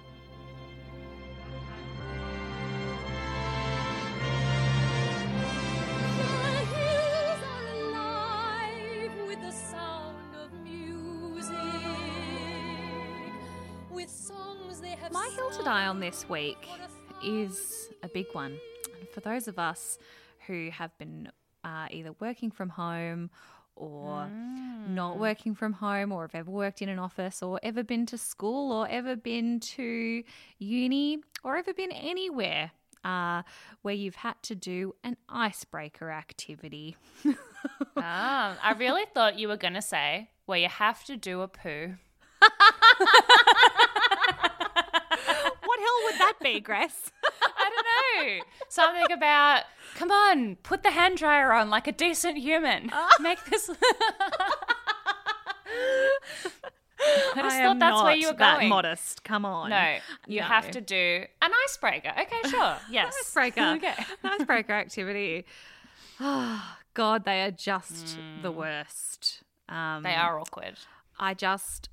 My 15.13 15.29
hill 15.35 15.51
to 15.51 15.63
die 15.65 15.87
on 15.87 15.99
this 15.99 16.29
week 16.29 16.69
is 17.25 17.89
a 18.03 18.09
big 18.09 18.27
one. 18.33 18.59
And 18.99 19.09
for 19.09 19.21
those 19.21 19.49
of 19.49 19.59
us 19.59 19.99
who 20.47 20.71
have 20.71 20.97
been 20.99 21.31
uh, 21.65 21.87
either 21.91 22.13
working 22.21 22.51
from 22.51 22.69
home 22.69 23.31
or 23.75 24.29
not 24.89 25.19
working 25.19 25.55
from 25.55 25.73
home 25.73 26.13
or 26.13 26.23
have 26.23 26.35
ever 26.35 26.51
worked 26.51 26.83
in 26.83 26.89
an 26.89 26.99
office 26.99 27.43
or 27.43 27.59
ever 27.63 27.83
been 27.83 28.05
to 28.07 28.19
school 28.19 28.73
or 28.73 28.87
ever 28.89 29.17
been 29.17 29.59
to 29.61 30.23
uni 30.59 31.19
or 31.43 31.57
ever 31.57 31.73
been 31.73 31.93
anywhere 31.93 32.71
uh, 33.05 33.43
where 33.83 33.95
you've 33.95 34.17
had 34.17 34.35
to 34.43 34.55
do 34.55 34.95
an 35.03 35.17
icebreaker 35.29 36.11
activity. 36.11 36.97
Ah, 37.97 38.59
I 38.63 38.73
really 38.75 39.07
thought 39.15 39.39
you 39.39 39.49
were 39.49 39.57
going 39.57 39.75
to 39.75 39.83
say 39.83 40.31
where 40.47 40.59
you 40.59 40.69
have 40.69 41.05
to 41.05 41.17
do 41.17 41.41
a 41.41 41.49
poo. 41.49 41.95
what 46.39 46.47
hell 46.47 46.53
would 46.53 46.55
that 46.55 46.55
be, 46.55 46.61
Grace? 46.61 47.11
I 47.43 47.71
don't 47.71 48.27
know. 48.27 48.45
Something 48.69 49.13
about, 49.13 49.63
come 49.97 50.11
on, 50.11 50.57
put 50.63 50.83
the 50.83 50.91
hand 50.91 51.17
dryer 51.19 51.53
on 51.53 51.71
like 51.71 51.87
a 51.87 51.93
decent 51.93 52.39
human. 52.39 52.91
Make 53.21 53.45
this. 53.47 53.71
I 57.03 57.43
just 57.43 57.57
I 57.57 57.63
thought 57.65 57.79
that's 57.79 58.03
where 58.03 58.15
you 58.15 58.27
were 58.29 58.35
that 58.35 58.57
going. 58.57 58.69
modest. 58.69 59.25
Come 59.25 59.45
on. 59.47 59.71
No, 59.71 59.97
you 60.27 60.41
No. 60.41 60.47
have 60.47 60.71
to 60.73 60.81
do 60.83 61.25
an 61.41 61.51
icebreaker. 61.67 62.11
Okay, 62.11 62.49
sure. 62.51 62.77
Yes. 62.91 63.15
icebreaker. 63.21 63.61
Okay. 63.77 63.95
icebreaker 64.23 64.73
activity. 64.75 65.47
Oh, 66.21 66.77
God, 66.95 67.25
they 67.25 67.41
are 67.43 67.51
just 67.51 68.19
the 68.43 68.53
worst. 68.53 69.43
Um, 69.69 70.03
They 70.03 70.15
are 70.15 70.39
awkward. 70.39 70.75
I 71.19 71.33
just, 71.35 71.89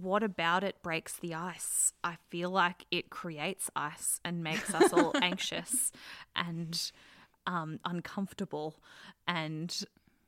what 0.00 0.22
about 0.22 0.64
it 0.64 0.82
breaks 0.82 1.16
the 1.16 1.34
ice? 1.34 1.92
I 2.02 2.16
feel 2.28 2.50
like 2.50 2.84
it 2.90 3.10
creates 3.10 3.70
ice 3.76 4.20
and 4.24 4.42
makes 4.42 4.72
us 4.74 4.92
all 4.92 5.12
anxious 5.22 5.92
and 6.34 6.92
um, 7.46 7.80
uncomfortable. 7.84 8.76
And 9.26 9.84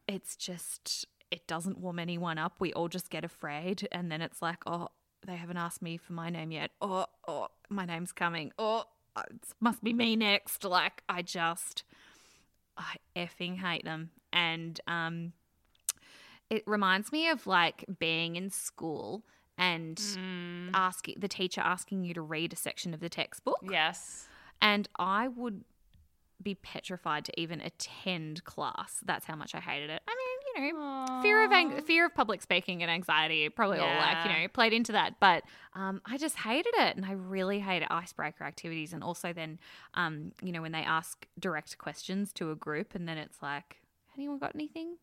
it's 0.07 0.37
just, 0.37 1.07
it 1.31 1.47
doesn't 1.47 1.79
warm 1.79 1.99
anyone 1.99 2.39
up. 2.39 2.55
We 2.59 2.73
all 2.73 2.89
just 2.89 3.11
get 3.11 3.25
afraid. 3.25 3.89
And 3.93 4.11
then 4.11 4.21
it's 4.21 4.43
like, 4.43 4.59
oh, 4.67 4.89
they 5.27 5.37
haven't 5.37 5.57
asked 5.57 5.83
me 5.83 5.97
for 5.97 6.13
my 6.13 6.31
name 6.31 6.51
yet. 6.51 6.71
Oh, 6.81 7.07
oh, 7.27 7.49
my 7.69 7.85
name's 7.85 8.13
coming. 8.13 8.53
Oh, 8.59 8.85
it 9.17 9.49
must 9.61 9.83
be 9.83 9.93
me 9.93 10.17
next. 10.17 10.65
Like, 10.65 11.03
I 11.09 11.23
just, 11.23 11.85
I 12.77 12.97
effing 13.17 13.59
hate 13.59 13.85
them. 13.85 14.11
And, 14.33 14.81
um, 14.87 15.33
it 16.51 16.63
reminds 16.67 17.11
me 17.11 17.29
of 17.31 17.47
like 17.47 17.85
being 17.99 18.37
in 18.37 18.51
school 18.51 19.25
and 19.59 20.01
asking 20.75 21.17
the 21.19 21.29
teacher 21.29 21.61
asking 21.61 22.05
you 22.05 22.15
to 22.15 22.23
read 22.23 22.53
a 22.53 22.57
section 22.57 22.93
of 22.95 23.01
the 23.01 23.09
textbook. 23.09 23.61
Yes. 23.71 24.27
and 24.61 24.89
i 24.99 25.29
would 25.29 25.65
be 26.43 26.57
petrified 26.57 27.25
to 27.25 27.41
even 27.41 27.61
attend 27.61 28.45
class. 28.45 29.01
That's 29.05 29.25
how 29.25 29.35
much 29.37 29.55
i 29.55 29.61
hated 29.61 29.89
it. 29.89 30.03
I 30.07 30.11
mean 30.11 30.67
you 30.67 30.73
know 30.73 31.21
fear 31.23 31.43
of 31.45 31.51
ang- 31.53 31.81
fear 31.83 32.07
of 32.07 32.15
public 32.15 32.43
speaking 32.43 32.83
and 32.83 32.91
anxiety 32.91 33.49
probably 33.49 33.79
all 33.79 33.87
like 33.89 34.27
you 34.27 34.31
know 34.33 34.49
played 34.49 34.73
into 34.73 34.93
that. 34.93 35.15
But 35.21 35.45
um, 35.75 36.03
i 36.05 36.19
just 36.19 36.37
hated 36.37 36.75
it 36.77 36.97
and 36.97 37.07
i 37.07 37.13
really 37.13 37.61
hated 37.61 37.89
icebreaker 37.91 38.45
activities. 38.45 38.93
And 38.93 39.03
also 39.03 39.33
then 39.33 39.59
um, 39.95 40.33
you 40.43 40.53
know 40.53 40.61
when 40.61 40.73
they 40.73 40.83
ask 40.83 41.27
direct 41.39 41.79
questions 41.79 42.33
to 42.35 42.51
a 42.51 42.57
group 42.57 42.95
and 42.95 43.09
then 43.09 43.17
it's 43.17 43.41
like 43.41 43.81
anyone 44.17 44.39
got 44.39 44.55
anything 44.55 44.97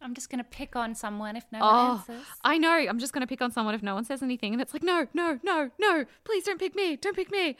I'm 0.00 0.14
just 0.14 0.30
going 0.30 0.38
to 0.38 0.48
pick 0.48 0.76
on 0.76 0.94
someone 0.94 1.36
if 1.36 1.44
no 1.50 1.60
one 1.60 1.68
Oh, 1.74 1.92
answers. 2.08 2.26
I 2.44 2.58
know. 2.58 2.72
I'm 2.72 2.98
just 2.98 3.12
going 3.12 3.20
to 3.22 3.26
pick 3.26 3.42
on 3.42 3.50
someone 3.50 3.74
if 3.74 3.82
no 3.82 3.94
one 3.94 4.04
says 4.04 4.22
anything. 4.22 4.52
And 4.52 4.62
it's 4.62 4.72
like, 4.72 4.82
no, 4.82 5.06
no, 5.14 5.38
no, 5.42 5.70
no, 5.78 6.04
please 6.24 6.44
don't 6.44 6.58
pick 6.58 6.74
me. 6.74 6.96
Don't 6.96 7.16
pick 7.16 7.30
me. 7.30 7.56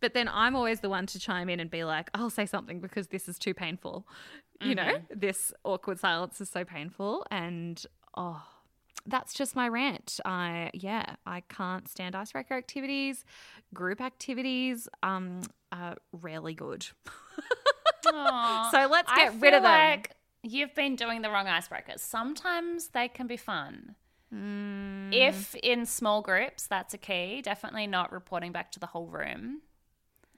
But 0.00 0.14
then 0.14 0.28
I'm 0.28 0.56
always 0.56 0.80
the 0.80 0.88
one 0.88 1.06
to 1.08 1.18
chime 1.18 1.48
in 1.50 1.60
and 1.60 1.70
be 1.70 1.84
like, 1.84 2.08
I'll 2.14 2.30
say 2.30 2.46
something 2.46 2.80
because 2.80 3.08
this 3.08 3.28
is 3.28 3.38
too 3.38 3.52
painful. 3.54 4.06
You 4.62 4.74
know, 4.74 4.98
this 5.14 5.52
awkward 5.64 5.98
silence 5.98 6.40
is 6.40 6.48
so 6.50 6.64
painful. 6.64 7.26
And 7.30 7.82
oh, 8.16 8.42
that's 9.06 9.32
just 9.34 9.56
my 9.56 9.68
rant. 9.68 10.20
I, 10.24 10.70
yeah, 10.74 11.16
I 11.26 11.40
can't 11.48 11.88
stand 11.88 12.14
icebreaker 12.14 12.54
activities, 12.54 13.24
group 13.74 14.00
activities, 14.00 14.88
um, 15.02 15.40
are 15.72 15.96
rarely 16.12 16.54
good. 16.54 16.86
So 18.12 18.88
let's 18.90 19.10
I 19.12 19.16
get 19.16 19.32
rid 19.34 19.40
feel 19.40 19.54
of 19.56 19.62
them. 19.62 19.72
Like 19.72 20.10
you've 20.42 20.74
been 20.74 20.96
doing 20.96 21.22
the 21.22 21.30
wrong 21.30 21.46
icebreakers. 21.46 22.00
Sometimes 22.00 22.88
they 22.88 23.08
can 23.08 23.26
be 23.26 23.36
fun. 23.36 23.94
Hmm. 24.32 25.10
If 25.12 25.54
in 25.56 25.86
small 25.86 26.22
groups, 26.22 26.66
that's 26.66 26.94
a 26.94 26.98
key. 26.98 27.42
Definitely 27.42 27.86
not 27.88 28.12
reporting 28.12 28.52
back 28.52 28.70
to 28.72 28.80
the 28.80 28.86
whole 28.86 29.06
room. 29.08 29.62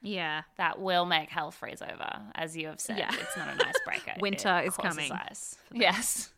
yeah. 0.00 0.42
That 0.56 0.80
will 0.80 1.04
make 1.04 1.28
hell 1.28 1.50
freeze 1.50 1.82
over, 1.82 2.22
as 2.34 2.56
you 2.56 2.68
have 2.68 2.80
said. 2.80 2.98
Yeah. 2.98 3.10
It's 3.12 3.36
not 3.36 3.48
an 3.48 3.60
icebreaker. 3.60 4.14
Winter 4.20 4.60
It 4.64 4.68
is 4.68 4.76
coming. 4.76 5.12
Ice. 5.12 5.56
Yes. 5.72 6.30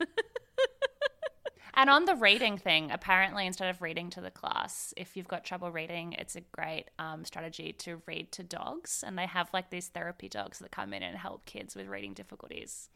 and 1.75 1.89
on 1.91 2.05
the 2.05 2.15
reading 2.17 2.59
thing, 2.59 2.91
apparently, 2.91 3.47
instead 3.47 3.69
of 3.71 3.81
reading 3.83 4.11
to 4.11 4.21
the 4.21 4.31
class, 4.31 4.93
if 4.97 5.17
you've 5.17 5.29
got 5.29 5.45
trouble 5.45 5.71
reading, 5.71 6.13
it's 6.15 6.37
a 6.37 6.41
great 6.41 6.87
um, 6.99 7.25
strategy 7.25 7.73
to 7.79 8.03
read 8.07 8.31
to 8.33 8.43
dogs. 8.43 9.03
And 9.07 9.17
they 9.19 9.27
have 9.27 9.49
like 9.53 9.71
these 9.71 9.89
therapy 9.89 10.29
dogs 10.29 10.59
that 10.59 10.71
come 10.73 10.93
in 10.93 11.03
and 11.03 11.17
help 11.17 11.47
kids 11.47 11.75
with 11.77 11.87
reading 11.89 12.15
difficulties. 12.15 12.91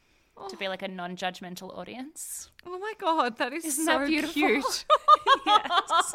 To 0.50 0.56
be 0.56 0.68
like 0.68 0.82
a 0.82 0.88
non 0.88 1.16
judgmental 1.16 1.76
audience. 1.76 2.50
Oh 2.66 2.78
my 2.78 2.92
God, 3.00 3.36
that 3.38 3.52
is 3.52 3.64
Isn't 3.64 3.84
so 3.86 3.98
that 3.98 4.06
beautiful? 4.06 4.32
cute. 4.34 4.64
yes. 5.46 6.14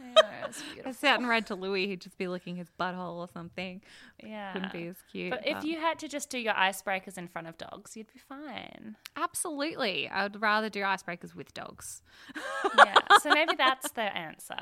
yeah, 0.00 0.46
it's 0.46 0.60
I 0.62 0.64
beautiful. 0.74 0.92
sat 0.94 1.18
and 1.20 1.28
read 1.28 1.46
to 1.46 1.54
Louis, 1.54 1.86
he'd 1.88 2.00
just 2.00 2.16
be 2.18 2.28
licking 2.28 2.56
his 2.56 2.68
butthole 2.78 3.16
or 3.16 3.28
something. 3.32 3.80
Yeah. 4.22 4.52
Couldn't 4.52 4.72
be 4.72 4.86
as 4.88 4.96
cute. 5.10 5.30
But 5.30 5.46
if 5.46 5.64
you 5.64 5.78
had 5.80 5.98
to 6.00 6.08
just 6.08 6.30
do 6.30 6.38
your 6.38 6.54
icebreakers 6.54 7.18
in 7.18 7.28
front 7.28 7.46
of 7.48 7.58
dogs, 7.58 7.96
you'd 7.96 8.12
be 8.12 8.18
fine. 8.20 8.96
absolutely, 9.16 10.08
I 10.08 10.22
would 10.24 10.40
rather 10.40 10.68
do 10.68 10.80
icebreakers 10.82 11.34
with 11.34 11.52
dogs. 11.54 12.02
Yeah. 12.76 12.94
So 13.20 13.30
maybe 13.34 13.54
that's 13.56 13.90
the 13.92 14.02
answer. 14.16 14.56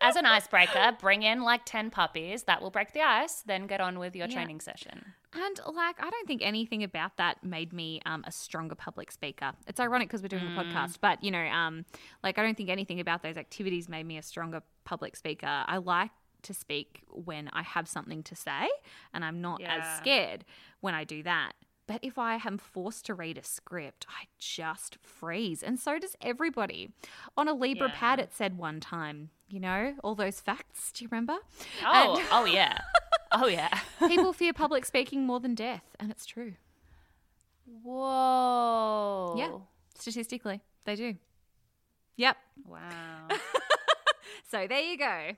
As 0.00 0.16
an 0.16 0.26
icebreaker, 0.26 0.96
bring 1.00 1.22
in 1.22 1.42
like 1.42 1.62
10 1.64 1.90
puppies. 1.90 2.44
That 2.44 2.60
will 2.62 2.70
break 2.70 2.92
the 2.92 3.00
ice. 3.00 3.42
Then 3.46 3.66
get 3.66 3.80
on 3.80 3.98
with 3.98 4.14
your 4.14 4.26
Yeah. 4.28 4.34
training 4.34 4.60
session. 4.60 5.14
And 5.34 5.60
like, 5.74 5.96
I 6.00 6.10
don't 6.10 6.26
think 6.26 6.42
anything 6.42 6.82
about 6.84 7.16
that 7.16 7.42
made 7.42 7.72
me 7.72 8.00
um, 8.06 8.24
a 8.26 8.32
stronger 8.32 8.74
public 8.74 9.10
speaker. 9.10 9.52
It's 9.66 9.80
ironic 9.80 10.08
because 10.08 10.22
we're 10.22 10.28
doing 10.28 10.44
Mm. 10.44 10.58
a 10.60 10.64
podcast, 10.64 10.96
but 11.00 11.22
you 11.24 11.30
know, 11.30 11.44
um, 11.46 11.84
like 12.22 12.38
I 12.38 12.42
don't 12.42 12.56
think 12.56 12.68
anything 12.70 13.00
about 13.00 13.22
those 13.22 13.36
activities 13.36 13.88
made 13.88 14.06
me 14.06 14.16
a 14.18 14.22
stronger 14.22 14.62
public 14.84 15.16
speaker. 15.16 15.46
I 15.66 15.78
like 15.78 16.10
to 16.42 16.54
speak 16.54 17.02
when 17.08 17.48
I 17.52 17.62
have 17.62 17.88
something 17.88 18.22
to 18.24 18.36
say, 18.36 18.68
and 19.12 19.24
I'm 19.24 19.40
not 19.40 19.60
Yeah. 19.60 19.76
as 19.76 19.96
scared 19.98 20.44
when 20.80 20.94
I 20.94 21.04
do 21.04 21.22
that. 21.22 21.52
But 21.86 22.00
if 22.02 22.18
I 22.18 22.36
am 22.44 22.56
forced 22.56 23.04
to 23.06 23.14
read 23.14 23.36
a 23.36 23.44
script, 23.44 24.06
I 24.08 24.24
just 24.38 24.96
freeze. 25.02 25.62
And 25.62 25.78
so 25.78 25.98
does 25.98 26.16
everybody. 26.22 26.90
On 27.36 27.46
a 27.48 27.52
Libra 27.54 27.88
Yeah. 27.88 27.94
pad, 27.98 28.20
it 28.20 28.32
said 28.32 28.56
one 28.56 28.80
time, 28.80 29.30
you 29.54 29.60
know, 29.60 29.94
all 30.02 30.14
those 30.16 30.40
facts. 30.40 30.90
Do 30.92 31.04
you 31.04 31.08
remember? 31.10 31.36
Oh, 31.86 32.16
And- 32.18 32.26
oh 32.32 32.44
yeah. 32.44 32.78
Oh 33.36 33.48
yeah. 33.48 33.80
People 33.98 34.32
fear 34.32 34.52
public 34.64 34.84
speaking 34.84 35.26
more 35.26 35.40
than 35.40 35.56
death, 35.56 35.82
and 35.98 36.08
it's 36.08 36.24
true. 36.24 36.52
Whoa. 37.82 39.34
Yeah, 39.36 39.50
statistically, 39.98 40.60
they 40.84 40.94
do. 40.94 41.14
Yep. 42.16 42.36
Wow. 42.66 43.28
So 44.50 44.66
there 44.68 44.80
you 44.80 44.96
go. 44.96 45.30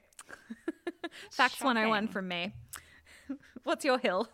Facts 1.31 1.62
101 1.62 2.09
from 2.09 2.29
me. 2.29 2.53
What's 3.62 3.83
your 3.85 3.99
hill? 3.99 4.29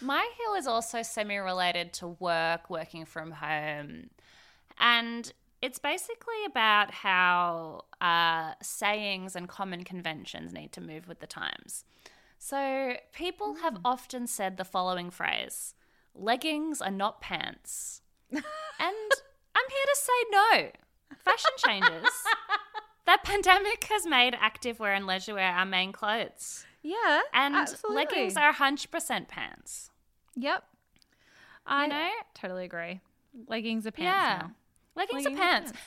My 0.00 0.26
hill 0.42 0.54
is 0.54 0.66
also 0.66 1.02
semi 1.02 1.36
related 1.36 1.92
to 1.94 2.08
work, 2.08 2.68
working 2.70 3.04
from 3.04 3.30
home. 3.30 4.10
And 4.78 5.32
it's 5.62 5.78
basically 5.78 6.44
about 6.46 6.90
how 6.90 7.82
uh, 8.00 8.52
sayings 8.62 9.36
and 9.36 9.48
common 9.48 9.84
conventions 9.84 10.52
need 10.52 10.72
to 10.72 10.80
move 10.80 11.06
with 11.06 11.20
the 11.20 11.26
times. 11.26 11.84
So 12.38 12.94
people 13.12 13.56
have 13.56 13.78
often 13.84 14.26
said 14.26 14.56
the 14.56 14.64
following 14.64 15.10
phrase 15.10 15.74
leggings 16.14 16.80
are 16.80 16.90
not 16.90 17.20
pants. 17.20 18.02
and 18.32 18.42
I'm 18.80 19.68
here 19.68 19.86
to 19.86 19.96
say 19.96 20.12
no. 20.30 20.70
Fashion 21.18 21.50
changes. 21.58 22.10
that 23.06 23.22
pandemic 23.24 23.84
has 23.84 24.06
made 24.06 24.34
activewear 24.34 24.96
and 24.96 25.06
leisure 25.06 25.34
wear 25.34 25.52
our 25.52 25.66
main 25.66 25.92
clothes. 25.92 26.64
Yeah. 26.82 27.20
And 27.34 27.54
absolutely. 27.54 27.96
leggings 27.96 28.36
are 28.36 28.52
100% 28.52 29.28
pants. 29.28 29.90
Yep. 30.36 30.64
I 31.66 31.86
know? 31.86 32.08
totally 32.34 32.64
agree. 32.64 33.00
Leggings 33.46 33.86
are 33.86 33.90
pants 33.90 34.06
Yeah. 34.06 34.38
now. 34.42 34.50
Leggings, 35.00 35.24
Leggings 35.24 35.40
are 35.40 35.42
pants. 35.42 35.72
pants. 35.72 35.82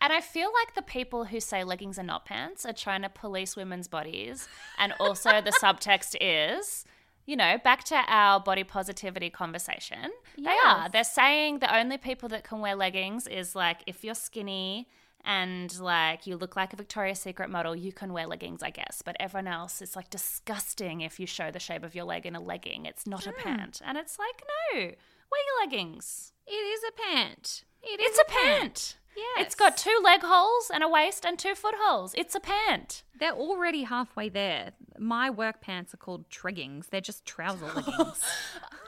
And 0.00 0.12
I 0.12 0.20
feel 0.20 0.50
like 0.52 0.74
the 0.74 0.82
people 0.82 1.24
who 1.24 1.40
say 1.40 1.62
leggings 1.62 1.98
are 1.98 2.02
not 2.02 2.24
pants 2.24 2.64
are 2.64 2.72
trying 2.72 3.02
to 3.02 3.08
police 3.08 3.54
women's 3.56 3.88
bodies. 3.88 4.48
And 4.78 4.94
also, 4.98 5.40
the 5.40 5.50
subtext 5.62 6.16
is, 6.20 6.84
you 7.26 7.36
know, 7.36 7.58
back 7.62 7.84
to 7.84 8.02
our 8.08 8.40
body 8.40 8.64
positivity 8.64 9.30
conversation. 9.30 10.10
They 10.38 10.56
are. 10.64 10.88
They're 10.88 11.04
saying 11.04 11.58
the 11.58 11.74
only 11.76 11.98
people 11.98 12.28
that 12.30 12.44
can 12.44 12.60
wear 12.60 12.74
leggings 12.74 13.26
is 13.26 13.54
like 13.54 13.82
if 13.86 14.04
you're 14.04 14.14
skinny 14.14 14.88
and 15.24 15.78
like 15.80 16.26
you 16.26 16.36
look 16.36 16.56
like 16.56 16.72
a 16.72 16.76
Victoria's 16.76 17.18
Secret 17.18 17.50
model, 17.50 17.74
you 17.76 17.92
can 17.92 18.12
wear 18.12 18.26
leggings, 18.26 18.62
I 18.62 18.70
guess. 18.70 19.02
But 19.04 19.16
everyone 19.18 19.48
else 19.48 19.82
is 19.82 19.96
like 19.96 20.08
disgusting 20.08 21.00
if 21.00 21.18
you 21.18 21.26
show 21.26 21.50
the 21.50 21.58
shape 21.58 21.82
of 21.82 21.94
your 21.94 22.04
leg 22.04 22.26
in 22.26 22.36
a 22.36 22.40
legging. 22.40 22.86
It's 22.86 23.06
not 23.06 23.26
a 23.26 23.32
hmm. 23.32 23.42
pant. 23.42 23.82
And 23.84 23.98
it's 23.98 24.18
like, 24.18 24.42
no, 24.72 24.92
your 25.30 25.60
leggings. 25.66 26.32
It 26.46 26.50
is 26.52 26.80
a 26.88 26.92
pant. 26.92 27.64
It 27.82 28.00
It's 28.00 28.18
is 28.18 28.24
a 28.26 28.30
pant. 28.30 28.96
Yes. 29.16 29.46
It's 29.46 29.54
got 29.54 29.76
two 29.76 29.98
leg 30.04 30.20
holes 30.22 30.70
and 30.72 30.84
a 30.84 30.88
waist 30.88 31.24
and 31.24 31.38
two 31.38 31.54
foot 31.54 31.74
holes. 31.78 32.14
It's 32.18 32.34
a 32.34 32.40
pant. 32.40 33.02
They're 33.18 33.32
already 33.32 33.84
halfway 33.84 34.28
there. 34.28 34.72
My 34.98 35.30
work 35.30 35.60
pants 35.62 35.94
are 35.94 35.98
called 35.98 36.28
treggings. 36.28 36.88
They're 36.90 37.00
just 37.00 37.24
trouser 37.24 37.66
leggings. 37.74 38.22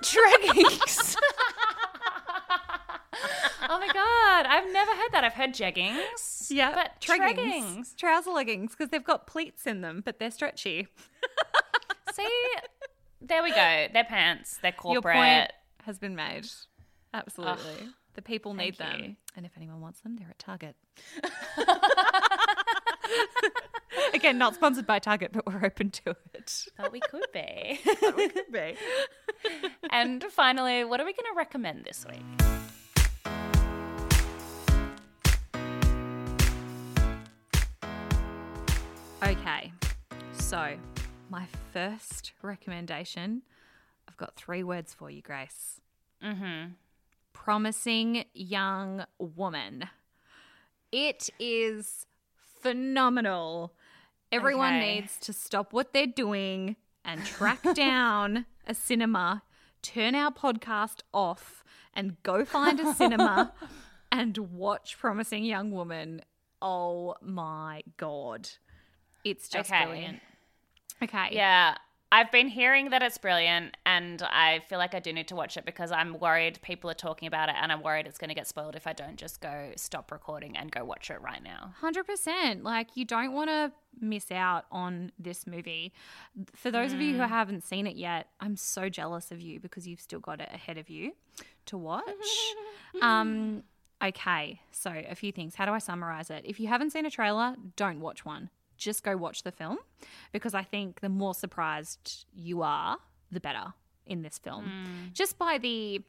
Treggings. 0.03 1.17
oh 3.69 3.79
my 3.79 3.87
god, 3.93 4.47
I've 4.47 4.71
never 4.73 4.91
heard 4.93 5.13
that. 5.13 5.25
I've 5.25 5.33
heard 5.33 5.55
jeggings. 5.55 6.51
yeah, 6.51 6.75
but 6.75 7.01
treggings. 7.01 7.35
treggings. 7.35 7.95
Trouser 7.95 8.31
leggings 8.31 8.73
because 8.73 8.91
they've 8.91 9.03
got 9.05 9.27
pleats 9.27 9.67
in 9.67 9.81
them, 9.81 10.03
but 10.05 10.19
they're 10.19 10.31
stretchy. 10.31 10.89
See, 12.13 12.29
there 13.23 13.43
we 13.43 13.51
go. 13.51 13.87
They're 13.93 14.05
pants. 14.05 14.59
They're 14.63 14.73
Your 14.73 15.01
corporate. 15.01 15.17
point 15.17 15.53
has 15.85 15.99
been 15.99 16.15
made. 16.15 16.47
Absolutely. 17.15 17.89
the 18.15 18.23
people 18.23 18.55
need 18.55 18.77
them. 18.77 19.01
you. 19.01 19.17
And 19.37 19.47
if 19.47 19.53
anyone 19.57 19.81
wants 19.81 20.01
them, 20.01 20.17
they're 20.17 20.29
at 20.29 20.39
Target. 20.39 20.77
Again, 24.15 24.39
not 24.39 24.55
sponsored 24.55 24.87
by 24.87 24.99
Target, 24.99 25.31
but 25.33 25.47
we're 25.47 25.65
open 25.65 25.91
to 25.91 26.11
it. 26.35 26.67
But 26.77 26.93
we 26.93 27.01
could 27.01 27.27
be. 27.33 27.81
But 28.01 28.17
we 28.17 28.29
could 28.29 28.51
be. 28.53 28.75
and 29.91 30.23
finally, 30.25 30.85
what 30.85 31.01
are 31.01 31.05
we 31.05 31.13
going 31.13 31.27
to 31.33 31.37
recommend 31.37 31.85
this 31.85 32.05
week? 32.09 32.25
Okay, 39.23 39.73
so 40.33 40.77
my 41.29 41.47
first 41.73 42.33
recommendation, 42.43 43.43
I've 44.09 44.17
got 44.17 44.35
three 44.37 44.63
words 44.65 44.95
for 44.95 45.11
you, 45.11 45.21
Grace. 45.23 45.81
Mm-hmm. 46.25 46.73
Promising 47.33 48.25
Young 48.35 49.05
Woman. 49.19 49.85
It 50.91 51.29
is 51.39 52.07
phenomenal. 52.63 53.75
Everyone 54.33 54.75
Okay. 54.77 54.95
needs 55.01 55.19
to 55.21 55.33
stop 55.33 55.73
what 55.73 55.93
they're 55.93 56.07
doing 56.07 56.77
and 57.05 57.25
track 57.25 57.63
down 57.75 58.47
a 58.67 58.75
cinema, 58.75 59.43
turn 59.83 60.15
our 60.15 60.31
podcast 60.31 61.01
off, 61.15 61.63
and 61.95 62.23
go 62.23 62.45
find 62.45 62.81
a 62.81 62.93
cinema 62.95 63.53
and 64.13 64.37
watch 64.39 64.99
Promising 64.99 65.45
Young 65.45 65.71
Woman. 65.71 66.23
Oh 66.61 67.15
my 67.23 67.83
God. 67.97 68.49
It's 69.25 69.49
just 69.49 69.71
Okay. 69.71 69.85
brilliant. 69.85 70.21
Okay. 71.03 71.29
Yeah. 71.33 71.77
I've 72.11 72.33
been 72.33 72.49
hearing 72.49 72.89
that 72.91 73.03
it's 73.03 73.19
brilliant, 73.19 73.77
and 73.85 74.23
I 74.23 74.61
feel 74.67 74.79
like 74.79 74.95
I 74.95 74.99
do 74.99 75.13
need 75.13 75.29
to 75.29 75.37
watch 75.37 75.59
it 75.59 75.67
because 75.67 75.93
I'm 75.93 76.19
worried 76.19 76.59
people 76.63 76.89
are 76.89 76.95
talking 76.95 77.29
about 77.29 77.51
it, 77.51 77.57
and 77.61 77.71
I'm 77.71 77.83
worried 77.83 78.07
it's 78.07 78.17
going 78.17 78.31
to 78.31 78.35
get 78.35 78.47
spoiled 78.47 78.77
if 78.77 78.87
I 78.87 78.95
don't 78.95 79.17
just 79.17 79.43
go 79.43 79.73
stop 79.77 80.11
recording 80.11 80.57
and 80.57 80.73
go 80.73 80.85
watch 80.87 81.11
it 81.11 81.21
right 81.21 81.43
now. 81.43 81.75
100%. 81.83 82.63
Like, 82.63 82.97
you 82.97 83.05
don't 83.05 83.35
want 83.35 83.51
to 83.51 83.73
miss 84.01 84.31
out 84.31 84.65
on 84.73 85.13
this 85.19 85.47
movie. 85.47 85.93
For 86.55 86.71
those 86.71 86.95
of 86.95 87.01
you 87.03 87.15
who 87.15 87.23
haven't 87.23 87.65
seen 87.65 87.87
it 87.87 87.97
yet, 87.97 88.29
I'm 88.41 88.57
so 88.57 88.89
jealous 88.89 89.31
of 89.31 89.43
you 89.43 89.61
because 89.61 89.87
you've 89.87 90.01
still 90.01 90.21
got 90.21 90.41
it 90.41 90.49
ahead 90.51 90.79
of 90.79 90.89
you 90.89 91.13
to 91.67 91.77
watch. 91.77 92.05
um, 93.03 93.65
okay, 94.03 94.61
so 94.73 94.91
a 95.09 95.15
few 95.15 95.31
things. 95.31 95.57
How 95.57 95.67
do 95.67 95.73
I 95.73 95.79
summarize 95.79 96.31
it? 96.31 96.43
If 96.47 96.59
you 96.59 96.69
haven't 96.69 96.91
seen 96.91 97.05
a 97.05 97.11
trailer, 97.11 97.57
don't 97.77 98.01
watch 98.01 98.25
one. 98.25 98.49
Just 98.79 99.03
go 99.03 99.17
watch 99.17 99.43
the 99.43 99.53
film 99.53 99.79
because 100.33 100.55
I 100.55 100.63
think 100.63 101.01
the 101.01 101.09
more 101.09 101.35
surprised 101.35 102.25
you 102.35 102.63
are, 102.63 102.97
the 103.31 103.41
better 103.41 103.75
in 104.07 104.23
this 104.23 104.39
film. 104.39 104.65
Just 105.13 105.39
by 105.39 105.59
the 105.59 106.01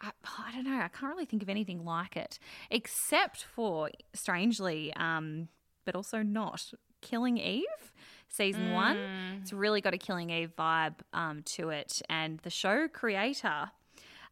I, 0.00 0.10
I 0.48 0.52
don't 0.52 0.64
know. 0.64 0.76
I 0.76 0.88
can't 0.88 1.12
really 1.12 1.24
think 1.24 1.42
of 1.42 1.48
anything 1.48 1.84
like 1.84 2.16
it, 2.16 2.38
except 2.70 3.44
for 3.44 3.90
strangely, 4.12 4.92
um, 4.96 5.48
but 5.84 5.94
also 5.94 6.22
not 6.22 6.72
Killing 7.00 7.38
Eve, 7.38 7.92
season 8.28 8.72
one. 8.72 8.96
It's 9.42 9.52
really 9.52 9.80
got 9.80 9.94
a 9.94 9.98
Killing 9.98 10.30
Eve 10.30 10.52
vibe 10.58 10.96
um, 11.12 11.42
to 11.44 11.70
it, 11.70 12.02
and 12.08 12.38
the 12.40 12.50
show 12.50 12.88
creator 12.88 13.70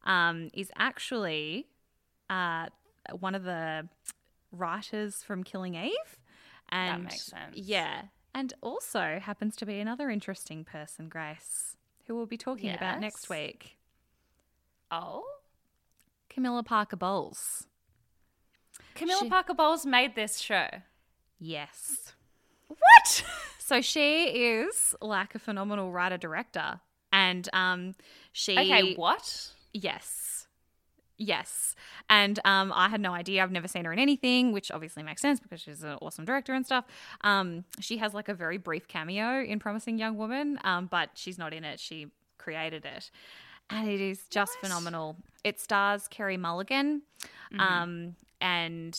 um, 0.04 0.50
is 0.52 0.70
actually 0.76 1.68
uh, 2.28 2.66
one 3.20 3.34
of 3.34 3.44
the 3.44 3.88
writers 4.50 5.22
from 5.22 5.44
Killing 5.44 5.74
Eve, 5.74 6.18
and 6.72 7.04
makes 7.04 7.22
sense. 7.24 7.54
Yeah, 7.56 8.02
and 8.34 8.52
also 8.62 9.20
happens 9.22 9.56
to 9.56 9.66
be 9.66 9.78
another 9.80 10.10
interesting 10.10 10.64
person, 10.64 11.08
Grace, 11.08 11.76
who 12.06 12.16
we'll 12.16 12.26
be 12.26 12.36
talking 12.36 12.70
about 12.74 13.00
next 13.00 13.28
week. 13.28 13.76
Oh? 14.90 15.24
Camilla 16.28 16.62
Parker 16.62 16.96
Bowles. 16.96 17.66
Camilla 18.94 19.20
She- 19.22 19.28
Parker 19.28 19.54
Bowles 19.54 19.84
made 19.86 20.14
this 20.14 20.38
show. 20.38 20.66
Yes. 21.38 22.12
What? 22.68 23.24
So 23.64 23.80
she 23.80 24.24
is 24.24 24.94
like 25.00 25.34
a 25.34 25.38
phenomenal 25.38 25.92
writer 25.92 26.18
director. 26.18 26.80
And 27.10 27.48
um 27.54 27.94
she 28.32 28.52
Okay, 28.58 28.94
what? 28.96 29.52
Yes. 29.72 30.31
Yes. 31.18 31.74
And 32.10 32.38
um, 32.44 32.72
I 32.74 32.88
had 32.88 33.00
no 33.00 33.12
idea. 33.12 33.42
I've 33.42 33.52
never 33.52 33.68
seen 33.68 33.84
her 33.84 33.92
in 33.92 33.98
anything, 33.98 34.52
which 34.52 34.70
obviously 34.70 35.02
makes 35.02 35.22
sense 35.22 35.40
because 35.40 35.60
she's 35.60 35.82
an 35.82 35.98
awesome 36.02 36.24
director 36.24 36.52
and 36.52 36.64
stuff. 36.66 36.84
Um, 37.22 37.64
she 37.80 37.98
has 37.98 38.12
like 38.14 38.28
a 38.28 38.34
very 38.34 38.58
brief 38.58 38.88
cameo 38.88 39.42
in 39.42 39.58
Promising 39.58 39.98
Young 39.98 40.16
Woman, 40.16 40.58
um, 40.64 40.86
but 40.86 41.10
she's 41.14 41.38
not 41.38 41.52
in 41.52 41.64
it. 41.64 41.78
She 41.80 42.08
created 42.38 42.84
it. 42.84 43.10
And 43.70 43.88
it 43.88 44.00
is 44.00 44.26
just 44.28 44.58
phenomenal. 44.60 45.16
It 45.44 45.60
stars 45.60 46.08
Carey 46.08 46.36
Mulligan. 46.36 47.02
Um, 47.58 48.16
and 48.40 48.98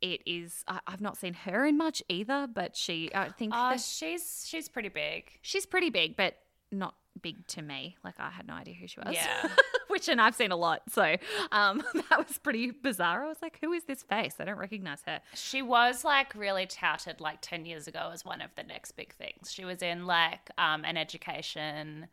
it 0.00 0.20
is, 0.26 0.64
I, 0.66 0.80
I've 0.86 1.00
not 1.00 1.16
seen 1.16 1.34
her 1.34 1.64
in 1.64 1.78
much 1.78 2.02
either, 2.08 2.48
but 2.52 2.76
she, 2.76 3.10
I 3.14 3.28
think 3.28 3.52
that 3.52 3.80
she's 3.80 4.44
she's 4.46 4.68
pretty 4.68 4.88
big. 4.88 5.30
she's 5.42 5.64
pretty 5.66 5.90
big, 5.90 6.16
but 6.16 6.38
not 6.72 6.94
big 7.20 7.46
to 7.48 7.62
me. 7.62 7.96
Like 8.02 8.14
I 8.18 8.30
had 8.30 8.46
no 8.48 8.54
idea 8.54 8.74
who 8.74 8.86
she 8.88 8.98
was. 9.00 9.14
Yeah. 9.14 9.48
Which 9.92 10.08
and 10.08 10.22
I've 10.22 10.34
seen 10.34 10.52
a 10.52 10.56
lot, 10.56 10.80
so 10.88 11.16
um, 11.52 11.82
that 11.94 12.26
was 12.26 12.38
pretty 12.38 12.70
bizarre. 12.70 13.24
I 13.24 13.28
was 13.28 13.42
like, 13.42 13.58
"Who 13.60 13.72
is 13.72 13.84
this 13.84 14.02
face? 14.02 14.36
I 14.40 14.44
don't 14.46 14.56
recognize 14.58 15.02
her." 15.06 15.20
She 15.34 15.60
was 15.60 16.02
like 16.02 16.34
really 16.34 16.64
touted 16.64 17.20
like 17.20 17.38
10 17.42 17.66
years 17.66 17.86
ago 17.86 18.08
as 18.10 18.24
one 18.24 18.40
of 18.40 18.54
the 18.56 18.62
next 18.62 18.92
big 18.92 19.12
things. 19.12 19.52
She 19.52 19.66
was 19.66 19.82
in 19.82 20.06
like 20.06 20.50
um, 20.56 20.86
an 20.86 20.96
education, 20.96 22.08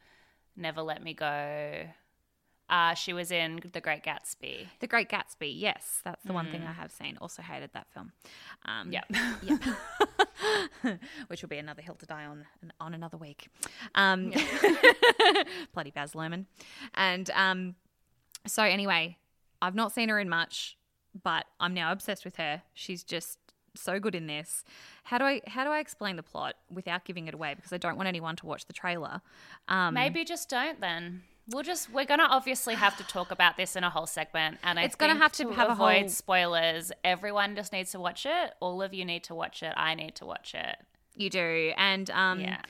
Never 0.58 0.82
Let 0.82 1.02
Me 1.02 1.14
Go. 1.14 1.86
Uh, 2.70 2.94
she 2.94 3.14
was 3.14 3.32
in 3.32 3.60
The 3.74 3.82
Great 3.82 4.04
Gatsby. 4.04 4.68
The 4.80 4.88
Great 4.88 5.10
Gatsby, 5.10 5.52
yes, 5.56 6.02
that's 6.04 6.24
the 6.24 6.34
one 6.34 6.52
thing 6.52 6.64
I 6.64 6.74
have 6.74 6.92
seen. 6.92 7.18
Also 7.20 7.42
hated 7.42 7.72
that 7.74 7.88
film. 7.94 8.12
Um, 8.66 8.92
Yeah. 8.92 9.02
Yep. 9.42 9.60
Which 11.28 11.42
will 11.42 11.50
be 11.50 11.58
another 11.58 11.82
hill 11.82 11.96
to 11.96 12.06
die 12.06 12.26
on 12.26 12.46
on 12.80 12.94
another 12.94 13.18
week. 13.18 13.50
Um, 13.96 14.32
bloody 15.74 15.92
Baz 15.92 16.14
Luhrmann. 16.14 16.46
And 16.94 17.30
um, 17.32 17.76
so 18.48 18.64
anyway, 18.64 19.18
I've 19.62 19.76
not 19.76 19.92
seen 19.92 20.10
her 20.10 20.20
in 20.20 20.30
much, 20.30 20.78
but 21.24 21.46
I'm 21.60 21.74
now 21.74 21.92
obsessed 21.92 22.24
with 22.26 22.38
her. 22.38 22.62
She's 22.74 23.04
just 23.04 23.40
so 23.76 24.00
good 24.00 24.16
in 24.16 24.28
this. 24.28 24.64
How 25.04 25.18
do 25.18 25.26
I 25.26 25.42
how 25.48 25.64
do 25.64 25.72
I 25.72 25.80
explain 25.80 26.16
the 26.16 26.24
plot 26.24 26.56
without 26.70 27.06
giving 27.06 27.28
it 27.28 27.34
away? 27.34 27.54
Because 27.56 27.74
I 27.74 27.78
don't 27.78 27.98
want 27.98 28.08
anyone 28.08 28.36
to 28.38 28.46
watch 28.46 28.66
the 28.66 28.74
trailer. 28.74 29.22
Um, 29.68 29.94
Maybe 29.94 30.24
just 30.24 30.50
don't 30.50 30.80
then. 30.80 31.24
We'll 31.52 31.64
just 31.64 31.92
we're 31.92 32.06
gonna 32.06 32.28
obviously 32.30 32.76
have 32.76 32.96
to 32.98 33.04
talk 33.08 33.32
about 33.32 33.58
this 33.58 33.76
in 33.76 33.84
a 33.84 33.90
whole 33.90 34.06
segment, 34.08 34.60
and 34.64 34.80
I 34.80 34.84
It's 34.84 34.96
gonna 34.96 35.16
have 35.18 35.32
to 35.34 35.50
have 35.52 35.70
a 35.70 35.72
avoid 35.72 36.00
whole- 36.02 36.10
spoilers. 36.10 36.92
Everyone 37.04 37.56
just 37.56 37.72
needs 37.74 37.92
to 37.92 38.00
watch 38.00 38.26
it. 38.26 38.54
All 38.60 38.82
of 38.82 38.94
you 38.94 39.04
need 39.06 39.24
to 39.26 39.36
watch 39.36 39.64
it. 39.64 39.74
I 39.76 39.96
need 39.96 40.16
to 40.16 40.26
watch 40.26 40.54
it. 40.56 40.76
you 41.16 41.30
do, 41.30 41.74
and 41.76 42.10
um, 42.12 42.40
Yeah. 42.40 42.62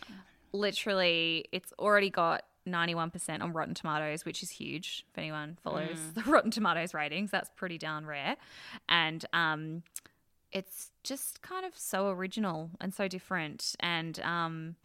literally 0.54 1.46
it's 1.52 1.72
already 1.78 2.10
got 2.10 2.44
91% 2.66 3.42
on 3.44 3.54
Rotten 3.54 3.74
Tomatoes, 3.74 4.26
which 4.26 4.42
is 4.44 4.50
huge 4.52 5.06
if 5.12 5.18
anyone 5.18 5.58
follows 5.64 6.14
the 6.14 6.22
Rotten 6.26 6.52
Tomatoes 6.52 6.94
ratings. 6.94 7.32
That's 7.32 7.50
pretty 7.56 7.78
darn 7.78 8.06
rare. 8.06 8.38
And 8.88 9.26
um, 9.34 9.84
it's 10.52 10.92
just 11.04 11.42
kind 11.42 11.66
of 11.66 11.78
so 11.78 12.10
original 12.10 12.72
and 12.82 12.94
so 12.94 13.08
different. 13.08 13.76
And 13.80 14.20
um, 14.22 14.76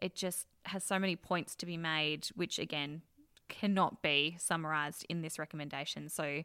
it 0.00 0.14
just 0.14 0.46
has 0.66 0.84
so 0.84 0.98
many 0.98 1.16
points 1.16 1.54
to 1.56 1.66
be 1.66 1.76
made, 1.76 2.26
which 2.34 2.58
again, 2.58 3.02
cannot 3.48 4.02
be 4.02 4.36
summarized 4.38 5.04
in 5.08 5.22
this 5.22 5.38
recommendation. 5.38 6.08
So, 6.08 6.42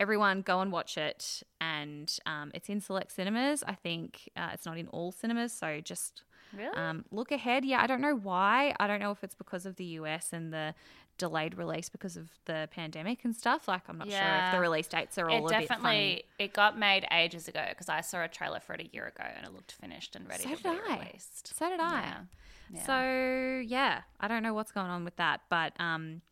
everyone 0.00 0.42
go 0.42 0.60
and 0.60 0.72
watch 0.72 0.98
it. 0.98 1.42
And 1.60 2.12
um, 2.26 2.50
it's 2.54 2.68
in 2.68 2.80
select 2.80 3.12
cinemas. 3.12 3.62
I 3.66 3.74
think 3.74 4.28
uh, 4.36 4.50
it's 4.52 4.66
not 4.66 4.78
in 4.78 4.88
all 4.88 5.12
cinemas. 5.12 5.52
So, 5.52 5.80
just 5.80 6.22
Really? 6.56 6.76
um, 6.76 7.04
look 7.10 7.32
ahead. 7.32 7.64
Yeah, 7.64 7.80
I 7.82 7.86
don't 7.86 8.00
know 8.00 8.14
why. 8.16 8.74
I 8.78 8.86
don't 8.86 9.00
know 9.00 9.10
if 9.10 9.24
it's 9.24 9.34
because 9.34 9.66
of 9.66 9.76
the 9.76 9.84
US 10.00 10.32
and 10.32 10.52
the 10.52 10.74
delayed 11.16 11.56
release 11.56 11.88
because 11.88 12.16
of 12.16 12.28
the 12.44 12.68
pandemic 12.72 13.24
and 13.24 13.34
stuff. 13.34 13.66
Like, 13.68 13.82
I'm 13.88 13.98
not 13.98 14.10
sure 14.10 14.18
if 14.46 14.52
the 14.52 14.60
release 14.60 14.86
dates 14.88 15.16
are 15.18 15.28
all 15.30 15.46
it 15.48 15.54
a 15.54 15.58
bit 15.60 15.68
funny. 15.68 15.68
definitely 15.68 16.24
it 16.40 16.52
got 16.52 16.76
made 16.78 17.06
ages 17.12 17.46
ago 17.48 17.64
because 17.68 17.88
I 17.88 18.00
saw 18.00 18.22
a 18.24 18.28
trailer 18.28 18.60
for 18.60 18.74
it 18.74 18.80
a 18.80 18.86
year 18.92 19.06
ago 19.06 19.24
and 19.36 19.46
it 19.46 19.52
looked 19.52 19.72
finished 19.72 20.14
and 20.16 20.28
ready 20.28 20.42
So 20.44 20.50
to 20.50 20.56
did 20.56 20.62
be 20.64 20.68
I. 20.68 20.98
released. 21.06 21.56
So 21.56 21.68
did 21.68 21.80
I. 21.80 22.00
Yeah. 22.00 22.14
Yeah. 22.70 22.82
So 22.86 23.60
yeah, 23.66 24.02
I 24.20 24.28
don't 24.28 24.42
know 24.42 24.54
what's 24.54 24.72
going 24.72 24.88
on 24.90 25.04
with 25.04 25.16
that, 25.16 25.42
but 25.48 25.72
um, 25.80 26.22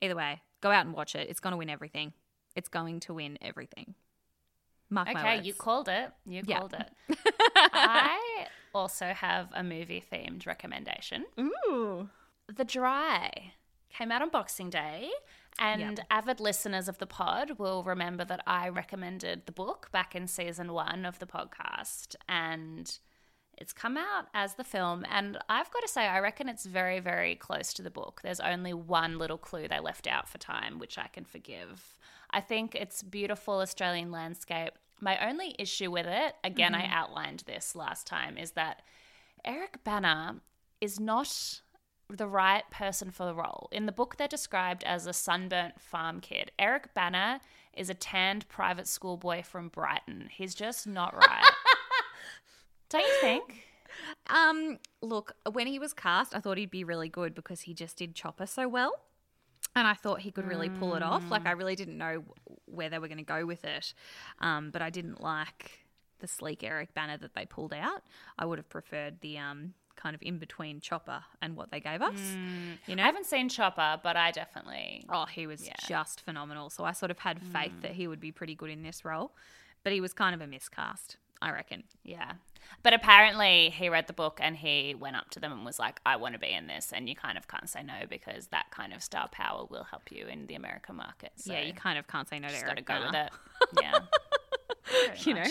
either 0.00 0.16
way, 0.16 0.42
go 0.60 0.70
out 0.70 0.86
and 0.86 0.94
watch 0.94 1.14
it. 1.14 1.28
It's 1.28 1.40
going 1.40 1.52
to 1.52 1.56
win 1.56 1.68
everything. 1.70 2.12
It's 2.56 2.68
going 2.68 3.00
to 3.00 3.14
win 3.14 3.38
everything. 3.40 3.94
Mark 4.88 5.08
Okay, 5.08 5.40
you 5.42 5.54
called 5.54 5.88
it. 5.88 6.10
You 6.26 6.42
Yeah. 6.46 6.58
called 6.58 6.74
it. 6.74 6.90
I 7.72 8.46
also 8.74 9.06
have 9.12 9.48
a 9.54 9.62
movie 9.62 10.02
themed 10.12 10.46
recommendation. 10.46 11.26
Ooh. 11.38 12.08
The 12.52 12.64
Dry 12.64 13.52
came 13.88 14.10
out 14.10 14.22
on 14.22 14.30
Boxing 14.30 14.70
Day, 14.70 15.10
and 15.58 15.80
Yep. 15.98 16.06
avid 16.10 16.40
listeners 16.40 16.88
of 16.88 16.98
the 16.98 17.06
pod 17.06 17.58
will 17.58 17.82
remember 17.84 18.24
that 18.24 18.42
I 18.46 18.68
recommended 18.68 19.46
the 19.46 19.52
book 19.52 19.90
back 19.92 20.14
in 20.16 20.26
season 20.26 20.72
one 20.72 21.04
of 21.04 21.18
the 21.20 21.26
podcast, 21.26 22.16
and 22.28 22.98
it's 23.60 23.72
come 23.74 23.96
out 23.96 24.26
as 24.32 24.54
the 24.54 24.64
film. 24.64 25.04
And 25.10 25.38
I've 25.48 25.70
got 25.70 25.80
to 25.80 25.88
say, 25.88 26.06
I 26.06 26.20
reckon 26.20 26.48
it's 26.48 26.64
very, 26.64 26.98
very 26.98 27.34
close 27.36 27.72
to 27.74 27.82
the 27.82 27.90
book. 27.90 28.20
There's 28.22 28.40
only 28.40 28.72
one 28.72 29.18
little 29.18 29.38
clue 29.38 29.68
they 29.68 29.78
left 29.78 30.06
out 30.06 30.28
for 30.28 30.38
time, 30.38 30.78
which 30.78 30.98
I 30.98 31.08
can 31.08 31.24
forgive. 31.24 31.98
I 32.30 32.40
think 32.40 32.74
it's 32.74 33.02
beautiful 33.02 33.60
Australian 33.60 34.10
landscape. 34.10 34.72
My 35.00 35.28
only 35.28 35.54
issue 35.58 35.90
with 35.90 36.06
it, 36.06 36.34
again, 36.42 36.74
I 36.74 36.82
mm-hmm. 36.82 36.92
outlined 36.92 37.44
this 37.46 37.76
last 37.76 38.06
time, 38.06 38.38
is 38.38 38.52
that 38.52 38.82
Eric 39.44 39.84
Bana 39.84 40.36
is 40.80 40.98
not 40.98 41.60
the 42.08 42.26
right 42.26 42.64
person 42.70 43.10
for 43.10 43.24
the 43.26 43.34
role. 43.34 43.68
In 43.72 43.86
the 43.86 43.92
book, 43.92 44.16
they're 44.16 44.28
described 44.28 44.84
as 44.84 45.06
a 45.06 45.12
sunburnt 45.12 45.80
farm 45.80 46.20
kid. 46.20 46.50
Eric 46.58 46.92
Bana 46.94 47.40
is 47.74 47.88
a 47.88 47.94
tanned 47.94 48.48
private 48.48 48.88
school 48.88 49.16
boy 49.16 49.42
from 49.42 49.68
Brighton. 49.68 50.28
He's 50.30 50.54
just 50.54 50.86
not 50.86 51.14
right. 51.28 51.52
Don't 52.90 53.06
you 53.06 53.14
think? 53.20 53.64
Um, 54.28 54.78
look, 55.02 55.32
when 55.50 55.66
he 55.66 55.78
was 55.78 55.92
cast, 55.92 56.34
I 56.34 56.38
thought 56.38 56.56
he'd 56.56 56.70
be 56.70 56.84
really 56.84 57.08
good 57.08 57.34
because 57.34 57.62
he 57.62 57.74
just 57.74 57.96
did 57.96 58.14
Chopper 58.14 58.46
so 58.46 58.68
well. 58.68 58.92
And 59.74 59.86
I 59.86 59.94
thought 59.94 60.20
he 60.20 60.30
could 60.30 60.46
really 60.46 60.68
pull 60.68 60.94
it 60.94 61.02
off. 61.02 61.28
Like, 61.30 61.44
I 61.46 61.52
really 61.52 61.74
didn't 61.74 61.98
know 61.98 62.24
where 62.66 62.88
they 62.88 62.98
were 62.98 63.08
going 63.08 63.18
to 63.18 63.24
go 63.24 63.44
with 63.44 63.64
it. 63.64 63.92
Um, 64.40 64.70
but 64.70 64.80
I 64.80 64.90
didn't 64.90 65.20
like 65.20 65.80
the 66.20 66.26
sleek 66.28 66.62
Eric 66.62 66.94
Bana 66.94 67.18
that 67.18 67.34
they 67.34 67.46
pulled 67.46 67.72
out. 67.72 68.02
I 68.38 68.46
would 68.46 68.58
have 68.58 68.68
preferred 68.68 69.20
the 69.20 69.38
um, 69.38 69.74
kind 69.96 70.14
of 70.14 70.22
in 70.22 70.38
between 70.38 70.80
Chopper 70.80 71.22
and 71.42 71.56
what 71.56 71.70
they 71.70 71.80
gave 71.80 72.02
us. 72.02 72.20
You 72.86 72.96
know? 72.96 73.02
I 73.02 73.06
haven't 73.06 73.26
seen 73.26 73.48
Chopper, 73.48 74.00
but 74.02 74.16
I 74.16 74.30
definitely. 74.30 75.04
Oh, 75.08 75.26
he 75.26 75.46
was 75.46 75.68
just 75.86 76.20
phenomenal. 76.20 76.70
So 76.70 76.84
I 76.84 76.92
sort 76.92 77.10
of 77.10 77.18
had 77.18 77.40
faith 77.52 77.72
that 77.82 77.92
he 77.92 78.06
would 78.06 78.20
be 78.20 78.32
pretty 78.32 78.54
good 78.54 78.70
in 78.70 78.82
this 78.82 79.04
role. 79.04 79.32
But 79.82 79.92
he 79.92 80.00
was 80.00 80.12
kind 80.12 80.34
of 80.34 80.40
a 80.40 80.46
miscast, 80.46 81.16
I 81.42 81.52
reckon. 81.52 81.84
Yeah. 82.04 82.32
But 82.82 82.94
apparently, 82.94 83.70
he 83.70 83.88
read 83.88 84.06
the 84.06 84.12
book 84.12 84.38
and 84.42 84.56
he 84.56 84.94
went 84.94 85.16
up 85.16 85.30
to 85.30 85.40
them 85.40 85.52
and 85.52 85.64
was 85.64 85.78
like, 85.78 86.00
I 86.04 86.16
want 86.16 86.34
to 86.34 86.38
be 86.38 86.50
in 86.50 86.66
this. 86.66 86.92
And 86.92 87.08
you 87.08 87.16
kind 87.16 87.36
of 87.36 87.48
can't 87.48 87.68
say 87.68 87.82
no 87.82 88.06
because 88.08 88.48
that 88.48 88.70
kind 88.70 88.92
of 88.92 89.02
star 89.02 89.28
power 89.28 89.64
will 89.68 89.84
help 89.84 90.10
you 90.10 90.26
in 90.26 90.46
the 90.46 90.54
American 90.54 90.96
market. 90.96 91.32
So 91.36 91.52
yeah, 91.52 91.62
you 91.62 91.72
kind 91.72 91.98
of 91.98 92.06
can't 92.06 92.28
say 92.28 92.38
no 92.38 92.48
to 92.48 92.54
just 92.54 92.66
got 92.66 92.76
to 92.76 92.82
go 92.82 93.00
with 93.06 93.14
it. 93.14 93.30
Yeah. 93.80 93.98
You 95.24 95.34
know. 95.34 95.44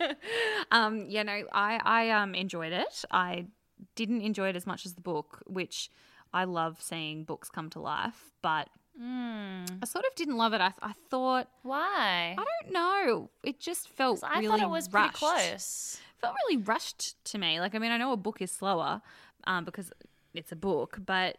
um, 0.70 1.06
yeah, 1.08 1.22
no, 1.22 1.44
I 1.52 1.80
I 1.82 2.10
um 2.10 2.34
enjoyed 2.34 2.72
it. 2.72 3.04
I 3.10 3.46
didn't 3.94 4.20
enjoy 4.20 4.50
it 4.50 4.56
as 4.56 4.66
much 4.66 4.84
as 4.84 4.92
the 4.92 5.00
book, 5.00 5.42
which 5.46 5.90
I 6.34 6.44
love 6.44 6.82
seeing 6.82 7.24
books 7.24 7.48
come 7.48 7.70
to 7.70 7.80
life, 7.80 8.30
but 8.42 8.68
Mm. 9.00 9.78
I 9.82 9.86
sort 9.86 10.04
of 10.04 10.14
didn't 10.14 10.36
love 10.36 10.52
it. 10.52 10.60
I, 10.60 10.72
I 10.80 10.92
thought 11.10 11.48
Why? 11.62 12.36
I 12.38 12.44
don't 12.62 12.72
know. 12.72 13.30
It 13.42 13.60
just 13.60 13.88
felt 13.88 14.22
I 14.22 14.38
really 14.38 14.48
thought 14.48 14.62
it 14.62 14.70
was 14.70 14.88
pretty 14.88 15.06
rushed. 15.06 15.18
close. 15.18 16.00
Felt 16.20 16.34
really 16.46 16.62
rushed 16.62 17.22
to 17.26 17.38
me. 17.38 17.60
Like 17.60 17.74
I 17.74 17.78
mean, 17.78 17.90
I 17.90 17.96
know 17.96 18.12
a 18.12 18.16
book 18.16 18.40
is 18.40 18.50
slower 18.50 19.02
um, 19.46 19.64
because 19.64 19.90
it's 20.32 20.52
a 20.52 20.56
book, 20.56 20.98
but 21.04 21.38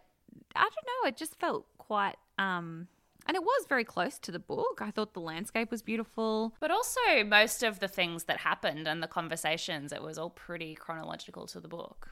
I 0.55 0.61
don't 0.61 1.03
know. 1.03 1.07
It 1.07 1.17
just 1.17 1.39
felt 1.39 1.65
quite. 1.77 2.15
Um, 2.37 2.87
and 3.27 3.35
it 3.35 3.43
was 3.43 3.65
very 3.67 3.83
close 3.83 4.19
to 4.19 4.31
the 4.31 4.39
book. 4.39 4.79
I 4.81 4.91
thought 4.91 5.13
the 5.13 5.19
landscape 5.19 5.71
was 5.71 5.81
beautiful. 5.81 6.53
But 6.59 6.69
also, 6.69 7.23
most 7.25 7.63
of 7.63 7.79
the 7.79 7.87
things 7.87 8.25
that 8.25 8.37
happened 8.37 8.87
and 8.87 9.01
the 9.01 9.07
conversations, 9.07 9.91
it 9.91 10.03
was 10.03 10.19
all 10.19 10.29
pretty 10.29 10.75
chronological 10.75 11.47
to 11.47 11.59
the 11.59 11.67
book. 11.67 12.09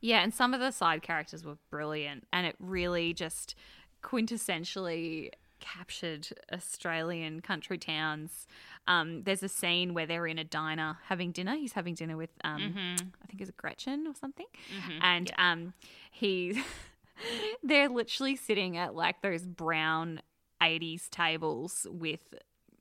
Yeah, 0.00 0.22
and 0.22 0.32
some 0.32 0.54
of 0.54 0.60
the 0.60 0.70
side 0.70 1.02
characters 1.02 1.44
were 1.44 1.58
brilliant, 1.70 2.26
and 2.32 2.46
it 2.46 2.56
really 2.58 3.12
just 3.12 3.54
quintessentially 4.06 5.30
captured 5.58 6.28
Australian 6.52 7.40
country 7.40 7.78
towns. 7.78 8.46
Um, 8.86 9.22
there's 9.24 9.42
a 9.42 9.48
scene 9.48 9.94
where 9.94 10.06
they're 10.06 10.26
in 10.26 10.38
a 10.38 10.44
diner 10.44 10.98
having 11.04 11.32
dinner. 11.32 11.56
He's 11.56 11.72
having 11.72 11.94
dinner 11.94 12.16
with, 12.16 12.30
um, 12.44 12.60
I 13.22 13.26
think, 13.26 13.40
is 13.40 13.48
it 13.48 13.56
Gretchen 13.56 14.06
or 14.06 14.14
something? 14.14 14.46
And 15.02 15.32
um, 15.38 15.74
he, 16.10 16.62
they're 17.62 17.88
literally 17.88 18.36
sitting 18.36 18.76
at 18.76 18.94
like 18.94 19.22
those 19.22 19.42
brown 19.46 20.20
80s 20.62 21.08
tables 21.10 21.86
with 21.90 22.34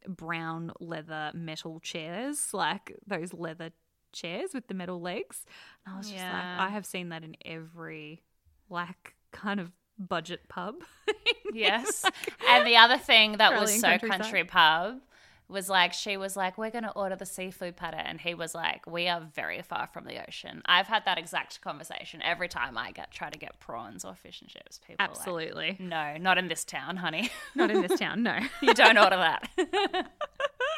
brown 0.08 0.72
leather 0.80 1.32
metal 1.34 1.80
chairs, 1.80 2.54
like 2.54 2.96
those 3.08 3.34
leather 3.34 3.72
chairs 4.14 4.52
with 4.54 4.68
the 4.68 4.74
metal 4.74 5.02
legs. 5.02 5.46
And 5.86 5.96
I 5.96 5.98
was 5.98 6.08
just 6.08 6.20
Yeah. 6.22 6.34
like, 6.58 6.68
I 6.68 6.70
have 6.70 6.86
seen 6.86 7.10
that 7.10 7.24
in 7.24 7.36
every 7.46 8.22
like 8.70 9.16
kind 9.32 9.60
of 9.60 9.72
budget 9.98 10.48
pub. 10.50 10.76
Yes. 11.54 12.04
and 12.50 12.68
the 12.68 12.76
other 12.76 12.98
thing 12.98 13.38
that 13.38 13.58
was 13.58 13.80
so 13.80 13.88
countryside. 13.88 14.20
country 14.20 14.44
pub 14.44 15.00
was 15.48 15.70
like, 15.70 15.94
she 15.94 16.18
was 16.18 16.36
like, 16.36 16.58
we're 16.58 16.72
going 16.72 16.84
to 16.84 16.92
order 16.92 17.16
the 17.16 17.26
seafood 17.26 17.76
platter. 17.76 17.98
And 17.98 18.20
he 18.20 18.34
was 18.34 18.56
like, 18.56 18.88
we 18.88 19.08
are 19.08 19.22
very 19.34 19.62
far 19.62 19.88
from 19.88 20.06
the 20.06 20.26
ocean. 20.26 20.62
I've 20.66 20.88
had 20.88 21.06
that 21.06 21.18
exact 21.18 21.62
conversation 21.62 22.22
every 22.24 22.48
time 22.48 22.78
I 22.78 22.92
get 22.92 23.12
try 23.12 23.30
to 23.30 23.38
get 23.38 23.60
prawns 23.60 24.04
or 24.04 24.16
fish 24.16 24.42
and 24.42 24.50
chips. 24.50 24.80
People 24.80 25.04
are 25.04 25.08
like, 25.10 25.18
Absolutely. 25.18 25.78
no, 25.80 26.18
not 26.18 26.38
in 26.38 26.48
this 26.48 26.64
town, 26.64 26.98
honey. 26.98 27.30
Not 27.56 27.72
in 27.72 27.82
this 27.82 28.00
town, 28.00 28.24
no. 28.24 28.40
you 28.62 28.74
don't 28.74 28.98
order 28.98 29.16
that. 29.16 30.12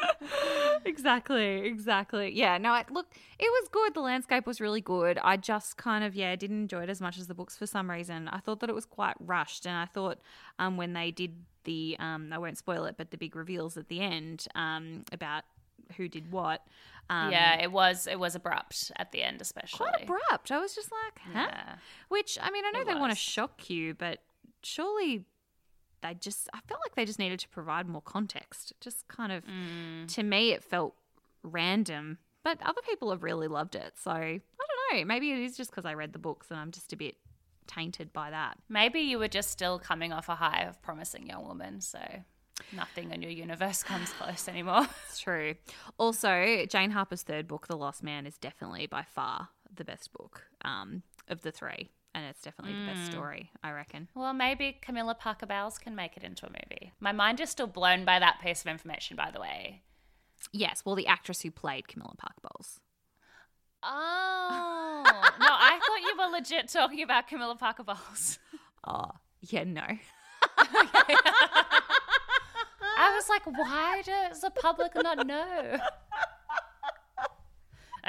exactly, 0.84 1.66
exactly. 1.66 2.32
Yeah, 2.34 2.58
no, 2.58 2.70
I, 2.70 2.84
look, 2.90 3.06
it 3.38 3.50
was 3.50 3.68
good. 3.70 3.94
The 3.94 4.00
landscape 4.00 4.46
was 4.46 4.60
really 4.60 4.80
good. 4.80 5.18
I 5.18 5.36
just 5.36 5.76
kind 5.76 6.04
of, 6.04 6.14
yeah, 6.14 6.36
didn't 6.36 6.62
enjoy 6.62 6.84
it 6.84 6.90
as 6.90 7.00
much 7.00 7.18
as 7.18 7.26
the 7.26 7.34
books 7.34 7.56
for 7.56 7.66
some 7.66 7.90
reason. 7.90 8.28
I 8.28 8.38
thought 8.38 8.60
that 8.60 8.70
it 8.70 8.74
was 8.74 8.84
quite 8.84 9.14
rushed, 9.18 9.66
and 9.66 9.76
I 9.76 9.86
thought 9.86 10.18
um, 10.58 10.76
when 10.76 10.92
they 10.92 11.10
did 11.10 11.34
the, 11.68 11.96
um, 11.98 12.32
I 12.32 12.38
won't 12.38 12.56
spoil 12.58 12.84
it, 12.86 12.94
but 12.96 13.10
the 13.10 13.18
big 13.18 13.36
reveals 13.36 13.76
at 13.76 13.88
the 13.88 14.00
end 14.00 14.46
um, 14.54 15.04
about 15.12 15.44
who 15.96 16.08
did 16.08 16.32
what. 16.32 16.60
Um, 17.10 17.30
yeah, 17.30 17.60
it 17.62 17.70
was 17.72 18.06
it 18.06 18.18
was 18.18 18.34
abrupt 18.34 18.90
at 18.96 19.12
the 19.12 19.22
end, 19.22 19.40
especially. 19.40 19.86
Quite 19.90 20.02
abrupt. 20.04 20.50
I 20.50 20.58
was 20.60 20.74
just 20.74 20.90
like, 20.92 21.16
huh? 21.32 21.46
Yeah. 21.50 21.74
Which, 22.08 22.38
I 22.42 22.50
mean, 22.50 22.64
I 22.66 22.70
know 22.72 22.80
It 22.80 22.86
they 22.86 22.94
want 22.94 23.12
to 23.12 23.18
shock 23.18 23.70
you, 23.70 23.94
but 23.94 24.18
surely 24.62 25.24
they 26.02 26.14
just, 26.14 26.48
I 26.54 26.60
felt 26.68 26.80
like 26.84 26.94
they 26.94 27.04
just 27.04 27.18
needed 27.18 27.38
to 27.40 27.48
provide 27.48 27.86
more 27.88 28.02
context. 28.02 28.72
Just 28.80 29.06
kind 29.08 29.32
of, 29.32 29.44
Mm. 29.44 30.06
to 30.14 30.22
me, 30.22 30.52
it 30.52 30.62
felt 30.64 30.94
random, 31.42 32.18
but 32.44 32.58
other 32.62 32.82
people 32.88 33.10
have 33.10 33.22
really 33.22 33.48
loved 33.48 33.74
it. 33.74 33.94
So 34.02 34.10
I 34.10 34.40
don't 34.90 34.98
know. 34.98 35.04
Maybe 35.04 35.32
it 35.32 35.38
is 35.38 35.56
just 35.56 35.70
because 35.70 35.84
I 35.84 35.94
read 35.94 36.12
the 36.12 36.18
books 36.18 36.50
and 36.50 36.58
I'm 36.60 36.70
just 36.72 36.92
a 36.92 36.96
bit 36.96 37.16
tainted 37.68 38.12
by 38.12 38.30
that. 38.30 38.58
Maybe 38.68 39.00
you 39.00 39.18
were 39.20 39.28
just 39.28 39.50
still 39.50 39.78
coming 39.78 40.12
off 40.12 40.28
a 40.28 40.34
high 40.34 40.62
of 40.68 40.82
promising 40.82 41.26
young 41.28 41.46
woman, 41.46 41.80
so 41.80 42.00
nothing 42.72 43.12
in 43.12 43.22
your 43.22 43.30
universe 43.30 43.82
comes 43.90 44.10
close 44.10 44.48
anymore. 44.48 44.86
It's 45.08 45.20
true. 45.20 45.54
Also, 45.98 46.64
Jane 46.68 46.90
Harper's 46.90 47.22
third 47.22 47.46
book, 47.46 47.66
The 47.68 47.76
Lost 47.76 48.02
Man, 48.02 48.26
is 48.26 48.36
definitely 48.38 48.86
by 48.86 49.02
far 49.04 49.48
the 49.72 49.84
best 49.84 50.12
book 50.12 50.42
um, 50.64 51.02
of 51.28 51.42
the 51.42 51.52
three. 51.52 51.90
And 52.14 52.24
it's 52.26 52.42
definitely 52.42 52.74
the 52.74 52.90
Mm. 52.90 52.94
best 52.94 53.06
story, 53.12 53.50
I 53.62 53.70
reckon. 53.70 54.08
Well, 54.14 54.32
maybe 54.32 54.78
Camilla 54.80 55.14
Parker 55.14 55.46
Bowles 55.46 55.78
can 55.78 55.94
make 55.94 56.16
it 56.16 56.24
into 56.24 56.46
a 56.46 56.50
movie. 56.50 56.92
My 56.98 57.12
mind 57.12 57.38
is 57.38 57.50
still 57.50 57.66
blown 57.68 58.04
by 58.04 58.18
that 58.18 58.40
piece 58.42 58.62
of 58.62 58.66
information, 58.66 59.16
by 59.16 59.30
the 59.30 59.38
way. 59.40 59.82
Yes, 60.52 60.82
well, 60.84 60.94
the 60.96 61.06
actress 61.06 61.42
who 61.42 61.50
played 61.50 61.86
Camilla 61.86 62.14
Parker 62.16 62.40
Bowles. 62.42 62.80
Oh 63.82 65.02
no! 65.04 65.46
I 65.48 65.78
thought 65.86 66.00
you 66.02 66.16
were 66.18 66.26
legit 66.36 66.68
talking 66.68 67.02
about 67.02 67.28
Camilla 67.28 67.56
Parker 67.56 67.84
Bowles. 67.84 68.38
Oh, 68.86 69.10
yeah, 69.42 69.64
no. 69.64 69.82
I 73.00 73.14
was 73.14 73.28
like, 73.28 73.46
why 73.46 74.02
does 74.04 74.40
the 74.40 74.50
public 74.50 74.92
not 74.94 75.26
know? 75.26 75.78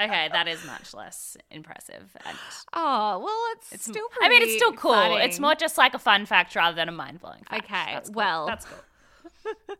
Okay, 0.00 0.28
that 0.32 0.48
is 0.48 0.64
much 0.64 0.94
less 0.94 1.36
impressive. 1.50 2.16
And 2.24 2.38
Oh 2.72 3.18
well, 3.22 3.38
it's, 3.56 3.72
it's 3.72 3.84
still. 3.84 4.06
I 4.22 4.28
mean, 4.28 4.42
it's 4.42 4.54
still 4.54 4.72
cool. 4.72 5.16
It's 5.18 5.38
more 5.38 5.54
just 5.54 5.76
like 5.76 5.92
a 5.94 5.98
fun 5.98 6.24
fact 6.26 6.56
rather 6.56 6.74
than 6.74 6.88
a 6.88 6.92
mind 6.92 7.20
blowing 7.20 7.42
fact. 7.48 7.64
Okay, 7.64 7.92
That's 7.94 8.08
cool. 8.08 8.16
well- 8.16 8.46
that's 8.46 8.64
cool. 8.66 9.54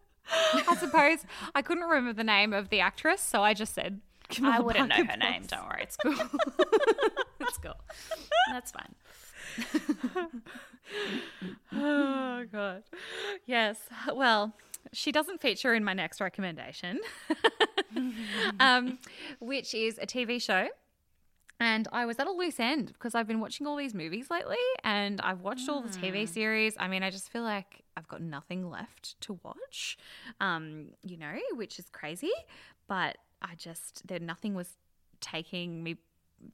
I 0.68 0.76
suppose 0.76 1.24
I 1.56 1.62
couldn't 1.62 1.84
remember 1.84 2.12
the 2.12 2.22
name 2.24 2.52
of 2.52 2.68
the 2.68 2.80
actress, 2.80 3.20
so 3.20 3.42
I 3.42 3.54
just 3.54 3.74
said. 3.74 4.00
I 4.42 4.60
wouldn't 4.60 4.88
know 4.88 4.96
Parker 4.96 5.10
her 5.10 5.16
name. 5.16 5.42
Don't 5.46 5.66
worry, 5.68 5.82
it's 5.82 5.96
cool. 5.96 6.14
it's 7.40 7.58
cool. 7.58 7.76
That's 8.50 8.72
fine. 8.72 8.94
Oh 11.72 12.44
god. 12.50 12.82
Yes. 13.46 13.78
Well, 14.12 14.54
she 14.92 15.12
doesn't 15.12 15.40
feature 15.40 15.74
in 15.74 15.84
my 15.84 15.92
next 15.92 16.20
recommendation, 16.20 17.00
um, 18.60 18.98
which 19.40 19.74
is 19.74 19.98
a 19.98 20.06
TV 20.06 20.40
show. 20.42 20.68
And 21.62 21.86
I 21.92 22.06
was 22.06 22.18
at 22.18 22.26
a 22.26 22.30
loose 22.30 22.58
end 22.58 22.88
because 22.88 23.14
I've 23.14 23.28
been 23.28 23.38
watching 23.38 23.66
all 23.66 23.76
these 23.76 23.94
movies 23.94 24.30
lately 24.30 24.56
and 24.82 25.20
I've 25.20 25.42
watched 25.42 25.68
all 25.68 25.82
the 25.82 25.90
TV 25.90 26.26
series. 26.26 26.74
I 26.80 26.88
mean, 26.88 27.02
I 27.02 27.10
just 27.10 27.28
feel 27.28 27.42
like 27.42 27.82
I've 27.98 28.08
got 28.08 28.22
nothing 28.22 28.70
left 28.70 29.20
to 29.22 29.38
watch, 29.44 29.98
um, 30.40 30.86
you 31.04 31.18
know, 31.18 31.36
which 31.52 31.78
is 31.78 31.90
crazy. 31.92 32.32
But 32.88 33.18
I 33.42 33.54
just, 33.56 34.06
there, 34.06 34.18
nothing 34.18 34.54
was 34.54 34.76
taking 35.20 35.82
me, 35.82 35.96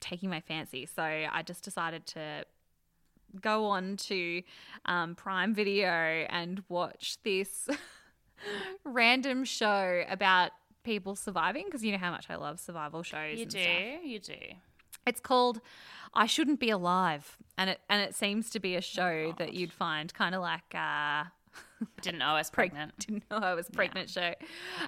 taking 0.00 0.30
my 0.30 0.40
fancy. 0.40 0.86
So 0.86 1.02
I 1.02 1.42
just 1.44 1.62
decided 1.64 2.06
to 2.06 2.44
go 3.40 3.66
on 3.66 3.96
to 3.96 4.42
um, 4.86 5.14
Prime 5.14 5.54
Video 5.54 5.88
and 5.88 6.62
watch 6.68 7.18
this 7.22 7.68
random 8.84 9.44
show 9.44 10.04
about 10.08 10.52
people 10.84 11.16
surviving 11.16 11.64
because 11.66 11.84
you 11.84 11.92
know 11.92 11.98
how 11.98 12.10
much 12.10 12.26
I 12.30 12.36
love 12.36 12.60
survival 12.60 13.02
shows. 13.02 13.38
You 13.38 13.46
do. 13.46 13.60
stuff. 13.60 14.04
You 14.04 14.18
do. 14.20 14.34
It's 15.06 15.20
called 15.20 15.60
I 16.14 16.26
Shouldn't 16.26 16.60
Be 16.60 16.70
Alive, 16.70 17.36
and 17.58 17.70
it 17.70 17.80
and 17.90 18.00
it 18.00 18.14
seems 18.14 18.50
to 18.50 18.60
be 18.60 18.74
a 18.74 18.78
Oh, 18.78 18.80
show 18.80 19.34
that 19.38 19.52
you'd 19.54 19.72
find 19.72 20.12
kind 20.14 20.34
of 20.34 20.40
like. 20.40 20.74
Uh, 20.74 21.24
Didn't 22.00 22.20
know 22.20 22.26
I 22.26 22.38
was 22.38 22.48
preg- 22.48 22.54
pregnant. 22.54 22.98
Didn't 22.98 23.24
know 23.30 23.38
I 23.38 23.54
was 23.54 23.68
pregnant 23.68 24.10
show, 24.10 24.34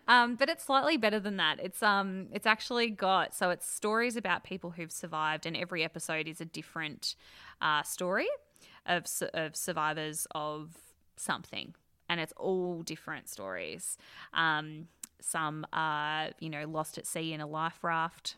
um, 0.07 0.37
but 0.37 0.49
it's 0.49 0.65
slightly 0.65 0.97
better 0.97 1.21
than 1.21 1.37
that. 1.37 1.61
It's 1.61 1.83
um, 1.83 2.29
it's 2.33 2.47
actually 2.47 2.91
got 2.91 3.35
so 3.35 3.51
it's 3.51 3.69
stories 3.69 4.17
about 4.17 4.45
people 4.45 4.71
who've 4.71 4.93
survived, 4.93 5.47
and 5.47 5.57
every 5.57 5.85
episode 5.85 6.27
is 6.27 6.41
a 6.41 6.45
different 6.45 7.15
uh, 7.61 7.83
story 7.83 8.29
of 8.87 9.07
of 9.35 9.55
survivors 9.57 10.27
of 10.35 10.77
something, 11.17 11.75
and 12.09 12.21
it's 12.21 12.33
all 12.37 12.83
different 12.83 13.29
stories. 13.29 13.99
Um, 14.33 14.89
some 15.21 15.67
are 15.73 16.31
you 16.41 16.51
know 16.51 16.67
lost 16.67 16.99
at 16.99 17.07
sea 17.07 17.33
in 17.33 17.41
a 17.41 17.47
life 17.47 17.83
raft. 17.83 18.37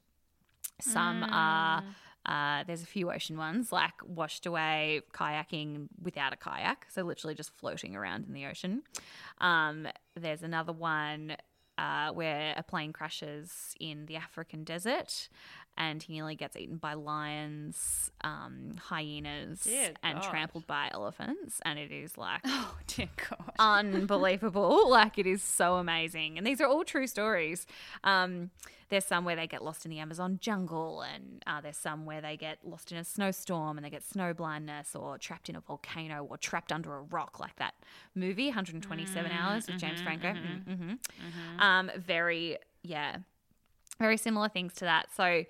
Some 0.80 1.24
are 1.24 1.84
uh, 2.26 2.64
there's 2.66 2.82
a 2.82 2.86
few 2.86 3.10
ocean 3.10 3.36
ones 3.38 3.72
like 3.72 3.94
washed 4.04 4.46
away 4.46 5.00
kayaking 5.12 5.88
without 6.02 6.32
a 6.32 6.36
kayak, 6.36 6.86
so 6.90 7.02
literally 7.02 7.34
just 7.34 7.50
floating 7.56 7.96
around 7.96 8.26
in 8.26 8.34
the 8.34 8.46
ocean. 8.46 8.82
Um, 9.38 9.86
there's 10.14 10.42
another 10.42 10.72
one 10.72 11.36
uh, 11.78 12.10
where 12.12 12.52
a 12.56 12.62
plane 12.62 12.92
crashes 12.92 13.74
in 13.80 14.04
the 14.04 14.16
African 14.16 14.64
desert 14.64 15.30
and 15.80 16.02
he 16.02 16.12
nearly 16.12 16.34
gets 16.34 16.56
eaten 16.56 16.76
by 16.76 16.92
lions, 16.92 18.10
um, 18.22 18.72
hyenas, 18.78 19.60
Dear 19.62 19.92
and 20.02 20.20
God. 20.20 20.30
trampled 20.30 20.66
by 20.66 20.90
elephants. 20.92 21.58
And 21.64 21.78
it 21.78 21.90
is 21.90 22.18
like 22.18 22.42
Oh 22.46 22.76
dear 22.86 23.08
God. 23.16 23.52
unbelievable. 23.58 24.90
like 24.98 25.18
it 25.18 25.26
is 25.26 25.42
so 25.42 25.76
amazing. 25.76 26.36
And 26.36 26.46
these 26.46 26.60
are 26.60 26.66
all 26.66 26.84
true 26.84 27.06
stories. 27.06 27.66
Um, 28.04 28.50
there's 28.90 29.04
some 29.06 29.24
where 29.24 29.36
they 29.36 29.46
get 29.46 29.62
lost 29.64 29.84
in 29.86 29.90
the 29.90 30.00
Amazon 30.00 30.38
jungle, 30.42 31.00
and 31.02 31.42
uh, 31.46 31.60
there's 31.60 31.76
some 31.76 32.06
where 32.06 32.20
they 32.20 32.36
get 32.36 32.58
lost 32.64 32.90
in 32.92 32.98
a 32.98 33.04
snowstorm 33.04 33.78
and 33.78 33.84
they 33.86 33.90
get 33.90 34.02
snow 34.02 34.34
blindness, 34.34 34.94
or 34.96 35.16
trapped 35.16 35.48
in 35.48 35.54
a 35.56 35.60
volcano, 35.60 36.26
or 36.28 36.36
trapped 36.36 36.72
under 36.72 36.94
a 36.96 37.02
rock, 37.02 37.38
like 37.40 37.54
that 37.56 37.74
movie, 38.16 38.46
127 38.48 39.30
Hours 39.30 39.68
with 39.68 39.78
James 39.78 40.02
Franco. 40.02 40.32
Mm, 40.32 40.98
mhm. 40.98 41.60
Um, 41.62 41.90
very, 41.96 42.58
yeah, 42.82 43.18
very 44.00 44.16
similar 44.16 44.48
things 44.48 44.74
to 44.74 44.84
that. 44.86 45.06
So 45.16 45.44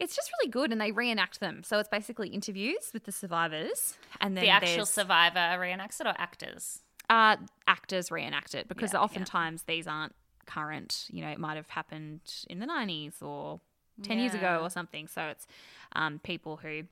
it's 0.00 0.16
just 0.16 0.30
really 0.40 0.50
good, 0.50 0.72
and 0.72 0.80
they 0.80 0.90
reenact 0.92 1.40
them. 1.40 1.62
So 1.62 1.78
it's 1.78 1.88
basically 1.88 2.28
interviews 2.28 2.90
with 2.92 3.04
the 3.04 3.12
survivors, 3.12 3.96
and 4.20 4.36
then 4.36 4.44
The 4.44 4.50
actual 4.50 4.86
survivor 4.86 5.38
reenacts 5.60 6.00
it 6.00 6.06
or 6.06 6.14
actors? 6.18 6.80
uh, 7.10 7.36
actors 7.66 8.10
reenact 8.10 8.54
it 8.54 8.68
because 8.68 8.92
Yeah, 8.92 8.98
yeah. 9.00 9.04
oftentimes 9.04 9.64
these 9.64 9.86
aren't 9.86 10.14
current. 10.46 11.06
You 11.10 11.22
know, 11.22 11.28
it 11.30 11.38
might 11.38 11.56
have 11.56 11.68
happened 11.68 12.20
in 12.48 12.58
the 12.58 12.66
90s 12.66 13.22
or 13.22 13.60
10 14.02 14.18
years 14.18 14.34
ago 14.34 14.60
or 14.62 14.70
something. 14.70 15.06
So 15.08 15.22
it's 15.24 15.46
um, 15.94 16.18
people 16.20 16.56
who, 16.56 16.84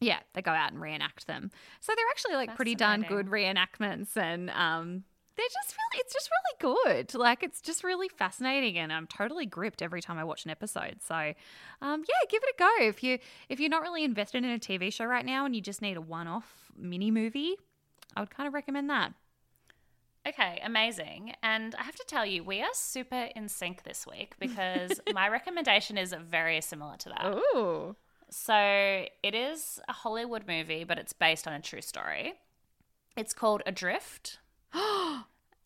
yeah, 0.00 0.20
they 0.32 0.40
go 0.42 0.52
out 0.52 0.72
and 0.72 0.80
reenact 0.80 1.26
them. 1.26 1.50
So 1.80 1.92
they're 1.94 2.08
actually 2.10 2.34
like 2.36 2.56
pretty 2.56 2.74
darn 2.74 3.02
good 3.02 3.26
reenactments 3.26 4.16
and 4.16 4.48
um, 4.50 5.04
they're 5.36 5.46
just 5.46 5.74
really, 5.76 6.00
it's 6.00 6.12
just 6.12 6.30
really 6.30 6.74
good. 6.94 7.14
Like 7.14 7.42
it's 7.42 7.60
just 7.60 7.84
really 7.84 8.08
fascinating 8.08 8.78
and 8.78 8.92
I'm 8.92 9.06
totally 9.06 9.46
gripped 9.46 9.82
every 9.82 10.02
time 10.02 10.18
I 10.18 10.24
watch 10.24 10.44
an 10.44 10.50
episode. 10.50 10.96
So 11.00 11.14
um, 11.80 12.04
yeah, 12.08 12.28
give 12.28 12.42
it 12.42 12.54
a 12.54 12.58
go. 12.58 12.70
If 12.80 13.02
you, 13.02 13.18
if 13.48 13.60
you're 13.60 13.70
not 13.70 13.82
really 13.82 14.04
invested 14.04 14.44
in 14.44 14.50
a 14.50 14.58
TV 14.58 14.92
show 14.92 15.04
right 15.04 15.24
now 15.24 15.44
and 15.44 15.54
you 15.54 15.60
just 15.60 15.82
need 15.82 15.96
a 15.96 16.00
one-off 16.00 16.70
mini 16.76 17.10
movie, 17.10 17.56
I 18.16 18.20
would 18.20 18.30
kind 18.30 18.46
of 18.46 18.54
recommend 18.54 18.90
that. 18.90 19.12
Okay, 20.26 20.60
amazing. 20.64 21.34
And 21.42 21.74
I 21.74 21.82
have 21.82 21.96
to 21.96 22.04
tell 22.06 22.24
you, 22.24 22.44
we 22.44 22.60
are 22.60 22.70
super 22.74 23.28
in 23.34 23.48
sync 23.48 23.82
this 23.82 24.06
week 24.06 24.34
because 24.38 25.00
my 25.12 25.28
recommendation 25.28 25.98
is 25.98 26.14
very 26.28 26.60
similar 26.60 26.96
to 26.98 27.08
that. 27.08 27.34
Ooh. 27.34 27.96
So 28.30 28.54
it 29.22 29.34
is 29.34 29.80
a 29.88 29.92
Hollywood 29.92 30.46
movie, 30.46 30.84
but 30.84 30.98
it's 30.98 31.12
based 31.12 31.48
on 31.48 31.54
a 31.54 31.60
true 31.60 31.82
story. 31.82 32.34
It's 33.16 33.34
called 33.34 33.62
Adrift. 33.66 34.38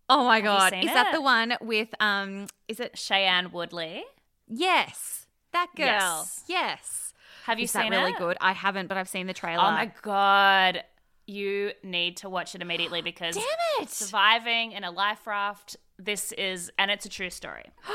Oh 0.09 0.25
my 0.25 0.41
god. 0.41 0.73
Is 0.73 0.85
that 0.87 1.11
the 1.13 1.21
one 1.21 1.55
with 1.61 1.89
um 1.99 2.47
is 2.69 2.79
it 2.79 2.95
Shailene 2.95 3.51
Woodley. 3.53 4.05
Yes. 4.47 5.27
That 5.53 5.69
girl. 5.77 5.87
Yes. 5.87 6.45
Yes. 6.47 7.13
Have 7.45 7.59
you 7.59 7.65
is 7.65 7.73
seen 7.73 7.91
that 7.91 7.99
really 7.99 8.13
it? 8.13 8.19
good? 8.19 8.37
I 8.41 8.53
haven't, 8.53 8.87
but 8.87 8.97
I've 8.97 9.09
seen 9.09 9.27
the 9.27 9.33
trailer. 9.33 9.65
Oh 9.65 9.71
my 9.73 9.91
god. 10.03 10.85
You 11.27 11.73
need 11.83 12.19
to 12.19 12.29
watch 12.29 12.55
it 12.55 12.63
immediately 12.63 13.03
because 13.03 13.35
Damn 13.35 13.45
it. 13.83 13.91
surviving 13.91 14.71
in 14.73 14.85
a 14.85 14.93
life 14.93 15.27
raft, 15.27 15.77
this 15.99 16.33
is 16.33 16.71
and 16.79 16.91
it's 16.91 17.07
a 17.07 17.09
true 17.09 17.31
story. 17.31 17.65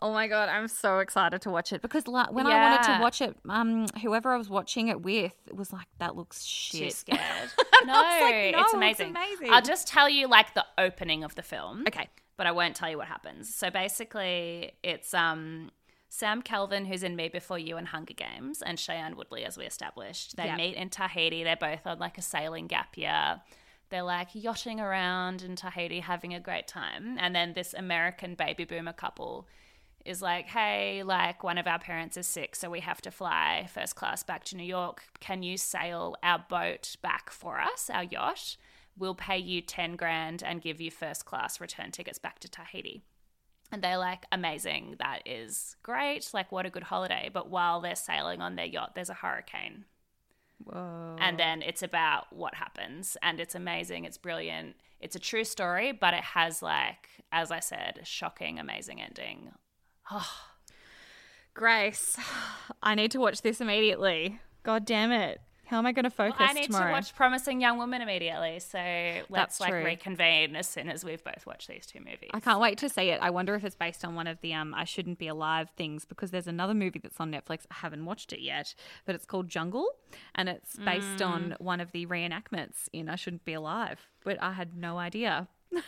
Oh 0.00 0.12
my 0.12 0.28
god, 0.28 0.48
I'm 0.48 0.68
so 0.68 1.00
excited 1.00 1.42
to 1.42 1.50
watch 1.50 1.72
it 1.72 1.82
because 1.82 2.06
la- 2.06 2.30
when 2.30 2.46
I 2.46 2.70
wanted 2.70 2.84
to 2.86 3.00
watch 3.02 3.20
it, 3.20 3.34
um, 3.48 3.86
whoever 4.00 4.32
I 4.32 4.36
was 4.36 4.48
watching 4.48 4.86
it 4.86 5.02
with 5.02 5.32
was 5.52 5.72
like, 5.72 5.88
"That 5.98 6.14
looks 6.14 6.44
Too 6.70 6.78
shit." 6.78 6.92
scared. 6.92 7.18
no, 7.84 7.94
like, 7.94 8.32
it's 8.34 8.52
"No, 8.56 8.62
it's 8.62 8.74
amazing. 8.74 9.10
amazing." 9.10 9.50
I'll 9.50 9.60
just 9.62 9.88
tell 9.88 10.08
you 10.08 10.28
like 10.28 10.54
the 10.54 10.64
opening 10.78 11.24
of 11.24 11.34
the 11.34 11.42
film. 11.42 11.82
Okay. 11.88 12.06
but 12.36 12.46
I 12.46 12.52
won't 12.52 12.76
tell 12.76 12.88
you 12.88 12.96
what 12.96 13.08
happens. 13.08 13.52
So 13.52 13.70
basically, 13.70 14.70
it's 14.84 15.12
um, 15.14 15.72
Sam 16.08 16.42
Kelvin, 16.42 16.84
who's 16.84 17.02
in 17.02 17.16
Me 17.16 17.28
Before 17.28 17.58
You 17.58 17.76
and 17.76 17.88
Hunger 17.88 18.14
Games, 18.14 18.62
and 18.62 18.78
Shailene 18.78 19.16
Woodley, 19.16 19.44
as 19.44 19.58
we 19.58 19.64
established. 19.64 20.36
They 20.36 20.44
Yep. 20.44 20.56
meet 20.58 20.76
in 20.76 20.90
Tahiti. 20.90 21.42
They're 21.42 21.56
both 21.56 21.84
on 21.88 21.98
like 21.98 22.18
a 22.18 22.22
sailing 22.22 22.68
gap 22.68 22.96
year. 22.96 23.40
They're 23.90 24.02
like 24.02 24.28
yachting 24.34 24.80
around 24.80 25.42
in 25.42 25.56
Tahiti, 25.56 26.00
having 26.00 26.34
a 26.34 26.40
great 26.40 26.68
time. 26.68 27.16
And 27.18 27.34
then 27.34 27.54
this 27.54 27.74
American 27.74 28.34
baby 28.34 28.64
boomer 28.64 28.92
couple 28.92 29.46
is 30.04 30.22
like, 30.22 30.46
hey, 30.46 31.02
like 31.02 31.42
one 31.42 31.58
of 31.58 31.66
our 31.66 31.78
parents 31.78 32.16
is 32.16 32.26
sick, 32.26 32.56
so 32.56 32.70
we 32.70 32.80
have 32.80 33.00
to 33.02 33.10
fly 33.10 33.68
first 33.72 33.96
class 33.96 34.22
back 34.22 34.44
to 34.44 34.56
New 34.56 34.64
York. 34.64 35.02
Can 35.20 35.42
you 35.42 35.56
sail 35.56 36.16
our 36.22 36.44
boat 36.48 36.96
back 37.02 37.30
for 37.30 37.60
us, 37.60 37.90
our 37.92 38.04
yacht? 38.04 38.56
We'll 38.96 39.14
pay 39.14 39.38
you 39.38 39.60
10 39.60 39.96
grand 39.96 40.42
and 40.42 40.62
give 40.62 40.80
you 40.80 40.90
first 40.90 41.24
class 41.24 41.60
return 41.60 41.90
tickets 41.90 42.18
back 42.18 42.38
to 42.40 42.48
Tahiti. 42.48 43.02
And 43.70 43.82
they're 43.82 43.98
like, 43.98 44.24
amazing, 44.32 44.96
that 44.98 45.22
is 45.26 45.76
great. 45.82 46.30
Like, 46.32 46.50
what 46.50 46.66
a 46.66 46.70
good 46.70 46.84
holiday. 46.84 47.30
But 47.32 47.50
while 47.50 47.80
they're 47.80 47.94
sailing 47.94 48.40
on 48.40 48.56
their 48.56 48.64
yacht, 48.64 48.94
there's 48.94 49.10
a 49.10 49.14
hurricane. 49.14 49.84
Whoa. 50.64 51.16
And 51.18 51.38
then 51.38 51.62
it's 51.62 51.82
about 51.82 52.32
what 52.32 52.54
happens. 52.54 53.16
And 53.22 53.40
it's 53.40 53.54
amazing. 53.54 54.04
It's 54.04 54.18
brilliant. 54.18 54.76
It's 55.00 55.16
a 55.16 55.20
true 55.20 55.44
story, 55.44 55.92
but 55.92 56.14
it 56.14 56.24
has, 56.24 56.62
like, 56.62 57.08
as 57.30 57.50
I 57.50 57.60
said, 57.60 57.98
a 58.02 58.04
shocking, 58.04 58.58
amazing 58.58 59.00
ending. 59.00 59.52
Oh. 60.10 60.30
Grace, 61.54 62.16
I 62.82 62.94
need 62.94 63.10
to 63.12 63.18
watch 63.18 63.42
this 63.42 63.60
immediately. 63.60 64.40
God 64.62 64.84
damn 64.84 65.12
it. 65.12 65.40
How 65.68 65.78
am 65.78 65.86
I 65.86 65.92
going 65.92 66.04
to 66.04 66.10
focus 66.10 66.36
I 66.40 66.52
need 66.54 66.64
tomorrow? 66.66 66.86
to 66.86 66.92
watch 66.92 67.14
Promising 67.14 67.60
Young 67.60 67.76
Woman 67.78 68.00
immediately. 68.00 68.58
So 68.60 68.78
let's 69.28 69.60
like 69.60 69.72
reconvene 69.72 70.56
as 70.56 70.66
soon 70.66 70.88
as 70.88 71.04
we've 71.04 71.22
both 71.22 71.46
watched 71.46 71.68
these 71.68 71.84
two 71.86 71.98
movies. 72.00 72.30
I 72.32 72.40
can't 72.40 72.58
wait 72.60 72.78
to 72.78 72.88
see 72.88 73.10
it. 73.10 73.20
I 73.20 73.30
wonder 73.30 73.54
if 73.54 73.64
it's 73.64 73.76
based 73.76 74.04
on 74.04 74.14
one 74.14 74.26
of 74.26 74.40
the 74.40 74.54
um 74.54 74.72
I 74.74 74.84
shouldn't 74.84 75.18
be 75.18 75.28
alive 75.28 75.68
things 75.76 76.04
because 76.06 76.30
there's 76.30 76.46
another 76.46 76.72
movie 76.74 76.98
that's 76.98 77.20
on 77.20 77.30
Netflix. 77.30 77.66
I 77.70 77.74
haven't 77.74 78.04
watched 78.06 78.32
it 78.32 78.40
yet, 78.40 78.74
but 79.04 79.14
it's 79.14 79.26
called 79.26 79.48
Jungle 79.48 79.86
and 80.34 80.48
it's 80.48 80.76
based 80.76 81.20
on 81.22 81.50
Mm. 81.50 81.60
one 81.60 81.80
of 81.80 81.92
the 81.92 82.06
reenactments 82.06 82.88
in 82.92 83.08
I 83.10 83.16
shouldn't 83.16 83.44
be 83.44 83.52
alive. 83.52 84.06
But 84.24 84.42
I 84.42 84.52
had 84.52 84.76
no 84.76 84.98
idea. 84.98 85.48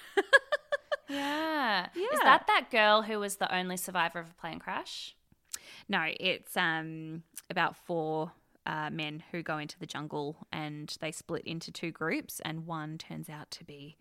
Yeah. 1.08 1.86
Is 1.96 2.20
that 2.22 2.46
that 2.46 2.68
girl 2.70 3.02
who 3.02 3.18
was 3.18 3.36
the 3.36 3.52
only 3.52 3.76
survivor 3.76 4.20
of 4.20 4.30
a 4.30 4.34
plane 4.34 4.60
crash? 4.60 5.16
No, 5.88 6.04
it's 6.06 6.56
um, 6.56 7.24
about 7.50 7.74
four 7.76 8.30
uh, 8.66 8.90
men 8.90 9.22
who 9.30 9.42
go 9.42 9.58
into 9.58 9.78
the 9.78 9.86
jungle 9.86 10.46
and 10.52 10.96
they 11.00 11.12
split 11.12 11.42
into 11.44 11.70
two 11.72 11.90
groups, 11.90 12.40
and 12.44 12.66
one 12.66 12.98
turns 12.98 13.28
out 13.28 13.50
to 13.52 13.64
be 13.64 13.96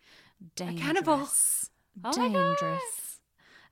dangerous. 0.56 1.70
Oh 2.04 2.12
dangerous, 2.12 3.20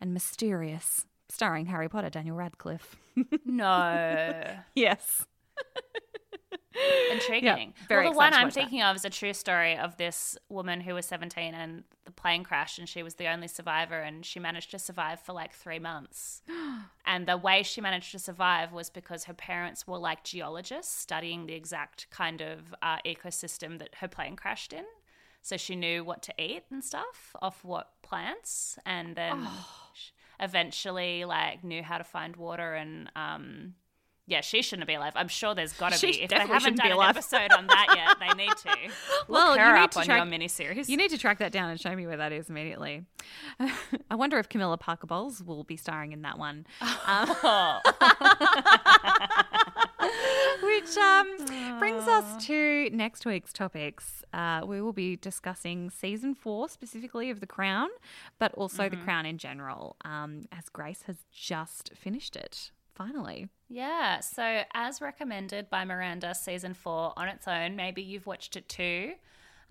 and 0.01 0.13
mysterious. 0.13 1.07
Starring 1.31 1.67
Harry 1.67 1.91
Potter, 1.91 2.09
Daniel 2.09 2.37
Radcliffe. 2.37 2.97
No. 3.45 4.43
yes. 4.75 5.27
Intriguing. 7.11 7.75
very 7.89 8.05
well, 8.05 8.13
the 8.13 8.17
one 8.17 8.35
I'm 8.35 8.45
watch 8.45 8.55
that. 8.55 8.61
thinking 8.61 8.83
of 8.83 8.97
is 8.97 9.05
a 9.05 9.11
true 9.11 9.33
story 9.33 9.77
of 9.77 9.97
this 9.97 10.37
woman 10.49 10.81
who 10.81 10.95
was 10.95 11.07
17 11.07 11.55
and 11.55 11.85
the 12.05 12.13
plane 12.13 12.45
crashed 12.45 12.79
and 12.79 12.89
she 12.89 13.03
was 13.03 13.15
the 13.15 13.27
only 13.27 13.49
survivor 13.49 13.99
and 13.99 14.25
she 14.25 14.39
managed 14.39 14.71
to 14.73 14.79
survive 14.79 15.21
for 15.21 15.33
like 15.33 15.53
three 15.55 15.79
months. 15.79 16.43
and 17.07 17.27
the 17.27 17.37
way 17.37 17.63
she 17.63 17.81
managed 17.81 18.13
to 18.13 18.19
survive 18.19 18.73
was 18.73 18.91
because 18.91 19.25
her 19.25 19.35
parents 19.35 19.87
were 19.87 19.99
like 19.99 20.25
geologists 20.25 20.95
studying 20.95 21.47
the 21.47 21.55
exact 21.55 22.07
kind 22.11 22.41
of 22.41 22.75
uh, 22.83 22.99
ecosystem 23.05 23.79
that 23.79 23.97
her 23.97 24.09
plane 24.09 24.37
crashed 24.37 24.73
in. 24.73 24.85
So 25.43 25.57
she 25.57 25.77
knew 25.77 26.05
what 26.05 26.23
to 26.25 26.35
eat 26.39 26.65
and 26.71 26.85
stuff 26.85 27.35
off 27.41 27.65
what 27.65 27.93
plants 28.03 28.79
and 28.85 29.17
then 29.17 29.47
sh- 29.95 30.11
eventually 30.41 31.25
like 31.25 31.65
knew 31.65 31.83
how 31.83 31.99
to 31.99 32.05
find 32.05 32.37
water 32.37 32.75
and 32.75 33.11
um 33.17 33.75
yeah, 34.29 34.43
she 34.43 34.61
shouldn't 34.61 34.87
be 34.87 34.95
alive. 34.95 35.15
I'm 35.17 35.29
sure 35.29 35.55
there's 35.55 35.73
got 35.73 35.93
to 35.95 36.01
be. 36.07 36.21
If 36.23 36.29
they 36.29 36.37
definitely 36.37 36.53
haven't 36.53 36.61
shouldn't 36.61 36.77
done 36.79 36.87
be 36.87 36.91
an 36.91 36.97
alive. 36.97 37.17
episode 37.17 37.53
on 37.53 37.67
that 37.67 37.87
yet, 37.97 38.19
they 38.21 38.35
need 38.45 38.53
to. 38.57 38.69
Look 38.69 39.29
Well, 39.29 39.57
you 39.57 39.63
her 39.63 39.73
need 39.73 39.81
up 39.81 39.97
on 39.97 40.05
track- 40.05 40.19
your 40.19 40.39
miniseries. 40.39 40.89
You 40.89 40.99
need 40.99 41.11
to 41.11 41.19
track 41.19 41.39
that 41.39 41.51
down 41.51 41.71
and 41.71 41.81
show 41.81 41.97
me 41.97 42.07
where 42.07 42.19
that 42.19 42.31
is 42.33 42.51
immediately. 42.51 43.05
I 44.11 44.15
wonder 44.15 44.39
if 44.39 44.51
Camilla 44.51 44.77
Parker 44.77 45.07
Bowles 45.07 45.43
will 45.43 45.65
be 45.65 45.77
starring 45.77 46.13
in 46.13 46.23
that 46.23 46.39
one. 46.39 46.67
Um, 47.07 47.29
which 50.63 50.97
um, 50.99 51.79
brings 51.79 52.07
us 52.07 52.45
to 52.47 52.91
next 52.93 53.25
week's 53.25 53.53
topics. 53.53 54.25
Uh, 54.33 54.61
we 54.67 54.83
will 54.83 54.93
be 54.93 55.17
discussing 55.17 55.89
season 55.91 56.35
four, 56.35 56.69
specifically 56.69 57.31
of 57.31 57.41
The 57.41 57.47
Crown, 57.47 57.89
but 58.39 58.53
also 58.55 58.89
The 58.91 58.97
Crown 58.97 59.25
in 59.27 59.39
general, 59.39 59.97
um, 60.05 60.47
as 60.53 60.69
Grace 60.69 61.03
has 61.07 61.17
just 61.33 61.93
finished 61.95 62.37
it. 62.37 62.73
Finally. 62.99 63.49
Yeah, 63.69 64.19
so 64.21 64.63
as 64.75 65.01
recommended 65.01 65.71
by 65.71 65.85
Miranda, 65.85 66.35
season 66.35 66.75
four 66.75 67.13
on 67.17 67.29
its 67.29 67.47
own, 67.47 67.77
maybe 67.77 68.03
you've 68.03 68.27
watched 68.27 68.57
it 68.57 68.69
too. 68.69 69.13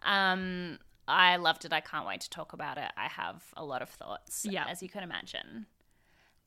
Um, 0.04 0.80
I 1.10 1.36
loved 1.36 1.66
it. 1.66 1.74
I 1.74 1.82
can't 1.82 2.08
wait 2.08 2.22
to 2.22 2.30
talk 2.30 2.54
about 2.54 2.78
it. 2.78 2.90
I 2.96 3.08
have 3.08 3.44
a 3.58 3.66
lot 3.66 3.82
of 3.82 3.90
thoughts, 3.90 4.46
Yeah. 4.50 4.66
as 4.70 4.82
you 4.82 4.88
can 4.88 5.04
imagine. 5.04 5.66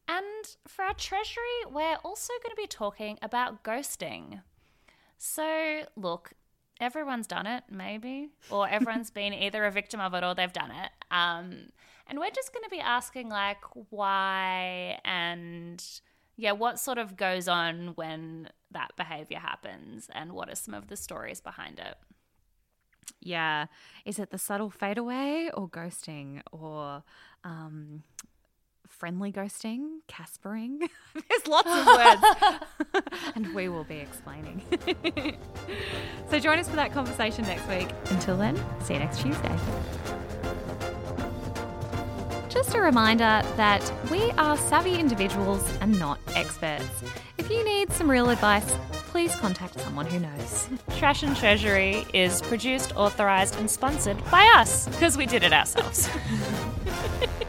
And 0.08 0.56
for 0.66 0.84
our 0.86 0.94
treasury, 0.94 1.66
we're 1.70 1.98
also 2.02 2.32
going 2.42 2.50
to 2.56 2.60
be 2.60 2.66
talking 2.66 3.18
about 3.20 3.62
ghosting. 3.62 4.42
So, 5.18 5.82
look, 5.96 6.32
everyone's 6.80 7.26
done 7.26 7.46
it, 7.46 7.64
maybe, 7.70 8.30
or 8.50 8.66
everyone's 8.68 9.10
been 9.20 9.34
either 9.34 9.66
a 9.66 9.70
victim 9.70 10.00
of 10.00 10.14
it 10.14 10.24
or 10.24 10.34
they've 10.34 10.52
done 10.52 10.70
it. 10.70 10.90
Um, 11.10 11.68
and 12.06 12.18
we're 12.18 12.30
just 12.30 12.54
going 12.54 12.64
to 12.64 12.70
be 12.70 12.80
asking, 12.80 13.28
like, 13.28 13.60
why 13.90 14.98
and 15.04 15.84
yeah, 16.40 16.52
what 16.52 16.80
sort 16.80 16.96
of 16.96 17.16
goes 17.16 17.48
on 17.48 17.92
when 17.96 18.48
that 18.70 18.92
behavior 18.96 19.38
happens, 19.38 20.08
and 20.14 20.32
what 20.32 20.48
are 20.48 20.54
some 20.54 20.72
of 20.72 20.88
the 20.88 20.96
stories 20.96 21.40
behind 21.40 21.78
it? 21.78 21.96
Yeah. 23.20 23.66
Is 24.06 24.18
it 24.18 24.30
the 24.30 24.38
subtle 24.38 24.70
fadeaway 24.70 25.50
or 25.52 25.68
ghosting 25.68 26.40
or 26.50 27.02
um, 27.44 28.04
friendly 28.88 29.30
ghosting, 29.30 29.98
caspering? 30.08 30.78
There's 31.14 31.46
lots 31.46 31.68
of 31.68 31.86
words. 31.86 33.06
and 33.34 33.54
we 33.54 33.68
will 33.68 33.84
be 33.84 33.98
explaining. 33.98 34.62
so 36.30 36.38
join 36.38 36.58
us 36.58 36.70
for 36.70 36.76
that 36.76 36.92
conversation 36.92 37.44
next 37.44 37.68
week. 37.68 37.90
Until 38.06 38.38
then, 38.38 38.56
see 38.82 38.94
you 38.94 39.00
next 39.00 39.20
Tuesday. 39.20 39.58
Just 42.50 42.74
a 42.74 42.80
reminder 42.80 43.42
that 43.56 43.92
we 44.10 44.32
are 44.32 44.56
savvy 44.56 44.98
individuals 44.98 45.64
and 45.80 45.96
not 46.00 46.18
experts. 46.34 46.84
If 47.38 47.48
you 47.48 47.64
need 47.64 47.92
some 47.92 48.10
real 48.10 48.28
advice, 48.28 48.68
please 48.90 49.36
contact 49.36 49.78
someone 49.78 50.06
who 50.06 50.18
knows. 50.18 50.68
Trash 50.98 51.22
and 51.22 51.36
Treasury 51.36 52.04
is 52.12 52.42
produced, 52.42 52.96
authorized, 52.96 53.56
and 53.60 53.70
sponsored 53.70 54.18
by 54.32 54.44
us 54.56 54.88
because 54.88 55.16
we 55.16 55.26
did 55.26 55.44
it 55.44 55.52
ourselves. 55.52 56.10